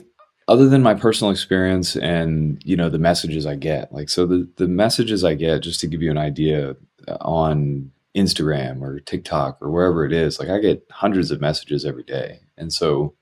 other 0.49 0.69
than 0.69 0.83
my 0.83 0.95
personal 0.95 1.31
experience 1.31 1.97
and 1.97 2.61
you 2.65 2.77
know 2.77 2.89
the 2.91 2.99
messages 2.99 3.47
I 3.47 3.57
get, 3.57 3.93
like 3.93 4.09
so 4.09 4.27
the 4.27 4.49
the 4.57 4.69
messages 4.69 5.25
I 5.25 5.35
get, 5.35 5.63
just 5.63 5.81
to 5.81 5.87
give 5.87 6.03
you 6.03 6.11
an 6.11 6.19
idea, 6.19 6.77
uh, 7.09 7.17
on 7.21 7.91
Instagram 8.15 8.83
or 8.83 9.01
TikTok 9.01 9.59
or 9.61 9.71
wherever 9.71 10.05
it 10.05 10.13
is, 10.13 10.39
like 10.39 10.49
I 10.49 10.59
get 10.59 10.87
hundreds 10.91 11.31
of 11.31 11.41
messages 11.41 11.85
every 11.85 12.05
day, 12.05 12.41
and 12.57 12.73
so 12.73 13.15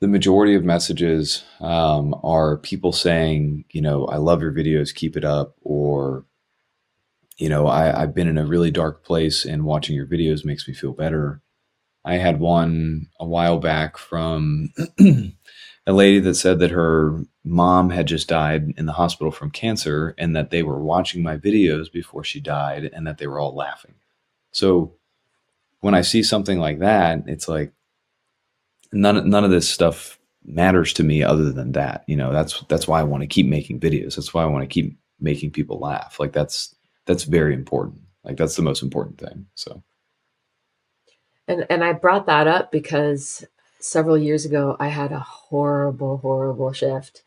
the 0.00 0.08
majority 0.08 0.54
of 0.54 0.64
messages 0.64 1.42
um, 1.60 2.14
are 2.22 2.58
people 2.58 2.92
saying, 2.92 3.64
you 3.70 3.80
know, 3.80 4.04
I 4.06 4.16
love 4.16 4.42
your 4.42 4.52
videos, 4.52 4.94
keep 4.94 5.16
it 5.16 5.24
up, 5.24 5.56
or 5.62 6.26
you 7.38 7.48
know, 7.48 7.66
I, 7.66 8.02
I've 8.02 8.14
been 8.14 8.28
in 8.28 8.38
a 8.38 8.46
really 8.46 8.70
dark 8.70 9.04
place 9.04 9.44
and 9.44 9.64
watching 9.64 9.94
your 9.94 10.06
videos 10.06 10.44
makes 10.44 10.66
me 10.66 10.74
feel 10.74 10.92
better. 10.92 11.42
I 12.04 12.14
had 12.14 12.40
one 12.40 13.08
a 13.20 13.26
while 13.26 13.58
back 13.58 13.98
from 13.98 14.72
a 15.86 15.92
lady 15.92 16.18
that 16.20 16.34
said 16.34 16.58
that 16.58 16.72
her 16.72 17.20
mom 17.44 17.90
had 17.90 18.06
just 18.06 18.28
died 18.28 18.74
in 18.76 18.86
the 18.86 18.92
hospital 18.92 19.30
from 19.30 19.50
cancer 19.50 20.14
and 20.18 20.34
that 20.34 20.50
they 20.50 20.62
were 20.62 20.82
watching 20.82 21.22
my 21.22 21.36
videos 21.36 21.90
before 21.90 22.24
she 22.24 22.40
died 22.40 22.90
and 22.92 23.06
that 23.06 23.18
they 23.18 23.26
were 23.26 23.38
all 23.38 23.54
laughing. 23.54 23.94
So 24.50 24.94
when 25.80 25.94
I 25.94 26.00
see 26.00 26.22
something 26.22 26.58
like 26.58 26.80
that, 26.80 27.22
it's 27.26 27.48
like 27.48 27.72
none 28.92 29.28
none 29.30 29.44
of 29.44 29.50
this 29.50 29.68
stuff 29.68 30.18
matters 30.44 30.92
to 30.94 31.04
me 31.04 31.22
other 31.22 31.52
than 31.52 31.72
that. 31.72 32.04
You 32.06 32.16
know, 32.16 32.32
that's 32.32 32.62
that's 32.68 32.88
why 32.88 33.00
I 33.00 33.04
want 33.04 33.22
to 33.22 33.28
keep 33.28 33.46
making 33.46 33.80
videos. 33.80 34.16
That's 34.16 34.34
why 34.34 34.42
I 34.42 34.46
want 34.46 34.62
to 34.62 34.74
keep 34.74 34.98
making 35.20 35.52
people 35.52 35.78
laugh. 35.78 36.18
Like 36.18 36.32
that's 36.32 36.74
that's 37.04 37.24
very 37.24 37.54
important. 37.54 38.00
Like 38.24 38.36
that's 38.36 38.56
the 38.56 38.62
most 38.62 38.82
important 38.82 39.18
thing. 39.18 39.46
So 39.54 39.82
And 41.48 41.66
and 41.70 41.84
I 41.84 41.92
brought 41.92 42.26
that 42.26 42.48
up 42.48 42.72
because 42.72 43.44
several 43.86 44.18
years 44.18 44.44
ago 44.44 44.76
I 44.80 44.88
had 44.88 45.12
a 45.12 45.20
horrible, 45.20 46.18
horrible 46.18 46.72
shift, 46.72 47.22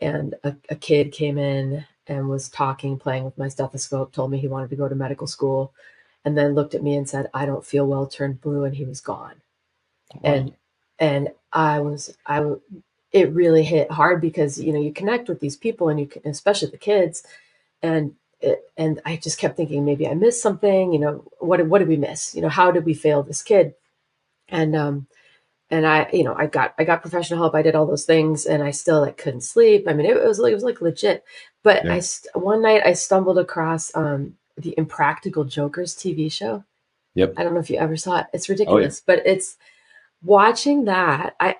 and 0.00 0.34
a, 0.44 0.56
a 0.70 0.76
kid 0.76 1.12
came 1.12 1.38
in 1.38 1.86
and 2.08 2.28
was 2.28 2.48
talking, 2.50 2.98
playing 2.98 3.24
with 3.24 3.38
my 3.38 3.48
stethoscope, 3.48 4.12
told 4.12 4.30
me 4.30 4.38
he 4.38 4.48
wanted 4.48 4.70
to 4.70 4.76
go 4.76 4.88
to 4.88 4.94
medical 4.94 5.26
school, 5.28 5.74
and 6.24 6.36
then 6.38 6.54
looked 6.54 6.74
at 6.74 6.82
me 6.82 6.96
and 6.96 7.08
said, 7.08 7.30
"I 7.34 7.46
don't 7.46 7.66
feel 7.66 7.86
well," 7.86 8.06
turned 8.06 8.40
blue, 8.40 8.64
and 8.64 8.74
he 8.76 8.84
was 8.84 9.00
gone. 9.00 9.36
wow. 10.14 10.48
And 10.48 10.54
and 10.98 11.30
I 11.52 11.80
was 11.80 12.16
I 12.26 12.44
it 13.12 13.32
really 13.32 13.62
hit 13.64 13.90
hard 13.90 14.20
because 14.20 14.60
you 14.60 14.72
know 14.72 14.80
you 14.80 14.92
connect 14.92 15.28
with 15.28 15.40
these 15.40 15.56
people 15.56 15.88
and 15.88 16.00
you 16.00 16.06
can, 16.06 16.22
especially 16.26 16.70
the 16.70 16.78
kids 16.78 17.24
and 17.82 18.14
it, 18.40 18.64
and 18.76 19.00
I 19.04 19.16
just 19.16 19.38
kept 19.38 19.56
thinking 19.56 19.84
maybe 19.84 20.08
I 20.08 20.14
missed 20.14 20.42
something 20.42 20.92
you 20.92 20.98
know 21.00 21.24
what 21.40 21.66
what 21.66 21.80
did 21.80 21.88
we 21.88 21.96
miss 21.96 22.34
you 22.34 22.42
know 22.42 22.48
how 22.48 22.70
did 22.70 22.84
we 22.84 22.94
fail 22.94 23.22
this 23.22 23.42
kid 23.42 23.74
and 24.48 24.76
um 24.76 25.06
and 25.72 25.86
I 25.86 26.08
you 26.12 26.22
know 26.22 26.34
I 26.36 26.46
got 26.46 26.74
I 26.78 26.84
got 26.84 27.00
professional 27.02 27.40
help. 27.40 27.54
I 27.54 27.62
did 27.62 27.74
all 27.74 27.86
those 27.86 28.04
things 28.04 28.46
and 28.46 28.62
I 28.62 28.70
still 28.70 29.00
like 29.00 29.16
couldn't 29.16 29.40
sleep. 29.40 29.86
I 29.88 29.94
mean 29.94 30.06
it 30.06 30.22
was 30.22 30.38
like 30.38 30.52
it 30.52 30.54
was 30.54 30.62
like 30.62 30.80
legit. 30.80 31.24
But 31.64 31.88
I 31.88 32.00
st- 32.00 32.36
one 32.36 32.62
night 32.62 32.82
I 32.84 32.92
stumbled 32.92 33.38
across 33.38 33.94
um 33.96 34.36
the 34.56 34.74
Impractical 34.76 35.44
Jokers 35.44 35.94
TV 35.96 36.30
show. 36.30 36.62
Yep. 37.14 37.34
I 37.36 37.42
don't 37.42 37.54
know 37.54 37.60
if 37.60 37.70
you 37.70 37.78
ever 37.78 37.96
saw 37.96 38.20
it. 38.20 38.26
It's 38.32 38.48
ridiculous, 38.48 39.02
Oh 39.06 39.12
yeah. 39.12 39.16
but 39.16 39.26
it's 39.26 39.56
watching 40.22 40.84
that 40.84 41.34
I 41.40 41.56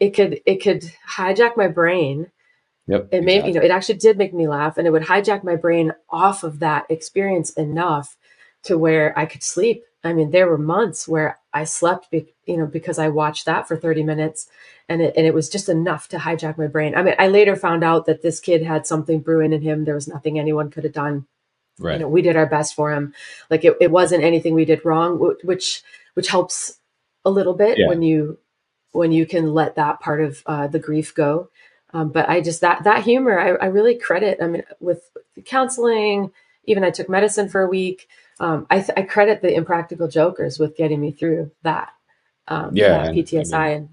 it 0.00 0.10
could 0.10 0.40
it 0.44 0.56
could 0.62 0.82
hijack 1.08 1.56
my 1.56 1.68
brain. 1.68 2.30
Yep. 2.88 3.08
it 3.12 3.22
made 3.22 3.46
you 3.46 3.52
know 3.52 3.60
it 3.60 3.70
actually 3.70 3.98
did 3.98 4.16
make 4.18 4.32
me 4.34 4.48
laugh 4.48 4.78
and 4.78 4.86
it 4.86 4.90
would 4.90 5.02
hijack 5.02 5.44
my 5.44 5.56
brain 5.56 5.92
off 6.10 6.42
of 6.42 6.58
that 6.60 6.86
experience 6.90 7.50
enough 7.52 8.16
to 8.62 8.78
where 8.78 9.16
i 9.18 9.26
could 9.26 9.42
sleep. 9.42 9.84
I 10.02 10.12
mean 10.12 10.30
there 10.30 10.48
were 10.48 10.58
months 10.58 11.06
where 11.06 11.37
i 11.60 11.64
slept 11.64 12.10
be, 12.10 12.20
you 12.46 12.56
know 12.56 12.66
because 12.66 12.98
i 12.98 13.08
watched 13.08 13.46
that 13.46 13.66
for 13.68 13.76
30 13.76 14.02
minutes 14.02 14.48
and 14.88 15.02
it, 15.02 15.14
and 15.16 15.26
it 15.26 15.34
was 15.34 15.48
just 15.50 15.68
enough 15.68 16.08
to 16.08 16.16
hijack 16.18 16.56
my 16.58 16.66
brain. 16.66 16.94
I 16.94 17.02
mean 17.02 17.14
i 17.18 17.28
later 17.28 17.56
found 17.56 17.84
out 17.84 18.06
that 18.06 18.22
this 18.22 18.40
kid 18.40 18.62
had 18.62 18.86
something 18.86 19.20
brewing 19.20 19.52
in 19.52 19.62
him. 19.62 19.84
There 19.84 19.94
was 19.94 20.08
nothing 20.08 20.38
anyone 20.38 20.70
could 20.70 20.84
have 20.84 20.94
done. 21.04 21.26
You 21.80 21.86
Right. 21.86 22.00
know 22.00 22.08
we 22.08 22.22
did 22.22 22.36
our 22.36 22.46
best 22.46 22.74
for 22.74 22.92
him. 22.92 23.14
Like 23.50 23.64
it, 23.64 23.76
it 23.80 23.90
wasn't 23.90 24.24
anything 24.24 24.54
we 24.54 24.64
did 24.64 24.84
wrong 24.84 25.18
which 25.44 25.82
which 26.14 26.28
helps 26.28 26.78
a 27.24 27.30
little 27.30 27.54
bit 27.54 27.78
Yeah. 27.78 27.88
when 27.88 28.02
you 28.02 28.38
when 28.92 29.12
you 29.12 29.26
can 29.26 29.52
let 29.54 29.76
that 29.76 30.00
part 30.00 30.20
of 30.20 30.42
uh, 30.46 30.66
the 30.66 30.78
grief 30.88 31.14
go. 31.14 31.50
Um, 31.94 32.10
but 32.10 32.28
i 32.28 32.40
just 32.42 32.60
that 32.60 32.84
that 32.84 33.04
humor 33.04 33.38
I, 33.38 33.48
I 33.64 33.68
really 33.68 33.94
credit 33.96 34.38
i 34.42 34.46
mean 34.46 34.62
with 34.78 35.08
counseling 35.46 36.30
even 36.64 36.84
i 36.84 36.90
took 36.90 37.08
medicine 37.08 37.48
for 37.48 37.62
a 37.62 37.68
week 37.68 38.08
um, 38.40 38.66
I, 38.70 38.78
th- 38.80 38.92
I 38.96 39.02
credit 39.02 39.42
the 39.42 39.54
impractical 39.54 40.08
jokers 40.08 40.58
with 40.58 40.76
getting 40.76 41.00
me 41.00 41.12
through 41.12 41.52
that 41.62 41.90
um, 42.48 42.74
Yeah. 42.74 42.86
that 42.88 43.10
And 43.10 43.28
I 43.36 43.44
mean, 43.44 43.66
ptsi 43.66 43.76
and 43.76 43.88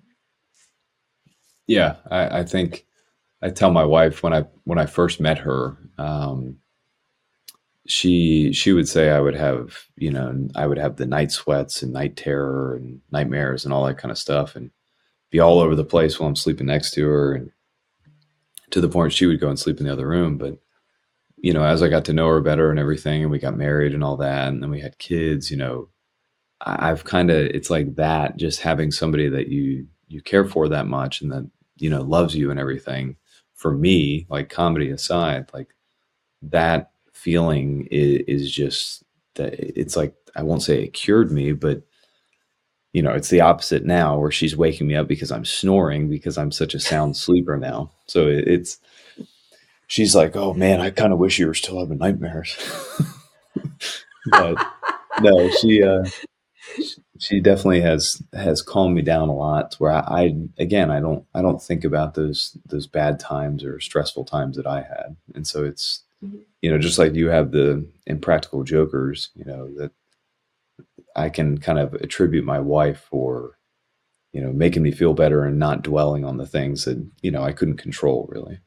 yeah, 1.67 1.97
I, 2.11 2.39
I 2.39 2.43
think 2.45 2.85
I 3.41 3.49
tell 3.51 3.71
my 3.71 3.85
wife 3.85 4.23
when 4.23 4.33
I 4.33 4.45
when 4.65 4.79
I 4.79 4.87
first 4.87 5.19
met 5.21 5.39
her, 5.39 5.77
um, 5.97 6.57
she 7.87 8.53
she 8.53 8.73
would 8.73 8.87
say 8.89 9.11
I 9.11 9.19
would 9.21 9.35
have, 9.35 9.85
you 9.97 10.11
know, 10.11 10.49
I 10.55 10.67
would 10.67 10.77
have 10.79 10.97
the 10.97 11.05
night 11.05 11.31
sweats 11.31 11.83
and 11.83 11.93
night 11.93 12.17
terror 12.17 12.75
and 12.75 13.01
nightmares 13.11 13.65
and 13.65 13.73
all 13.73 13.85
that 13.85 13.97
kind 13.99 14.11
of 14.11 14.17
stuff 14.17 14.55
and 14.55 14.71
be 15.31 15.39
all 15.39 15.59
over 15.59 15.75
the 15.75 15.85
place 15.85 16.19
while 16.19 16.29
I'm 16.29 16.35
sleeping 16.35 16.67
next 16.67 16.91
to 16.93 17.07
her 17.07 17.33
and 17.35 17.51
to 18.71 18.81
the 18.81 18.89
point 18.89 19.13
she 19.13 19.25
would 19.27 19.39
go 19.39 19.49
and 19.49 19.59
sleep 19.59 19.79
in 19.79 19.85
the 19.85 19.93
other 19.93 20.07
room. 20.07 20.37
But, 20.37 20.59
you 21.37 21.53
know, 21.53 21.63
as 21.63 21.83
I 21.83 21.89
got 21.89 22.05
to 22.05 22.13
know 22.13 22.27
her 22.29 22.41
better 22.41 22.69
and 22.71 22.79
everything 22.79 23.21
and 23.23 23.31
we 23.31 23.39
got 23.39 23.57
married 23.57 23.93
and 23.93 24.03
all 24.03 24.17
that, 24.17 24.47
and 24.49 24.63
then 24.63 24.69
we 24.71 24.81
had 24.81 24.97
kids, 24.99 25.51
you 25.51 25.57
know, 25.57 25.89
I've 26.61 27.03
kind 27.03 27.29
of 27.31 27.37
it's 27.47 27.69
like 27.69 27.95
that 27.95 28.37
just 28.37 28.61
having 28.61 28.91
somebody 28.91 29.29
that 29.29 29.49
you 29.49 29.87
you 30.07 30.21
care 30.21 30.45
for 30.45 30.69
that 30.69 30.87
much 30.87 31.21
and 31.21 31.31
that 31.31 31.49
you 31.77 31.89
know 31.89 32.01
loves 32.01 32.35
you 32.35 32.49
and 32.51 32.59
everything 32.59 33.17
for 33.55 33.71
me 33.73 34.25
like 34.29 34.49
comedy 34.49 34.89
aside 34.89 35.49
like 35.53 35.67
that 36.41 36.91
feeling 37.13 37.87
is, 37.91 38.21
is 38.27 38.51
just 38.51 39.03
that 39.35 39.53
it's 39.55 39.95
like 39.97 40.15
I 40.35 40.43
won't 40.43 40.63
say 40.63 40.83
it 40.83 40.93
cured 40.93 41.31
me 41.31 41.53
but 41.53 41.83
you 42.93 43.01
know 43.01 43.11
it's 43.11 43.29
the 43.29 43.41
opposite 43.41 43.85
now 43.85 44.17
where 44.17 44.31
she's 44.31 44.55
waking 44.55 44.87
me 44.87 44.95
up 44.95 45.07
because 45.07 45.31
I'm 45.31 45.45
snoring 45.45 46.09
because 46.09 46.37
I'm 46.37 46.51
such 46.51 46.73
a 46.73 46.79
sound 46.79 47.17
sleeper 47.17 47.57
now. 47.57 47.91
So 48.07 48.27
it, 48.27 48.47
it's 48.47 48.77
she's 49.87 50.15
like 50.15 50.35
oh 50.35 50.53
man 50.53 50.81
I 50.81 50.89
kind 50.89 51.13
of 51.13 51.19
wish 51.19 51.39
you 51.39 51.47
were 51.47 51.53
still 51.53 51.79
having 51.79 51.97
nightmares 51.97 52.55
but 54.31 54.57
no 55.21 55.49
she 55.49 55.83
uh 55.83 56.05
she 57.19 57.39
definitely 57.39 57.81
has 57.81 58.21
has 58.33 58.61
calmed 58.61 58.95
me 58.95 59.01
down 59.01 59.29
a 59.29 59.35
lot 59.35 59.75
where 59.77 59.91
I, 59.91 59.99
I 59.99 60.35
again 60.57 60.91
I 60.91 60.99
don't 60.99 61.25
I 61.33 61.41
don't 61.41 61.61
think 61.61 61.83
about 61.83 62.15
those 62.15 62.57
those 62.65 62.87
bad 62.87 63.19
times 63.19 63.63
or 63.63 63.79
stressful 63.79 64.25
times 64.25 64.57
that 64.57 64.67
I 64.67 64.81
had. 64.81 65.15
And 65.33 65.47
so 65.47 65.63
it's 65.63 66.03
you 66.61 66.71
know, 66.71 66.77
just 66.77 66.97
like 66.97 67.13
you 67.13 67.29
have 67.29 67.51
the 67.51 67.87
impractical 68.07 68.63
jokers, 68.63 69.29
you 69.35 69.45
know, 69.45 69.69
that 69.77 69.91
I 71.15 71.29
can 71.29 71.57
kind 71.57 71.79
of 71.79 71.93
attribute 71.95 72.45
my 72.45 72.59
wife 72.59 73.07
for, 73.09 73.57
you 74.31 74.41
know, 74.41 74.51
making 74.51 74.83
me 74.83 74.91
feel 74.91 75.13
better 75.13 75.43
and 75.43 75.59
not 75.59 75.83
dwelling 75.83 76.25
on 76.25 76.37
the 76.37 76.47
things 76.47 76.85
that, 76.85 77.05
you 77.21 77.31
know, 77.31 77.43
I 77.43 77.53
couldn't 77.53 77.77
control 77.77 78.27
really. 78.31 78.59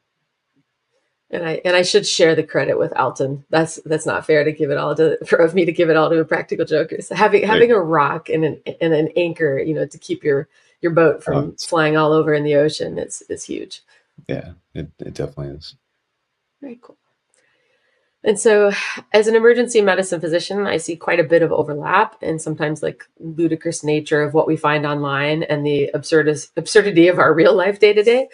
And 1.31 1.45
I 1.45 1.61
and 1.65 1.75
I 1.75 1.83
should 1.83 2.07
share 2.07 2.35
the 2.35 2.43
credit 2.43 2.79
with 2.79 2.91
Alton. 2.93 3.45
That's 3.49 3.75
that's 3.85 4.05
not 4.05 4.25
fair 4.25 4.43
to 4.43 4.51
give 4.51 4.71
it 4.71 4.77
all 4.77 4.95
to 4.95 5.17
for 5.27 5.37
of 5.37 5.53
me 5.55 5.65
to 5.65 5.71
give 5.71 5.89
it 5.89 5.97
all 5.97 6.09
to 6.09 6.17
Impractical 6.17 6.65
Jokers. 6.65 7.09
Having 7.09 7.41
Right. 7.49 7.49
having 7.49 7.71
a 7.71 7.79
rock 7.79 8.29
and 8.29 8.43
an 8.45 8.61
and 8.81 8.93
an 8.93 9.09
anchor, 9.15 9.59
you 9.59 9.73
know, 9.75 9.85
to 9.85 9.97
keep 9.97 10.23
your 10.23 10.47
your 10.81 10.91
boat 10.91 11.23
from 11.23 11.35
Oh, 11.35 11.55
flying 11.59 11.97
all 11.97 12.13
over 12.13 12.33
in 12.33 12.43
the 12.43 12.55
ocean 12.55 12.97
is 12.97 13.21
is 13.29 13.43
huge. 13.43 13.81
Yeah, 14.27 14.53
it, 14.73 14.89
it 14.99 15.13
definitely 15.13 15.55
is. 15.55 15.75
Very 16.61 16.79
cool. 16.81 16.97
And 18.23 18.37
so, 18.37 18.71
as 19.13 19.27
an 19.27 19.35
emergency 19.35 19.81
medicine 19.81 20.19
physician, 20.19 20.67
I 20.67 20.75
see 20.77 20.97
quite 20.97 21.21
a 21.21 21.23
bit 21.23 21.41
of 21.41 21.53
overlap 21.53 22.17
and 22.21 22.41
sometimes 22.41 22.83
like 22.83 23.05
ludicrous 23.19 23.81
nature 23.81 24.21
of 24.21 24.33
what 24.33 24.45
we 24.47 24.57
find 24.57 24.85
online 24.85 25.43
and 25.43 25.65
the 25.65 25.89
absurdis- 25.93 26.51
absurdity 26.57 27.07
of 27.07 27.17
our 27.17 27.33
real 27.33 27.53
life 27.55 27.79
day 27.79 27.93
to 27.93 28.03
day. 28.03 28.27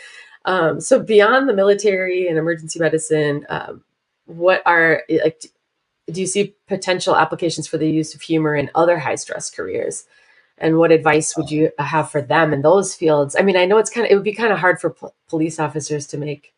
Um, 0.46 0.80
So, 0.80 1.00
beyond 1.00 1.50
the 1.50 1.54
military 1.54 2.28
and 2.28 2.38
emergency 2.38 2.80
medicine, 2.80 3.46
um, 3.50 3.84
what 4.26 4.62
are 4.66 5.04
like? 5.10 5.42
Do 6.12 6.22
you 6.22 6.28
see 6.28 6.56
potential 6.68 7.16
applications 7.16 7.68
for 7.68 7.78
the 7.78 7.90
use 7.90 8.14
of 8.14 8.22
humor 8.22 8.56
in 8.56 8.70
other 8.76 9.00
high 9.00 9.16
stress 9.16 9.50
careers? 9.50 10.06
And 10.58 10.78
what 10.78 10.92
advice 10.92 11.36
would 11.36 11.52
you 11.52 11.72
have 11.80 12.10
for 12.10 12.22
them 12.22 12.54
in 12.54 12.62
those 12.62 12.96
fields? 12.96 13.36
I 13.38 13.42
mean, 13.42 13.58
I 13.58 13.66
know 13.66 13.78
it's 13.78 13.90
kind 13.90 14.06
of 14.06 14.12
it 14.12 14.16
would 14.16 14.24
be 14.24 14.34
kind 14.34 14.54
of 14.54 14.60
hard 14.60 14.80
for 14.80 14.92
po- 14.92 15.14
police 15.28 15.60
officers 15.60 16.08
to 16.08 16.18
make 16.18 16.54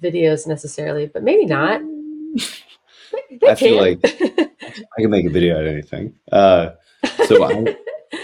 videos 0.00 0.46
necessarily, 0.46 1.06
but 1.06 1.22
maybe 1.22 1.44
not. 1.44 1.80
I 3.46 3.54
feel 3.54 3.76
like 3.76 4.00
I 4.04 5.00
can 5.00 5.10
make 5.10 5.26
a 5.26 5.30
video 5.30 5.56
out 5.56 5.62
of 5.62 5.72
anything. 5.72 6.14
Uh, 6.32 6.70
so 7.26 7.44
I, 7.44 7.76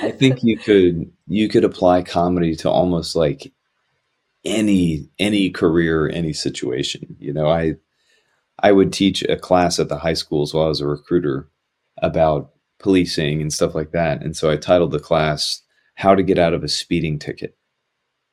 I 0.03 0.11
think 0.11 0.43
you 0.43 0.59
could 0.59 1.11
you 1.29 1.49
could 1.49 1.65
apply 1.65 2.03
comedy 2.03 2.57
to 2.57 2.71
almost 2.71 3.15
like 3.15 3.53
any 4.45 5.09
any 5.19 5.51
career, 5.51 6.09
any 6.09 6.33
situation. 6.33 7.17
You 7.19 7.33
know, 7.33 7.49
I 7.49 7.75
I 8.59 8.73
would 8.73 8.93
teach 8.93 9.23
a 9.25 9.37
class 9.37 9.79
at 9.79 9.89
the 9.89 9.99
high 9.99 10.15
schools 10.15 10.55
while 10.55 10.67
I 10.67 10.69
was 10.69 10.81
a 10.81 10.87
recruiter 10.87 11.49
about 11.99 12.53
policing 12.79 13.41
and 13.41 13.53
stuff 13.53 13.75
like 13.75 13.93
that. 13.93 14.23
And 14.23 14.37
so 14.37 14.51
I 14.51 14.57
titled 14.57 14.93
the 14.93 14.99
class 15.01 15.63
"How 15.95 16.15
to 16.15 16.23
Get 16.23 16.39
Out 16.39 16.55
of 16.55 16.65
a 16.65 16.69
Speeding 16.69 17.19
Ticket." 17.19 17.57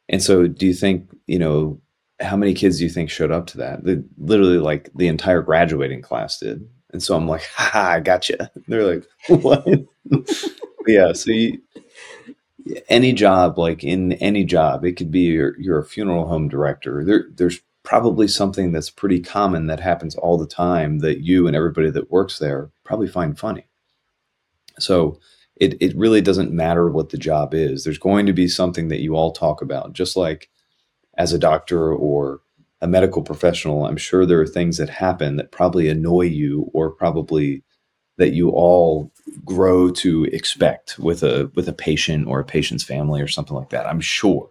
And 0.09 0.21
so, 0.21 0.47
do 0.47 0.65
you 0.65 0.73
think 0.73 1.09
you 1.27 1.39
know 1.39 1.81
how 2.21 2.37
many 2.37 2.53
kids 2.53 2.77
do 2.77 2.83
you 2.83 2.89
think 2.89 3.09
showed 3.09 3.31
up 3.31 3.47
to 3.47 3.57
that? 3.59 3.83
Literally, 4.17 4.59
like 4.59 4.89
the 4.95 5.07
entire 5.07 5.41
graduating 5.41 6.01
class 6.01 6.39
did. 6.39 6.67
And 6.93 7.01
so 7.01 7.15
I'm 7.15 7.27
like, 7.27 7.43
ha, 7.55 7.91
I 7.91 7.99
gotcha. 7.99 8.51
They're 8.67 8.95
like, 8.95 9.05
what? 9.41 9.65
yeah. 10.87 11.13
So 11.13 11.31
you, 11.31 11.59
any 12.89 13.13
job, 13.13 13.57
like 13.57 13.83
in 13.83 14.13
any 14.13 14.43
job, 14.43 14.85
it 14.85 14.97
could 14.97 15.11
be 15.11 15.21
you're, 15.21 15.59
you're 15.59 15.79
a 15.79 15.85
funeral 15.85 16.27
home 16.27 16.47
director. 16.47 17.03
There, 17.03 17.25
there's 17.35 17.59
probably 17.83 18.27
something 18.27 18.71
that's 18.71 18.89
pretty 18.89 19.19
common 19.19 19.67
that 19.67 19.79
happens 19.79 20.15
all 20.15 20.37
the 20.37 20.47
time 20.47 20.99
that 20.99 21.21
you 21.21 21.47
and 21.47 21.55
everybody 21.55 21.89
that 21.89 22.11
works 22.11 22.39
there 22.39 22.69
probably 22.83 23.07
find 23.07 23.37
funny. 23.37 23.65
So 24.79 25.19
it, 25.55 25.81
it 25.81 25.95
really 25.97 26.21
doesn't 26.21 26.51
matter 26.51 26.89
what 26.89 27.09
the 27.09 27.17
job 27.17 27.53
is. 27.53 27.83
There's 27.83 27.97
going 27.97 28.25
to 28.27 28.33
be 28.33 28.47
something 28.47 28.87
that 28.89 29.01
you 29.01 29.15
all 29.15 29.31
talk 29.31 29.61
about, 29.61 29.93
just 29.93 30.15
like 30.15 30.49
as 31.17 31.33
a 31.33 31.39
doctor 31.39 31.93
or 31.93 32.41
a 32.81 32.87
medical 32.87 33.21
professional, 33.21 33.85
I'm 33.85 33.97
sure 33.97 34.25
there 34.25 34.41
are 34.41 34.47
things 34.47 34.77
that 34.77 34.89
happen 34.89 35.35
that 35.35 35.51
probably 35.51 35.87
annoy 35.87 36.23
you 36.23 36.71
or 36.73 36.89
probably 36.89 37.63
that 38.17 38.33
you 38.33 38.49
all 38.51 39.11
grow 39.45 39.91
to 39.91 40.25
expect 40.25 40.99
with 40.99 41.23
a 41.23 41.51
with 41.55 41.67
a 41.67 41.73
patient 41.73 42.27
or 42.27 42.39
a 42.39 42.45
patient's 42.45 42.83
family 42.83 43.21
or 43.21 43.27
something 43.27 43.55
like 43.55 43.69
that. 43.71 43.87
I'm 43.87 44.01
sure. 44.01 44.49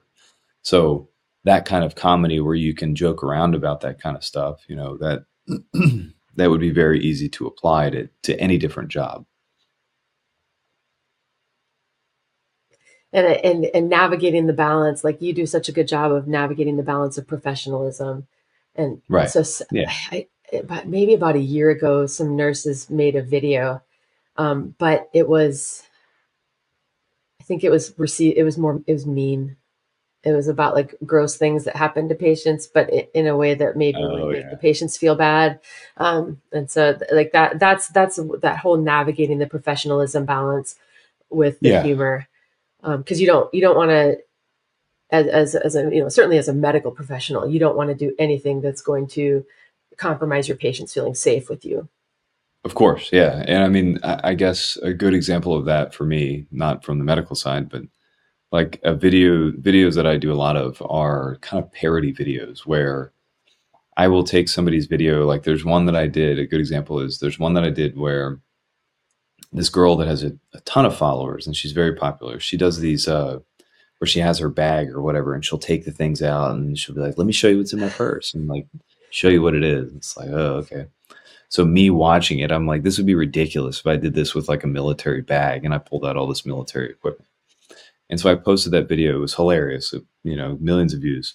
So 0.62 1.08
that 1.44 1.66
kind 1.66 1.84
of 1.84 1.94
comedy 1.94 2.40
where 2.40 2.54
you 2.54 2.74
can 2.74 2.94
joke 2.94 3.24
around 3.24 3.54
about 3.54 3.80
that 3.82 4.00
kind 4.00 4.16
of 4.16 4.24
stuff, 4.24 4.62
you 4.68 4.76
know, 4.76 4.98
that 4.98 5.24
that 6.36 6.50
would 6.50 6.60
be 6.60 6.70
very 6.70 7.00
easy 7.00 7.28
to 7.30 7.46
apply 7.46 7.90
to 7.90 8.08
to 8.24 8.40
any 8.40 8.58
different 8.58 8.90
job. 8.90 9.26
and 13.12 13.26
and 13.44 13.66
and 13.74 13.90
navigating 13.90 14.46
the 14.46 14.54
balance 14.54 15.04
like 15.04 15.22
you 15.22 15.32
do 15.32 15.46
such 15.46 15.68
a 15.68 15.72
good 15.72 15.88
job 15.88 16.12
of 16.12 16.28
navigating 16.28 16.76
the 16.78 16.84
balance 16.84 17.18
of 17.18 17.26
professionalism 17.26 18.26
and 18.76 19.02
Right. 19.08 19.30
so 19.30 19.42
Yeah. 19.72 19.92
I, 20.12 20.28
about 20.52 20.86
maybe 20.88 21.14
about 21.14 21.36
a 21.36 21.40
year 21.40 21.70
ago 21.70 22.06
some 22.06 22.36
nurses 22.36 22.90
made 22.90 23.16
a 23.16 23.22
video 23.22 23.82
um, 24.36 24.74
but 24.78 25.08
it 25.12 25.28
was 25.28 25.84
i 27.40 27.44
think 27.44 27.64
it 27.64 27.70
was 27.70 27.94
received 27.98 28.36
it 28.36 28.44
was 28.44 28.58
more 28.58 28.82
it 28.86 28.92
was 28.92 29.06
mean 29.06 29.56
it 30.22 30.32
was 30.32 30.48
about 30.48 30.74
like 30.74 30.94
gross 31.06 31.36
things 31.36 31.64
that 31.64 31.76
happened 31.76 32.08
to 32.08 32.14
patients 32.14 32.66
but 32.66 32.92
i- 32.92 33.08
in 33.14 33.26
a 33.26 33.36
way 33.36 33.54
that 33.54 33.76
maybe 33.76 33.98
Oh, 33.98 34.12
would 34.12 34.32
make 34.32 34.44
yeah. 34.44 34.50
the 34.50 34.56
patients 34.56 34.96
feel 34.96 35.14
bad 35.14 35.60
um, 35.96 36.40
and 36.52 36.70
so 36.70 36.98
like 37.12 37.32
that 37.32 37.58
that's 37.58 37.88
that's 37.88 38.18
that 38.40 38.58
whole 38.58 38.76
navigating 38.76 39.38
the 39.38 39.46
professionalism 39.46 40.24
balance 40.24 40.76
with 41.30 41.60
the 41.60 41.70
Yeah. 41.70 41.82
humor 41.82 42.28
because 42.82 43.20
you 43.20 43.26
don't 43.26 43.52
you 43.54 43.60
don't 43.60 43.76
want 43.76 43.90
to 43.90 44.18
as, 45.10 45.26
as 45.26 45.54
as 45.54 45.74
a 45.76 45.82
you 45.94 46.02
know 46.02 46.08
certainly 46.08 46.38
as 46.38 46.48
a 46.48 46.54
medical 46.54 46.90
professional 46.90 47.48
you 47.48 47.58
don't 47.58 47.76
want 47.76 47.88
to 47.90 47.94
do 47.94 48.14
anything 48.18 48.60
that's 48.60 48.82
going 48.82 49.06
to 49.08 49.44
compromise 50.00 50.48
your 50.48 50.56
patients 50.56 50.94
feeling 50.94 51.14
safe 51.14 51.48
with 51.50 51.64
you 51.64 51.88
Of 52.64 52.74
course, 52.74 53.10
yeah. 53.12 53.44
And 53.46 53.62
I 53.64 53.68
mean, 53.68 53.98
I, 54.02 54.34
guess 54.34 54.76
a 54.82 54.92
good 54.92 55.14
example 55.14 55.54
of 55.54 55.64
that 55.64 55.94
for 55.94 56.04
me, 56.04 56.46
not 56.50 56.84
from 56.84 56.98
the 56.98 57.04
medical 57.04 57.34
side, 57.34 57.70
but 57.70 57.82
like 58.52 58.80
a 58.82 58.94
video 58.94 59.50
videos 59.52 59.94
that 59.94 60.06
I 60.06 60.16
do 60.18 60.32
a 60.32 60.42
lot 60.46 60.56
of 60.56 60.82
are 60.90 61.38
kind 61.40 61.62
of 61.62 61.72
parody 61.72 62.12
videos 62.12 62.66
where 62.66 63.12
I 63.96 64.08
will 64.08 64.24
take 64.24 64.48
somebody's 64.48 64.86
video. 64.86 65.26
Like 65.26 65.44
there's 65.44 65.64
one 65.64 65.86
that 65.86 65.96
I 65.96 66.06
did, 66.06 66.38
a 66.38 66.46
good 66.46 66.60
example 66.60 67.00
is 67.00 67.18
there's 67.18 67.38
one 67.38 67.54
that 67.54 67.64
I 67.64 67.70
did 67.70 67.96
where 67.96 68.40
this 69.52 69.68
girl 69.68 69.96
that 69.96 70.08
has 70.08 70.22
a, 70.22 70.32
a 70.54 70.60
ton 70.60 70.84
of 70.86 70.96
followers 70.96 71.46
and 71.46 71.56
she's 71.56 71.72
very 71.72 71.94
popular. 71.94 72.40
She 72.40 72.56
does 72.56 72.80
these 72.80 73.08
uh 73.08 73.38
where 73.98 74.08
she 74.08 74.20
has 74.20 74.38
her 74.38 74.48
bag 74.48 74.90
or 74.90 75.02
whatever 75.02 75.34
and 75.34 75.44
she'll 75.44 75.58
take 75.58 75.84
the 75.84 75.92
things 75.92 76.22
out 76.22 76.52
and 76.52 76.78
she'll 76.78 76.94
be 76.94 77.00
like, 77.00 77.18
Let 77.18 77.26
me 77.26 77.32
show 77.32 77.48
you 77.48 77.58
what's 77.58 77.72
in 77.72 77.80
my 77.80 77.90
purse 77.90 78.34
and 78.34 78.48
like 78.48 78.66
show 79.10 79.28
you 79.28 79.42
what 79.42 79.54
it 79.54 79.64
is. 79.64 79.92
It's 79.92 80.16
like, 80.16 80.28
oh, 80.30 80.54
okay. 80.56 80.86
So 81.48 81.64
me 81.64 81.90
watching 81.90 82.38
it, 82.38 82.52
I'm 82.52 82.66
like, 82.66 82.84
this 82.84 82.96
would 82.96 83.06
be 83.06 83.14
ridiculous 83.14 83.80
if 83.80 83.86
I 83.86 83.96
did 83.96 84.14
this 84.14 84.34
with 84.34 84.48
like 84.48 84.62
a 84.62 84.68
military 84.68 85.20
bag 85.20 85.64
and 85.64 85.74
I 85.74 85.78
pulled 85.78 86.06
out 86.06 86.16
all 86.16 86.28
this 86.28 86.46
military 86.46 86.90
equipment. 86.90 87.28
And 88.08 88.20
so 88.20 88.30
I 88.30 88.36
posted 88.36 88.72
that 88.72 88.88
video. 88.88 89.16
It 89.16 89.20
was 89.20 89.34
hilarious. 89.34 89.92
It, 89.92 90.04
you 90.22 90.36
know, 90.36 90.56
millions 90.60 90.94
of 90.94 91.00
views. 91.00 91.34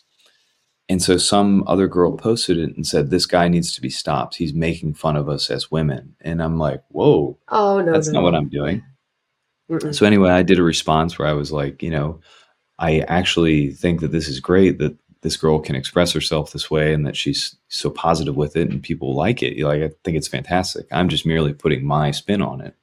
And 0.88 1.02
so 1.02 1.18
some 1.18 1.64
other 1.68 1.88
girl 1.88 2.16
posted 2.16 2.58
it 2.58 2.76
and 2.76 2.86
said, 2.86 3.10
this 3.10 3.26
guy 3.26 3.48
needs 3.48 3.74
to 3.74 3.82
be 3.82 3.90
stopped. 3.90 4.36
He's 4.36 4.54
making 4.54 4.94
fun 4.94 5.16
of 5.16 5.28
us 5.28 5.50
as 5.50 5.72
women. 5.72 6.16
And 6.22 6.42
I'm 6.42 6.58
like, 6.58 6.84
whoa, 6.90 7.38
oh 7.50 7.82
no 7.82 7.92
that's 7.92 8.08
no, 8.08 8.22
not 8.22 8.24
what. 8.24 8.36
I'm 8.36 8.50
doing. 8.50 8.84
Mm-mm. 9.70 9.96
So 9.96 10.06
anyway, 10.06 10.30
I 10.30 10.44
did 10.44 10.60
a 10.60 10.64
response 10.64 11.18
where 11.18 11.28
I 11.28 11.34
was 11.34 11.52
like, 11.52 11.82
you 11.82 11.90
know, 11.90 12.22
I 12.78 13.00
actually 13.08 13.72
think 13.72 14.02
that 14.02 14.12
this 14.12 14.28
is 14.28 14.40
great 14.40 14.78
that 14.78 14.96
this 15.26 15.38
girl 15.38 15.58
can 15.58 15.76
express 15.76 16.12
herself 16.12 16.52
this 16.52 16.70
way 16.70 16.94
and 16.94 17.04
that 17.04 17.18
she's 17.18 17.56
so 17.68 17.90
positive 17.90 18.36
with 18.36 18.56
it 18.56 18.70
and 18.70 18.84
people 18.84 19.16
like 19.16 19.42
it. 19.42 19.60
Like 19.60 19.82
I 19.82 19.90
think 20.04 20.16
it's 20.16 20.28
fantastic. 20.28 20.86
I'm 20.92 21.10
just 21.10 21.26
merely 21.26 21.52
putting 21.52 21.84
my 21.84 22.12
spin 22.12 22.44
on 22.44 22.62
it. 22.62 22.76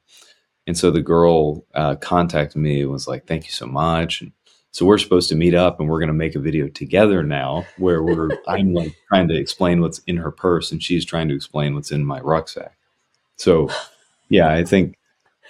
And 0.67 0.77
so 0.77 0.91
the 0.91 1.01
girl 1.01 1.65
uh, 1.73 1.95
contacted 1.95 2.61
me 2.61 2.81
and 2.81 2.91
was 2.91 3.07
like, 3.07 3.27
"Thank 3.27 3.45
you 3.45 3.51
so 3.51 3.65
much." 3.65 4.19
And 4.19 4.33
so 4.71 4.85
we're 4.85 4.97
supposed 4.97 5.29
to 5.29 5.37
meet 5.37 5.53
up 5.53 5.79
and 5.79 5.87
we're 5.87 5.99
going 5.99 6.07
to 6.07 6.13
make 6.13 6.35
a 6.35 6.39
video 6.39 6.67
together 6.67 7.23
now 7.23 7.65
where 7.77 8.03
we're 8.03 8.31
I'm 8.47 8.73
like 8.73 8.93
trying 9.07 9.29
to 9.29 9.37
explain 9.37 9.79
what's 9.79 9.99
in 9.99 10.17
her 10.17 10.31
purse 10.31 10.69
and 10.73 10.83
she's 10.83 11.05
trying 11.05 11.29
to 11.29 11.35
explain 11.35 11.75
what's 11.75 11.93
in 11.93 12.05
my 12.05 12.19
rucksack. 12.19 12.75
So 13.37 13.69
yeah, 14.27 14.51
I 14.51 14.65
think 14.65 14.97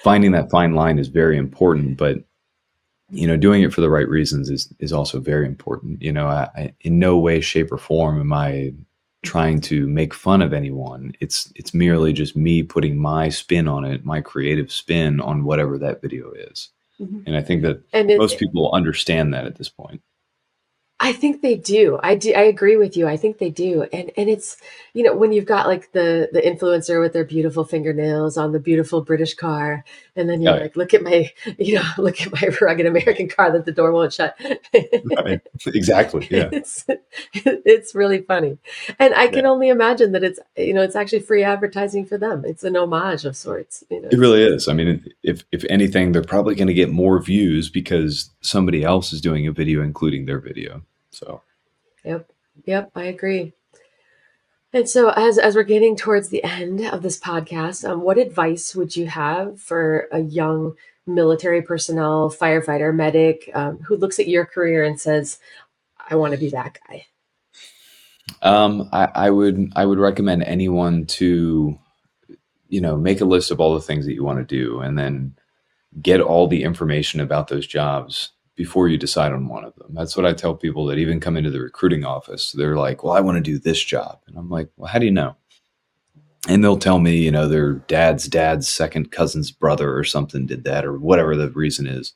finding 0.03 0.33
that 0.33 0.51
fine 0.51 0.75
line 0.75 0.99
is 0.99 1.07
very 1.07 1.37
important, 1.37 1.97
but 1.97 2.19
you 3.09 3.27
know, 3.27 3.37
doing 3.37 3.61
it 3.61 3.73
for 3.73 3.81
the 3.81 3.89
right 3.89 4.07
reasons 4.07 4.49
is 4.49 4.73
is 4.79 4.93
also 4.93 5.19
very 5.19 5.45
important. 5.45 6.01
You 6.01 6.11
know, 6.11 6.27
I, 6.27 6.49
I 6.55 6.73
in 6.81 6.99
no 6.99 7.17
way, 7.17 7.41
shape, 7.41 7.71
or 7.71 7.77
form 7.77 8.19
am 8.19 8.33
I 8.33 8.73
trying 9.23 9.61
to 9.61 9.87
make 9.87 10.13
fun 10.13 10.41
of 10.41 10.53
anyone. 10.53 11.13
It's 11.19 11.51
it's 11.55 11.73
merely 11.73 12.13
just 12.13 12.35
me 12.35 12.63
putting 12.63 12.97
my 12.97 13.29
spin 13.29 13.67
on 13.67 13.85
it, 13.85 14.05
my 14.05 14.21
creative 14.21 14.71
spin 14.71 15.19
on 15.21 15.43
whatever 15.43 15.77
that 15.77 16.01
video 16.01 16.31
is. 16.31 16.69
Mhm. 16.99 17.23
And 17.25 17.35
I 17.35 17.41
think 17.41 17.61
that 17.63 17.81
and 17.93 18.11
it, 18.11 18.17
most 18.17 18.37
people 18.37 18.71
understand 18.73 19.33
that 19.33 19.45
at 19.45 19.55
this 19.55 19.69
point. 19.69 20.01
I 21.03 21.11
think 21.11 21.41
they 21.41 21.55
do. 21.55 21.99
I 22.01 22.15
do. 22.15 22.31
I 22.33 22.43
agree 22.43 22.77
with 22.77 22.95
you. 22.95 23.07
I 23.09 23.17
think 23.17 23.37
they 23.37 23.49
do. 23.49 23.83
And 23.91 24.09
and 24.15 24.29
it's 24.29 24.55
you 24.93 25.03
know 25.03 25.13
when 25.13 25.33
you've 25.33 25.45
got 25.45 25.67
like 25.67 25.91
the 25.91 26.29
the 26.31 26.39
influencer 26.41 27.01
with 27.01 27.11
their 27.11 27.25
beautiful 27.25 27.65
fingernails 27.65 28.37
on 28.37 28.53
the 28.53 28.59
beautiful 28.59 29.01
British 29.01 29.33
car, 29.33 29.83
and 30.15 30.29
then 30.29 30.41
you're 30.41 30.55
Yeah. 30.55 30.61
like, 30.61 30.77
look 30.77 30.93
at 30.93 31.03
my 31.03 31.29
you 31.59 31.75
know 31.75 31.83
look 31.97 32.21
at 32.21 32.31
my 32.31 32.47
rugged 32.61 32.85
American 32.85 33.27
car 33.27 33.51
that 33.51 33.65
the 33.65 33.73
door 33.73 33.91
won't 33.91 34.13
shut. 34.13 34.35
Right. 35.17 35.41
exactly. 35.67 36.27
Yeah. 36.31 36.49
it's 36.53 36.85
it's 37.33 37.93
really 37.93 38.21
funny, 38.21 38.57
and 38.97 39.13
I 39.13 39.27
can 39.27 39.45
only 39.45 39.67
imagine 39.69 40.13
that 40.13 40.23
it's 40.23 40.39
you 40.55 40.73
know 40.73 40.81
it's 40.83 40.95
actually 40.95 41.19
free 41.19 41.43
advertising 41.43 42.05
for 42.05 42.17
them. 42.17 42.45
It's 42.45 42.63
an 42.63 42.77
homage 42.77 43.25
of 43.25 43.35
sorts. 43.35 43.83
You 43.91 44.01
know, 44.03 44.07
It 44.09 44.17
really 44.17 44.41
is. 44.41 44.69
I 44.69 44.73
mean, 44.73 45.03
if 45.21 45.43
if 45.51 45.65
anything, 45.69 46.13
they're 46.13 46.23
probably 46.23 46.55
going 46.55 46.69
to 46.69 46.73
get 46.73 46.89
more 46.89 47.21
views 47.21 47.69
because 47.69 48.29
somebody 48.39 48.83
else 48.85 49.11
is 49.11 49.19
doing 49.19 49.45
a 49.47 49.51
video 49.51 49.81
including 49.83 50.27
their 50.27 50.39
video. 50.39 50.81
So 51.13 51.41
Yep. 52.03 52.29
Yep, 52.65 52.91
I 52.95 53.03
agree. 53.03 53.53
And 54.73 54.89
so 54.89 55.09
as 55.09 55.37
as 55.37 55.55
we're 55.55 55.63
getting 55.63 55.95
towards 55.95 56.29
the 56.29 56.43
end 56.43 56.81
of 56.81 57.01
this 57.01 57.19
podcast, 57.19 57.87
um, 57.87 58.01
what 58.01 58.17
advice 58.17 58.75
would 58.75 58.95
you 58.95 59.05
have 59.07 59.61
for 59.61 60.07
a 60.11 60.19
young 60.19 60.73
military 61.05 61.61
personnel, 61.61 62.29
firefighter, 62.29 62.93
medic, 62.93 63.49
um, 63.53 63.77
who 63.79 63.95
looks 63.95 64.19
at 64.19 64.27
your 64.27 64.45
career 64.45 64.83
and 64.83 64.99
says, 64.99 65.37
I 66.09 66.15
want 66.15 66.33
to 66.33 66.39
be 66.39 66.49
that 66.49 66.77
guy? 66.87 67.05
Um, 68.41 68.89
I, 68.91 69.09
I 69.13 69.29
would 69.29 69.71
I 69.75 69.85
would 69.85 69.99
recommend 69.99 70.43
anyone 70.43 71.05
to, 71.05 71.77
you 72.67 72.81
know, 72.81 72.97
make 72.97 73.21
a 73.21 73.25
list 73.25 73.51
of 73.51 73.59
all 73.59 73.75
the 73.75 73.81
things 73.81 74.05
that 74.05 74.13
you 74.13 74.23
want 74.23 74.39
to 74.39 74.45
do, 74.45 74.79
and 74.79 74.97
then 74.97 75.35
get 76.01 76.19
all 76.19 76.47
the 76.47 76.63
information 76.63 77.19
about 77.19 77.47
those 77.47 77.67
jobs 77.67 78.32
before 78.55 78.87
you 78.87 78.97
decide 78.97 79.31
on 79.31 79.47
one 79.47 79.65
of 79.65 79.75
them. 79.75 79.93
That's 79.93 80.15
what 80.15 80.25
I 80.25 80.33
tell 80.33 80.55
people 80.55 80.85
that 80.87 80.99
even 80.99 81.19
come 81.19 81.37
into 81.37 81.49
the 81.49 81.61
recruiting 81.61 82.05
office. 82.05 82.51
They're 82.51 82.77
like, 82.77 83.03
"Well, 83.03 83.13
I 83.13 83.19
want 83.21 83.37
to 83.37 83.41
do 83.41 83.57
this 83.59 83.83
job," 83.83 84.19
and 84.27 84.37
I'm 84.37 84.49
like, 84.49 84.69
"Well, 84.77 84.91
how 84.91 84.99
do 84.99 85.05
you 85.05 85.11
know?" 85.11 85.35
And 86.47 86.63
they'll 86.63 86.77
tell 86.77 86.99
me, 86.99 87.17
you 87.17 87.31
know, 87.31 87.47
their 87.47 87.73
dad's 87.73 88.27
dad's 88.27 88.67
second 88.67 89.11
cousin's 89.11 89.51
brother 89.51 89.97
or 89.97 90.03
something 90.03 90.45
did 90.45 90.65
that, 90.65 90.85
or 90.85 90.97
whatever 90.97 91.35
the 91.35 91.49
reason 91.51 91.87
is. 91.87 92.13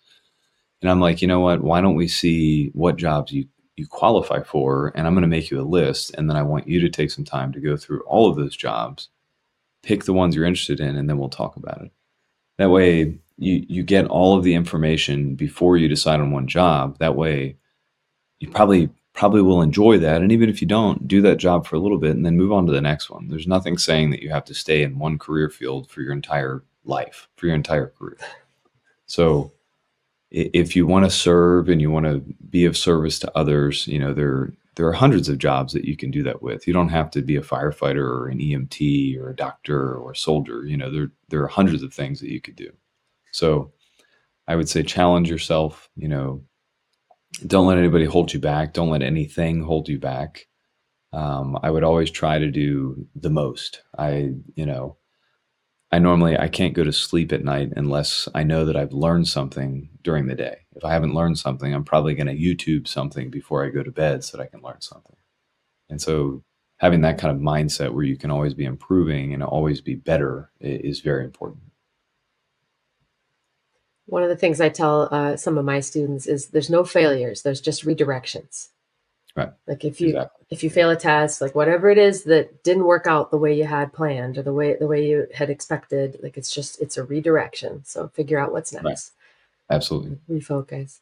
And 0.82 0.92
I'm 0.92 1.00
like, 1.00 1.22
you 1.22 1.28
know 1.28 1.40
what? 1.40 1.64
Why 1.64 1.82
don't 1.82 1.96
we 1.96 2.08
see 2.08 2.70
what 2.74 2.98
jobs 2.98 3.32
you 3.32 3.48
you 3.78 3.86
qualify 3.88 4.42
for, 4.42 4.92
and 4.96 5.06
I'm 5.06 5.14
going 5.14 5.22
to 5.22 5.28
make 5.28 5.52
you 5.52 5.62
a 5.62 5.64
list, 5.64 6.14
and 6.18 6.30
then 6.30 6.36
I 6.36 6.42
want 6.42 6.68
you 6.68 6.80
to 6.82 6.90
take 6.90 7.12
some 7.12 7.24
time 7.24 7.52
to 7.54 7.60
go 7.60 7.78
through 7.78 8.02
all 8.02 8.30
of 8.30 8.36
those 8.36 8.58
jobs, 8.58 9.10
pick 9.84 10.06
the 10.06 10.14
ones 10.14 10.36
you're 10.36 10.46
interested 10.46 10.80
in, 10.80 10.96
and 10.96 11.08
then 11.08 11.20
we'll 11.20 11.30
talk 11.30 11.56
about 11.56 11.84
it. 11.84 11.92
That 12.58 12.70
way, 12.70 13.18
you 13.38 13.66
you 13.68 13.84
get 13.84 14.08
all 14.08 14.38
of 14.38 14.44
the 14.44 14.56
information 14.56 15.36
before 15.36 15.78
you 15.78 15.88
decide 15.88 16.20
on 16.20 16.32
one 16.32 16.48
job. 16.48 16.98
That 17.00 17.16
way, 17.16 17.58
you 18.40 18.50
probably 18.50 18.90
probably 19.14 19.42
will 19.42 19.62
enjoy 19.62 19.98
that, 20.00 20.22
and 20.22 20.32
even 20.32 20.50
if 20.50 20.62
you 20.62 20.68
don't, 20.68 21.08
do 21.08 21.22
that 21.24 21.38
job 21.38 21.66
for 21.66 21.76
a 21.76 21.80
little 21.80 21.98
bit, 21.98 22.16
and 22.16 22.26
then 22.26 22.38
move 22.38 22.52
on 22.52 22.66
to 22.68 22.72
the 22.72 22.82
next 22.82 23.10
one. 23.10 23.28
There's 23.30 23.48
nothing 23.48 23.78
saying 23.78 24.12
that 24.12 24.22
you 24.22 24.30
have 24.30 24.46
to 24.46 24.54
stay 24.54 24.84
in 24.84 25.00
one 25.00 25.18
career 25.18 25.50
field 25.50 25.90
for 25.90 26.02
your 26.02 26.14
entire 26.14 26.64
life, 26.86 27.28
for 27.36 27.48
your 27.48 27.56
entire 27.56 27.88
career. 27.88 28.18
So 29.08 29.52
if 30.30 30.76
you 30.76 30.86
want 30.86 31.06
to 31.06 31.12
serve 31.12 31.70
and 31.70 31.82
you 31.82 31.90
want 31.90 32.06
to 32.06 32.20
be 32.50 32.66
of 32.66 32.78
service 32.78 33.20
to 33.20 33.38
others, 33.38 33.88
you 33.88 33.98
know, 33.98 34.14
there 34.14 34.52
there 34.78 34.88
are 34.88 34.94
hundreds 34.94 35.28
of 35.28 35.40
jobs 35.40 35.74
that 35.74 35.86
you 35.86 35.98
can 35.98 36.12
do 36.12 36.22
that 36.22 36.44
with. 36.44 36.68
You 36.68 36.74
don't 36.74 36.90
have 36.90 37.10
to 37.12 37.24
be 37.24 37.36
a 37.36 37.42
firefighter 37.42 38.08
or 38.08 38.28
an 38.28 38.38
EMT 38.38 39.20
or 39.20 39.32
a 39.32 39.36
doctor 39.36 39.96
or 39.96 40.12
a 40.12 40.16
soldier. 40.16 40.66
You 40.66 40.78
know, 40.78 40.92
there 40.92 41.12
there 41.30 41.44
are 41.44 41.48
hundreds 41.48 41.82
of 41.82 41.94
things 41.94 42.20
that 42.20 42.30
you 42.30 42.40
could 42.40 42.56
do. 42.56 42.72
So 43.32 43.74
I 44.48 44.56
would 44.56 44.70
say 44.70 44.84
challenge 44.84 45.30
yourself, 45.32 45.90
you 45.96 46.08
know, 46.08 46.44
don't 47.46 47.66
let 47.68 47.80
anybody 47.80 48.06
hold 48.06 48.32
you 48.34 48.40
back. 48.40 48.74
Don't 48.74 48.92
let 48.92 49.02
anything 49.02 49.64
hold 49.64 49.90
you 49.90 50.00
back. 50.00 50.48
Um, 51.12 51.58
I 51.64 51.72
would 51.72 51.84
always 51.84 52.12
try 52.12 52.38
to 52.38 52.52
do 52.52 53.08
the 53.16 53.30
most. 53.32 53.82
I, 53.98 54.34
you 54.56 54.66
know, 54.66 54.98
I 55.92 56.00
normally 56.00 56.38
I 56.38 56.50
can't 56.50 56.74
go 56.76 56.84
to 56.84 56.94
sleep 56.94 57.34
at 57.34 57.44
night 57.44 57.74
unless 57.76 58.30
I 58.36 58.44
know 58.44 58.66
that 58.66 58.76
I've 58.76 58.94
learned 58.94 59.28
something 59.28 59.90
during 60.08 60.28
the 60.28 60.36
day. 60.36 60.60
If 60.74 60.86
I 60.86 60.94
haven't 60.94 61.14
learned 61.14 61.38
something, 61.38 61.74
I'm 61.74 61.84
probably 61.84 62.16
going 62.16 62.28
to 62.28 62.34
YouTube 62.34 62.88
something 62.88 63.30
before 63.30 63.66
I 63.66 63.70
go 63.70 63.84
to 63.84 63.92
bed 63.92 64.24
so 64.24 64.38
that 64.38 64.44
I 64.44 64.48
can 64.48 64.62
learn 64.62 64.80
something. 64.80 65.18
And 65.90 66.02
so 66.02 66.44
having 66.78 67.02
that 67.02 67.18
kind 67.18 67.36
of 67.36 67.44
mindset 67.44 67.92
where 67.92 68.06
you 68.06 68.16
can 68.16 68.32
always 68.32 68.54
be 68.54 68.64
improving 68.64 69.34
and 69.34 69.44
always 69.44 69.82
be 69.82 69.96
better 69.96 70.50
is 70.62 71.02
very 71.02 71.26
important. 71.26 71.64
One 74.06 74.24
of 74.24 74.30
the 74.30 74.38
things 74.38 74.62
I 74.62 74.70
tell 74.70 75.10
uh, 75.12 75.36
some 75.36 75.58
of 75.58 75.66
my 75.66 75.82
students 75.82 76.26
is 76.26 76.48
there's 76.48 76.70
no 76.70 76.86
failures, 76.86 77.42
there's 77.42 77.60
just 77.60 77.84
redirections. 77.84 78.70
Right. 79.36 79.52
Like 79.68 79.84
if 79.84 80.00
you 80.00 80.08
exactly. 80.08 80.46
if 80.52 80.64
you 80.64 80.70
fail 80.70 80.90
a 80.90 80.96
test, 80.96 81.42
like 81.42 81.54
whatever 81.54 81.90
it 81.90 81.98
is 81.98 82.24
that 82.24 82.64
didn't 82.64 82.86
work 82.86 83.08
out 83.08 83.30
the 83.30 83.38
way 83.38 83.54
you 83.54 83.66
had 83.66 83.92
planned 83.92 84.38
or 84.38 84.42
the 84.42 84.54
way 84.54 84.78
the 84.80 84.88
way 84.88 85.06
you 85.06 85.28
had 85.36 85.50
expected, 85.50 86.18
like 86.24 86.38
it's 86.38 86.52
just 86.52 86.82
it's 86.82 86.96
a 86.96 87.04
redirection. 87.04 87.84
So 87.84 88.08
figure 88.08 88.40
out 88.40 88.54
what's 88.54 88.72
next. 88.72 88.86
Right. 88.86 89.17
Absolutely. 89.70 90.18
Refocus. 90.30 91.00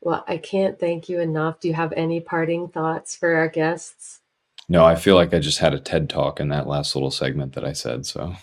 Well, 0.00 0.24
I 0.26 0.38
can't 0.38 0.78
thank 0.78 1.08
you 1.08 1.20
enough. 1.20 1.60
Do 1.60 1.68
you 1.68 1.74
have 1.74 1.92
any 1.94 2.20
parting 2.20 2.68
thoughts 2.68 3.14
for 3.14 3.34
our 3.34 3.48
guests? 3.48 4.20
No, 4.68 4.84
I 4.84 4.94
feel 4.94 5.16
like 5.16 5.34
I 5.34 5.40
just 5.40 5.58
had 5.58 5.74
a 5.74 5.80
TED 5.80 6.08
talk 6.08 6.38
in 6.40 6.48
that 6.48 6.68
last 6.68 6.94
little 6.94 7.10
segment 7.10 7.54
that 7.54 7.64
I 7.64 7.72
said. 7.72 8.06
So 8.06 8.34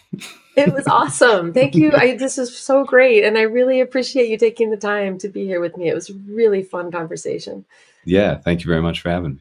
it 0.56 0.74
was 0.74 0.86
awesome. 0.90 1.54
Thank 1.54 1.76
you. 1.76 1.94
I, 1.94 2.18
this 2.18 2.38
is 2.38 2.56
so 2.56 2.84
great. 2.84 3.24
And 3.24 3.38
I 3.38 3.44
really 3.44 3.80
appreciate 3.80 4.30
you 4.30 4.38
taking 4.38 4.70
the 4.70 4.78
time 4.78 5.18
to 5.20 5.30
be 5.30 5.46
here 5.46 5.62
with 5.62 5.78
me. 5.78 5.88
It 5.88 5.94
was 5.94 6.10
a 6.10 6.14
really 6.14 6.64
fun 6.64 6.92
conversation. 6.92 7.66
Yeah, 8.06 8.36
thank 8.36 8.62
you 8.62 8.68
very 8.68 8.82
much 8.82 9.02
for 9.02 9.10
having 9.10 9.36
me. 9.36 9.40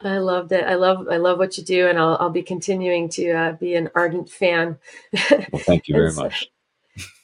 I 0.00 0.18
loved 0.18 0.52
it. 0.52 0.64
I 0.64 0.74
love 0.74 1.06
I 1.08 1.16
love 1.16 1.38
what 1.38 1.56
you 1.56 1.64
do, 1.64 1.88
and 1.88 1.98
I'll 1.98 2.16
I'll 2.20 2.30
be 2.30 2.42
continuing 2.42 3.08
to 3.10 3.30
uh, 3.30 3.52
be 3.52 3.74
an 3.74 3.90
ardent 3.94 4.28
fan. 4.28 4.78
Well, 5.12 5.62
thank 5.62 5.88
you 5.88 5.94
very 5.94 6.12
much. 6.12 6.50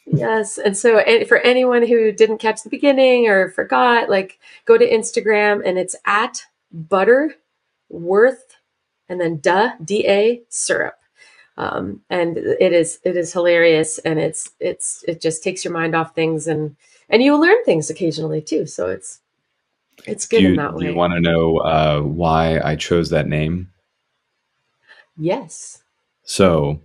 Yes, 0.06 0.58
and 0.58 0.76
so 0.76 0.98
and 0.98 1.26
for 1.26 1.38
anyone 1.38 1.86
who 1.86 2.12
didn't 2.12 2.38
catch 2.38 2.62
the 2.62 2.70
beginning 2.70 3.28
or 3.28 3.50
forgot, 3.50 4.08
like 4.08 4.38
go 4.64 4.76
to 4.76 4.88
Instagram 4.88 5.62
and 5.64 5.78
it's 5.78 5.96
at 6.04 6.42
Butterworth, 6.72 8.56
and 9.08 9.20
then 9.20 9.38
da 9.40 9.72
da 9.84 10.42
syrup. 10.48 10.94
Um, 11.56 12.00
and 12.08 12.38
it 12.38 12.72
is 12.72 13.00
it 13.04 13.16
is 13.16 13.32
hilarious, 13.32 13.98
and 13.98 14.18
it's 14.18 14.50
it's 14.60 15.04
it 15.06 15.20
just 15.20 15.44
takes 15.44 15.64
your 15.64 15.74
mind 15.74 15.94
off 15.94 16.14
things, 16.14 16.46
and 16.46 16.76
and 17.08 17.22
you 17.22 17.36
learn 17.36 17.62
things 17.64 17.90
occasionally 17.90 18.40
too. 18.40 18.66
So 18.66 18.88
it's 18.88 19.20
it's 20.06 20.26
good 20.26 20.42
you, 20.42 20.48
in 20.50 20.56
that 20.56 20.74
way. 20.74 20.84
Do 20.84 20.90
you 20.90 20.96
want 20.96 21.12
to 21.12 21.20
know 21.20 21.58
uh, 21.58 22.00
why 22.00 22.60
I 22.60 22.76
chose 22.76 23.10
that 23.10 23.26
name? 23.26 23.70
Yes. 25.16 25.82
So, 26.22 26.80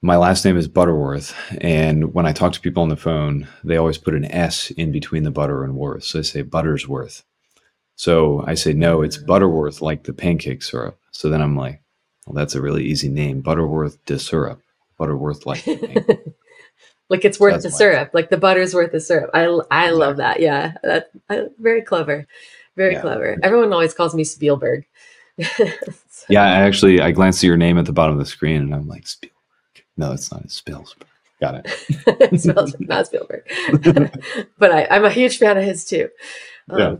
my 0.00 0.16
last 0.16 0.44
name 0.44 0.56
is 0.56 0.68
Butterworth, 0.68 1.34
and 1.60 2.14
when 2.14 2.26
I 2.26 2.32
talk 2.32 2.52
to 2.52 2.60
people 2.60 2.82
on 2.82 2.88
the 2.88 2.96
phone, 2.96 3.48
they 3.64 3.76
always 3.76 3.98
put 3.98 4.14
an 4.14 4.24
S 4.26 4.70
in 4.72 4.92
between 4.92 5.24
the 5.24 5.30
butter 5.30 5.64
and 5.64 5.74
worth. 5.74 6.04
So 6.04 6.18
they 6.18 6.22
say 6.22 6.42
Buttersworth. 6.42 7.24
So 7.96 8.44
I 8.46 8.54
say, 8.54 8.72
no, 8.72 9.02
it's 9.02 9.16
Butterworth, 9.16 9.82
like 9.82 10.04
the 10.04 10.12
pancake 10.12 10.62
syrup. 10.62 11.00
So 11.10 11.28
then 11.28 11.42
I'm 11.42 11.56
like, 11.56 11.82
well, 12.26 12.34
that's 12.34 12.54
a 12.54 12.62
really 12.62 12.84
easy 12.84 13.08
name, 13.08 13.40
Butterworth 13.40 14.04
de 14.04 14.18
syrup. 14.18 14.60
Butterworth 14.98 15.46
like 15.46 15.66
like 17.08 17.24
it's 17.24 17.40
worth 17.40 17.62
the 17.62 17.70
syrup 17.70 18.10
like 18.12 18.30
the 18.30 18.36
butter's 18.36 18.74
worth 18.74 18.92
the 18.92 19.00
syrup 19.00 19.30
i 19.32 19.44
i 19.70 19.90
love 19.90 20.16
that 20.16 20.40
yeah 20.40 20.74
that 20.82 21.10
uh, 21.30 21.44
very 21.58 21.82
clever 21.82 22.26
very 22.76 22.94
yeah. 22.94 23.00
clever 23.00 23.36
everyone 23.42 23.72
always 23.72 23.94
calls 23.94 24.14
me 24.14 24.24
spielberg 24.24 24.84
so. 25.40 25.64
yeah 26.28 26.42
i 26.42 26.60
actually 26.60 27.00
i 27.00 27.12
glanced 27.12 27.42
at 27.42 27.46
your 27.46 27.56
name 27.56 27.78
at 27.78 27.86
the 27.86 27.92
bottom 27.92 28.12
of 28.12 28.18
the 28.18 28.26
screen 28.26 28.60
and 28.60 28.74
i'm 28.74 28.88
like 28.88 29.06
spielberg 29.06 29.37
no 29.98 30.12
it's 30.12 30.32
not 30.32 30.42
it's 30.42 30.54
spielberg 30.54 31.04
got 31.40 31.62
it 31.64 32.40
smells 32.40 32.74
not 32.80 33.06
spielberg 33.06 33.42
but 34.58 34.72
I, 34.72 34.86
i'm 34.90 35.04
a 35.04 35.10
huge 35.10 35.38
fan 35.38 35.58
of 35.58 35.64
his 35.64 35.84
too 35.84 36.08
um, 36.70 36.78
yeah. 36.78 36.96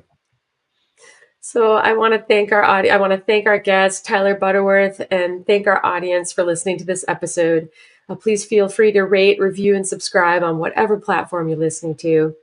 So 1.51 1.77
I 1.77 1.95
want 1.95 2.13
to 2.13 2.21
thank 2.21 2.53
our 2.53 2.63
audience. 2.63 2.95
I 2.95 2.99
want 2.99 3.15
to 3.15 3.19
thank 3.19 3.47
our 3.47 3.59
guest, 3.59 4.05
Tyler 4.05 4.35
Butterworth, 4.35 5.01
and 5.11 5.47
thank 5.47 5.67
our 5.67 5.85
audience 5.85 6.31
for 6.31 6.45
listening 6.45 6.77
to 6.77 6.85
this 6.85 7.07
episode. 7.09 7.71
Uh, 8.07 8.17
please 8.17 8.45
feel 8.45 8.69
free 8.69 8.93
to 8.93 9.03
rate, 9.03 9.41
review, 9.41 9.75
and 9.75 9.89
subscribe 9.89 10.43
on 10.43 10.59
whatever 10.59 10.99
platform 10.99 11.49
you're 11.49 11.57
listening 11.57 11.95
to. 11.97 12.35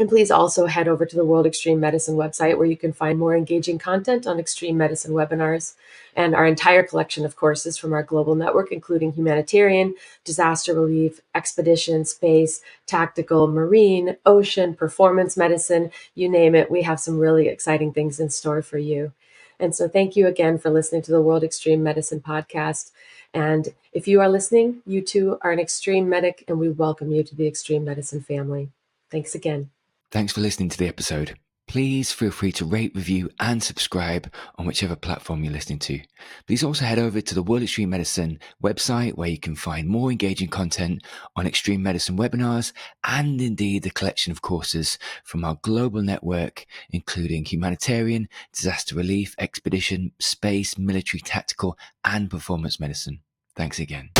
And 0.00 0.08
please 0.08 0.30
also 0.30 0.64
head 0.64 0.88
over 0.88 1.04
to 1.04 1.14
the 1.14 1.26
World 1.26 1.44
Extreme 1.44 1.78
Medicine 1.78 2.16
website 2.16 2.56
where 2.56 2.66
you 2.66 2.74
can 2.74 2.90
find 2.90 3.18
more 3.18 3.36
engaging 3.36 3.78
content 3.78 4.26
on 4.26 4.40
extreme 4.40 4.78
medicine 4.78 5.12
webinars 5.12 5.74
and 6.16 6.34
our 6.34 6.46
entire 6.46 6.82
collection 6.82 7.26
of 7.26 7.36
courses 7.36 7.76
from 7.76 7.92
our 7.92 8.02
global 8.02 8.34
network, 8.34 8.72
including 8.72 9.12
humanitarian, 9.12 9.94
disaster 10.24 10.72
relief, 10.72 11.20
expedition, 11.34 12.06
space, 12.06 12.62
tactical, 12.86 13.46
marine, 13.46 14.16
ocean, 14.24 14.74
performance 14.74 15.36
medicine, 15.36 15.90
you 16.14 16.30
name 16.30 16.54
it. 16.54 16.70
We 16.70 16.80
have 16.80 16.98
some 16.98 17.18
really 17.18 17.48
exciting 17.48 17.92
things 17.92 18.18
in 18.18 18.30
store 18.30 18.62
for 18.62 18.78
you. 18.78 19.12
And 19.58 19.76
so 19.76 19.86
thank 19.86 20.16
you 20.16 20.26
again 20.26 20.56
for 20.56 20.70
listening 20.70 21.02
to 21.02 21.12
the 21.12 21.20
World 21.20 21.44
Extreme 21.44 21.82
Medicine 21.82 22.20
podcast. 22.20 22.90
And 23.34 23.74
if 23.92 24.08
you 24.08 24.22
are 24.22 24.30
listening, 24.30 24.80
you 24.86 25.02
too 25.02 25.36
are 25.42 25.50
an 25.50 25.60
extreme 25.60 26.08
medic, 26.08 26.42
and 26.48 26.58
we 26.58 26.70
welcome 26.70 27.12
you 27.12 27.22
to 27.22 27.36
the 27.36 27.46
Extreme 27.46 27.84
Medicine 27.84 28.22
family. 28.22 28.70
Thanks 29.10 29.34
again. 29.34 29.68
Thanks 30.10 30.32
for 30.32 30.40
listening 30.40 30.68
to 30.70 30.78
the 30.78 30.88
episode. 30.88 31.38
Please 31.68 32.10
feel 32.10 32.32
free 32.32 32.50
to 32.50 32.64
rate, 32.64 32.90
review, 32.96 33.30
and 33.38 33.62
subscribe 33.62 34.28
on 34.56 34.66
whichever 34.66 34.96
platform 34.96 35.44
you're 35.44 35.52
listening 35.52 35.78
to. 35.78 36.00
Please 36.48 36.64
also 36.64 36.84
head 36.84 36.98
over 36.98 37.20
to 37.20 37.32
the 37.32 37.44
World 37.44 37.62
Extreme 37.62 37.90
Medicine 37.90 38.40
website 38.60 39.14
where 39.14 39.28
you 39.28 39.38
can 39.38 39.54
find 39.54 39.86
more 39.86 40.10
engaging 40.10 40.48
content 40.48 41.04
on 41.36 41.46
extreme 41.46 41.80
medicine 41.80 42.16
webinars 42.16 42.72
and 43.04 43.40
indeed 43.40 43.84
the 43.84 43.90
collection 43.90 44.32
of 44.32 44.42
courses 44.42 44.98
from 45.22 45.44
our 45.44 45.60
global 45.62 46.02
network, 46.02 46.66
including 46.90 47.44
humanitarian, 47.44 48.28
disaster 48.52 48.96
relief, 48.96 49.36
expedition, 49.38 50.10
space, 50.18 50.76
military, 50.76 51.20
tactical, 51.20 51.78
and 52.04 52.28
performance 52.28 52.80
medicine. 52.80 53.20
Thanks 53.54 53.78
again. 53.78 54.10